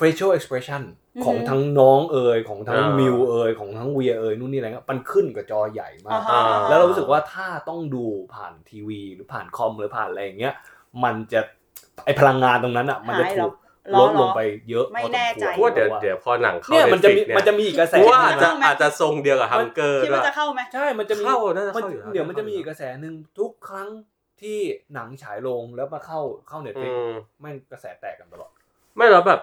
[0.00, 8.04] facial expression อือฮึ ของทั้งน้องเอ่ยของทั้งอ่ามิมิวเอ่ยของทั้งเวียเอ่ยนู่นนี่อะไรเงี้ยมันขึ้นกับจอใหญ่มาอ่ากฮะอ่าแล้วเรารู้สึกว่าถ้าต้องดู
[8.34, 10.54] ผ่านทีวี หรือผ่านคอมหรือผ่านอะไรอย่างเงี้ย
[11.04, 11.40] มันจะ
[12.04, 13.52] ไอพลังงานตรงนั้นอะมันจะหายเหรถูอก
[13.90, 23.88] เหรอลดลงเหรอไปเยอะไม่แน่ใจเพราะว่าเดี๋ยวเดี๋ยวพอหนังเข้าเนี่ยมันจะมี Netflix มันจะมีอีกกระแสกูว่าอาจจะเข้าไหมอาจจะทรงเดียวกับ Hunger คิดด้วว่ายจะเข้าไหมใช่มันจะมีเข้าน่าจะมันเข้าอยู่แล้วเดี๋ยวมันจะมีอีกกระแสหนึ่งทุกครั้ง
[24.42, 24.58] ที่
[24.94, 28.50] หนังฉายโรงแล้วมาเข้าเข้า Netflix อืมแม่งกระแสแตกกันตลอด
[28.96, 29.40] ไม่แล้วแบบ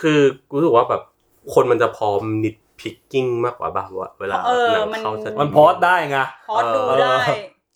[0.00, 1.02] คือกูรู้สึกว่าแบบ
[1.54, 6.18] คนมันจะพร้อม nitpicking มากกว่าบ้างว่าเวลาเออหนังมันเข้า stream มัน pause ได้ไง
[6.48, 7.16] พอดดูได้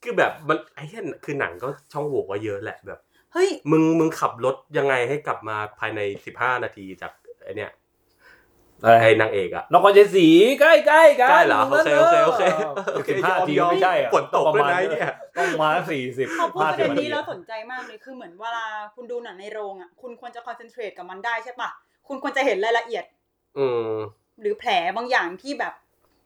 [0.02, 2.98] คือแบบมันไอ้เหี้ยคือหนังก็ช่องโหว่ว่าเยอะแหละแบบ
[3.32, 7.12] เฮ้ยมึงมึงขับรถยังไงให้กลับมาภายในสิบห้านาทีจาก
[7.44, 7.70] ไอเนี้ย
[8.83, 10.29] ไอ้นางเอกอะนครชัยศรี
[10.61, 12.43] ใกล้ใกล้ๆกันใกล้เหรอโอเคโอเคโอเค
[12.95, 21.71] โอเคสิบห้ายอมทียอมไม่ใช่อะฝนตกด้วยนะประมาณไอ้เนี่ยต้องมาสี่สิบพอพูดประเด็นนี้50แล้วสนใจมากเลยคือเหมือนเวลาคุณดูหนังในโรงอะคุณควรจะคอนเซนเทรตกับมันได้ใช่ปะ
[22.09, 23.05] คุณควรจะเห็นรายละเอียด
[23.59, 23.91] อืม
[24.41, 25.73] หรือแผลบางอย่างที่แบบ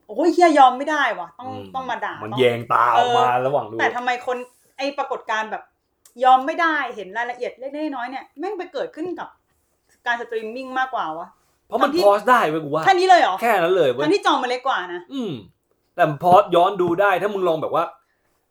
[0.07, 4.37] โอ้ยเหี้ยยอมไม่ได้ว่ะต้องอืมต้องมาด่ามันต้องแยงตาออกมาระหว่างดูแต่ทำไมคน
[4.77, 5.63] ไอปรากฏการณ์แบบ
[6.25, 9.29] ยอมไม่ได้เห็นรายละเอียดเล็กๆน้อยๆเนี่ยแม่งไปเกิดขึ้นกับ
[10.07, 11.29] การสตรีมมิ่งมากกว่าวะ
[11.73, 15.33] เพราะมันตอนที่ pause ได้เว้ยกูว่าแค่นี้เลยเหรอแค่นั้นเลยเว้ยทั้งที่จอมันเล็กกว่านะอืม
[15.97, 17.85] แต่ pause ย้อนดูได้ถ้ามึงลองแบบว่า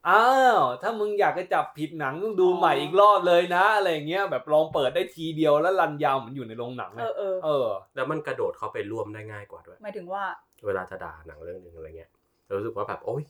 [0.09, 0.25] อ้า
[0.57, 10.23] วถ้ามึงอยากจะจับผิดหนังต้องดูใหม่อีกรอบเลยนะอะไรอย่างเงี้ยแบบลองเปิดได้ทีเดียวแล้ว run ยาวเหมือนอยู่ในโรงหนังเออะอเออเออ แล้วมันกระโดดเข้าไปร่วมได้ง่ายกว่าด้วยหมายถึงว่า
[10.65, 13.21] เวลาจะด่าหนังเรื่องหนึ่งอะไรเงี้ยเรารู้สึกว่าแบบโอ้ย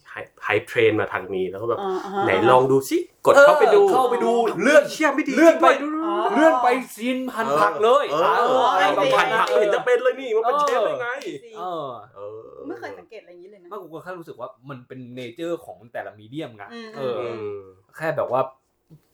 [0.44, 4.32] hate train มาทางนี้แล้วก็แบบอ่าาฮะไหนลองดูสิกดเข้าไปดูเออเข้าไปดู
[4.62, 11.10] เลื่อนเชี่ยไม่ดีเลื่อนไปจริงด้วยอ๋อเลื่อนไป scene หั่นผักเลยเออเอออะไรประพัมาณนั้ผันกไม่เห็นจะเป็นเลยนี่มันเป็นเออเชฟได้ไง
[11.58, 17.62] เออเออไม่เคยสังเกตอะไรอย่างนี้เลยนะมากกูก็แค่รู้สึกว่ามันเป็น nature ของแต่ละ medium ไงอืมเอออือม
[17.98, 18.42] แค่แบบว่า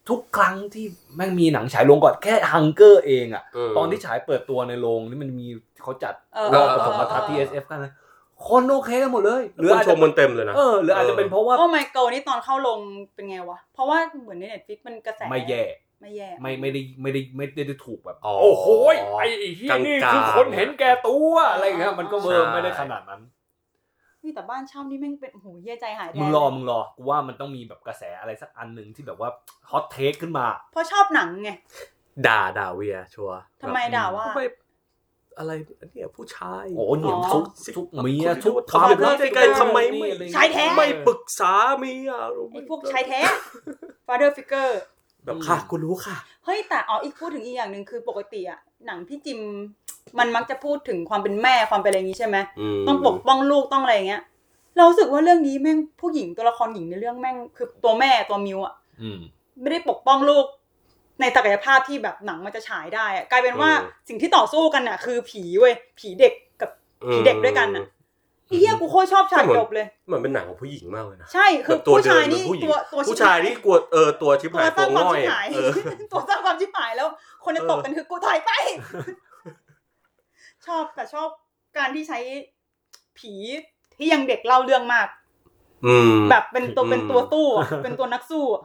[0.10, 0.86] ทุกครั้งที่
[1.16, 5.48] แม่งมีหนังฉายโรงก่อนแค่ Hunger เองอะมตอนที่ฉายเปิดตัวในโรงนี่มันมี
[5.84, 7.92] เขาจัดเออรอบเออปฐมทัศน์เออที่ SF กันนะ
[8.48, 12.80] คนโอเคกันหมดเลยหรือคนอาจชจะมมันเต็มเลยนะเออหรืออาจจะเป็นเพราะว่าโอ้ไมเคิลนี่ตอนเข้าโรง
[13.14, 15.64] เป็นไงวะ เพราะว่าเหมือนใน Netflix มันกระแสไม่แย่
[16.02, 18.66] ไม่แย่ไม่ไม่ได้ไม่ได้ไม่ได้ถูกแบบอ๋อโอ้โห
[19.20, 19.28] ไอ้
[19.58, 23.22] เหี้ยนี่กลางๆคือคนเห็นแก่ตัวอะไรอย่างเงี้ยมันก็เบอร์ใช่ไม่ได้ขนาดนั้น
[24.24, 29.30] นี่แต่บ้านเช่านี่แม่งเป็นโอ้โหเหี้ยใจหายแทนมึงรอมึงรอกูว่ามันต้องมีแบบกระแสอะไรสักอันหนึ่งที่แบบว่า
[29.72, 31.50] ฮอตเทคขึ้นมาเพราะชอบหนังไง
[32.28, 34.42] ด่าด่าเวียชัวร์ทำไมด่าว่าทำไม
[35.38, 35.52] อะไร
[35.94, 37.44] เนี่ยผู้ชายโอ้เหนียวอ๋อทุก
[37.76, 42.12] ทุกเมียทุกทำไมไม่ได้กันทำไมไม่ชายแท้ไม่ปรึกษาเมีย
[42.52, 43.20] ไอ้พวกชายแท้
[44.08, 44.74] father figure
[45.26, 49.40] แบบค่ะกูรู้ค่ะ เฮ้ยแต่อ๋ออีกพูดถึงอีกอย่างหนึ่งคือปกติอะหนังพี่จิม
[50.20, 52.38] มันมักจะพูดถึงความเป็นแม่ความเป็นอะไรอย่างนี้ใช่ไหม
[52.84, 54.24] มต้องปกป้องลูกต้องอะไรอย่างเงี้ย
[54.76, 59.20] เรารู้สึกว่าเรื่องนี้แม่งผู้หญิงตัวละครหญิงในเรื่องแม่งคือตัวแม่ตัวมิวอะอืม
[59.62, 60.46] ไม่ได้ปกป้องลูก
[61.20, 63.72] ในศักยภาพที่แบบหนังมันจะฉายได้อะกลายเป็นว่า
[64.10, 66.70] สิ่งที่ต่อสู้กันน่ะ คือผีเว้ยผีเด็กกับ
[67.12, 67.86] ผีเด็กด้วยกันน่ะ
[68.48, 75.70] ไอ้เหี้ยกูโคตรชอบฉากจบเลยเหมือนเป็นหนังของผู้หญิงมากเลยนะใช่คือแบบตัวผู้ชายเดินนี่เป็นผู้หญิงตัวตัวผู้ชายนี่กลัวเออตัวชิบตัวหายสตัร้างวความง่อยชิบหายเออ
[76.12, 77.08] ตัวสร้างความชิบหายแล้ว
[77.44, 78.52] คนจะตบกันคือกูถอยไป
[80.68, 81.28] ชอบแต่ชอบ
[81.78, 82.20] การที่ใช้
[83.20, 83.34] ผี
[83.98, 85.08] ที่ยังเด็กเล่าเรื่องมาก
[85.86, 88.64] อืมแบบเป็นตัวอืมเป็นตัวตู้อะเป็นตัวนักสู้อะ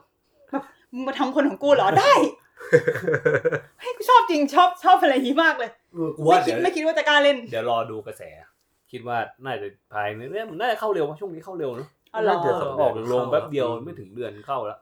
[0.50, 2.12] แบบมึงมาทำคนของกูเหรอได้
[3.80, 5.70] เฮ้ยกูชอบจริงชอบชอบอะไรอย่างนี้มากเลย
[6.16, 8.22] กูไม่ว่าคิดเดี๋ยวไม่คิดว่าจะกล้าเล่นเดี๋ยวรอดูกระแส
[8.92, 14.78] คิดว่าน่าจะภายในเนี่ยมันน่าจะเข้าเร็วเพราะช่วงนี้เข้าเร็วเนอะอ๋อเหรอน่าจะออกจากโรงแป๊บเดียวไม่ถึงเดือนเข้าแล้ว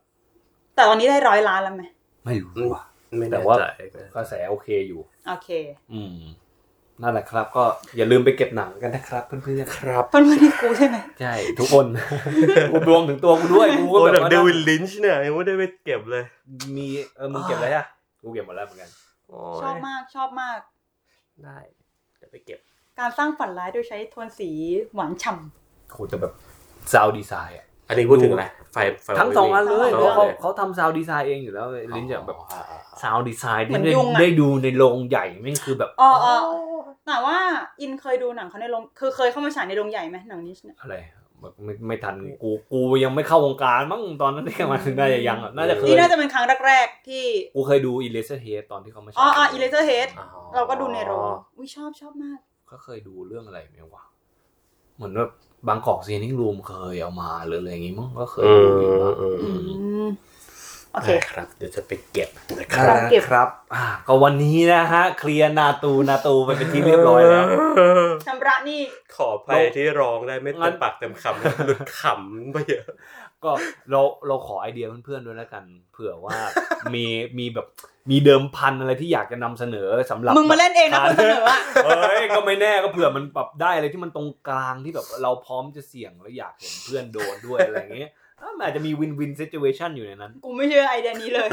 [0.75, 1.83] แต่ตอนนี้ได้ร้อยล้านแล้วไหม
[2.25, 2.83] ไม่รู้ว่ะ
[3.19, 3.83] ไม่แต่แน่ว่าใจ
[4.17, 5.49] กระแสโอเคอยู่ โอเค
[5.93, 6.11] อืม
[7.03, 7.65] นั่นแหละครับ ก็
[7.97, 11.87] อย่าลืมไปเก็บหนังกันนะครับเพื่อนครับเพื่อนๆที่กูใช่ไหมๆใช่ทุกคน
[12.71, 16.25] กูรวมถึงตัวกูด้วยกูก็โอ้แบแบบบว่าเดวิดลินช์เนี่ยยังไม่ได้ไปเก็บเลย
[16.77, 16.87] มี
[17.17, 17.87] เออมึงเก็บอะไรอะ
[18.23, 18.91] กูเก็บหมดแล้วเหมือนกัน
[19.29, 19.33] โย
[19.63, 20.59] ชอบมากชอบมาก
[21.45, 21.59] ได้
[22.19, 22.59] เดี๋ยวไปเก็บ
[22.99, 24.51] การสร้างฝันร้ายโดยใช้โทนสี
[24.95, 25.33] หวานฉ่
[25.93, 26.33] โหแต่แบบ
[26.93, 31.67] ซาวดีไซน์อะอันนี้พูดถึงอะไรไฟไฟทั้งสองอันเลยทั้งเพสองอันราะเขาเขาทำซาวดีไซน์เองอยู่แล้ว
[31.97, 32.63] ลิ้นจะแบบอ๋ออ่า
[33.03, 36.35] ซาวดีไซน์เหมืที่อนได้ยุงอะได้ดูในโรงใหญ่แม่งคือแบบำอ๋ออ๋อ
[37.07, 37.39] แต่ว่า
[37.81, 40.97] อินเคยดูหนังเขาในโรงคือเคยเข้ามาฉายในโรงใหญ่ไหมหนังนี้เนี่ยอะไร
[41.41, 47.25] แบบไม่ไม่ทันกูกูยังไม่เข้าวงการมั้งตอนนั้นที่มาถึงน่าจะยังอะน่าจะเคยนี่น่าจะเป็นครั้งแรกๆที่
[47.55, 51.23] กูเคยดูอีเลเซอร์เฮดตอนที่เขามาฉายอ๋ออ๋ออีเลเซอร์เฮดอ๋อเราก็ดูในโรง
[51.57, 52.39] อุ้ยชอบชอบมาก
[52.71, 54.05] ก็เคยดูเรื่องอะไรไหมวะ
[54.97, 55.31] เหมือนแบบ
[55.69, 58.93] บางกอกซีนิ่งรูมเคยเอามาหรืออะไรอย่างงี้มั้งก็เคยอืดูอยู่
[60.93, 67.47] โอเคได้ครับ เดี๋ยวจะไปเก็บนะคครัรับบครับอ่าก็วันนี้นะฮะ เคลียร์นาตูนาตูไปเป็นที่เรียบร้อยแล้ว
[68.27, 68.81] ชำระหนี่
[69.17, 72.89] ขออภัยที่ร้องได้ไม่งั้เต็นมปากเต็มคำหลุดขำไปเยอะ
[73.45, 73.51] ก็
[73.91, 76.37] เราเราขอไอเดียเพื่อนๆด้วยแล้วกัน เผื่อว่า
[76.95, 77.05] มี
[77.39, 77.67] มีแบบ
[78.11, 88.13] มีเดิมพันอะไรที่อยากจะนำเสนอสำหรับมึงมาเล่นเองนะคนเสนออะเอ้ยก็ไม่แน่ก็เผื่อมันปรับได้อะไรที่มันตรงกลางที่แบบเราพร้อมจะเสี่ยงแล้วอยากเห็นเพื่อนโดนด้วยอะไรอย่างเงี้ย
[88.43, 91.49] อะมันอาจจะมีวินวิน i ิ u a t i o n อยู่ในนั้น กูไม่เชื่อไอเดียนี้เลย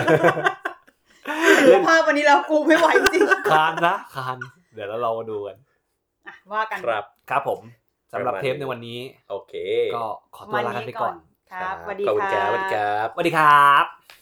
[1.67, 4.37] ดูภาพวันนี้แล้วกูไม่ไหวจริงคานนะคาน
[4.73, 5.57] เดี๋ยวแล้วเรามาดูกัน
[6.27, 7.59] อะว่ากันครับครับผม
[8.11, 8.99] สำหรับประมาณเทปในวันนี้
[9.29, 9.53] โอเค
[9.95, 10.05] ก็
[10.35, 11.15] ขอตัวลากันไปก่อน
[11.51, 14.16] ครับสวัสดีขอบคุณคครัรับบสวัสดีครับสวัสดีครับ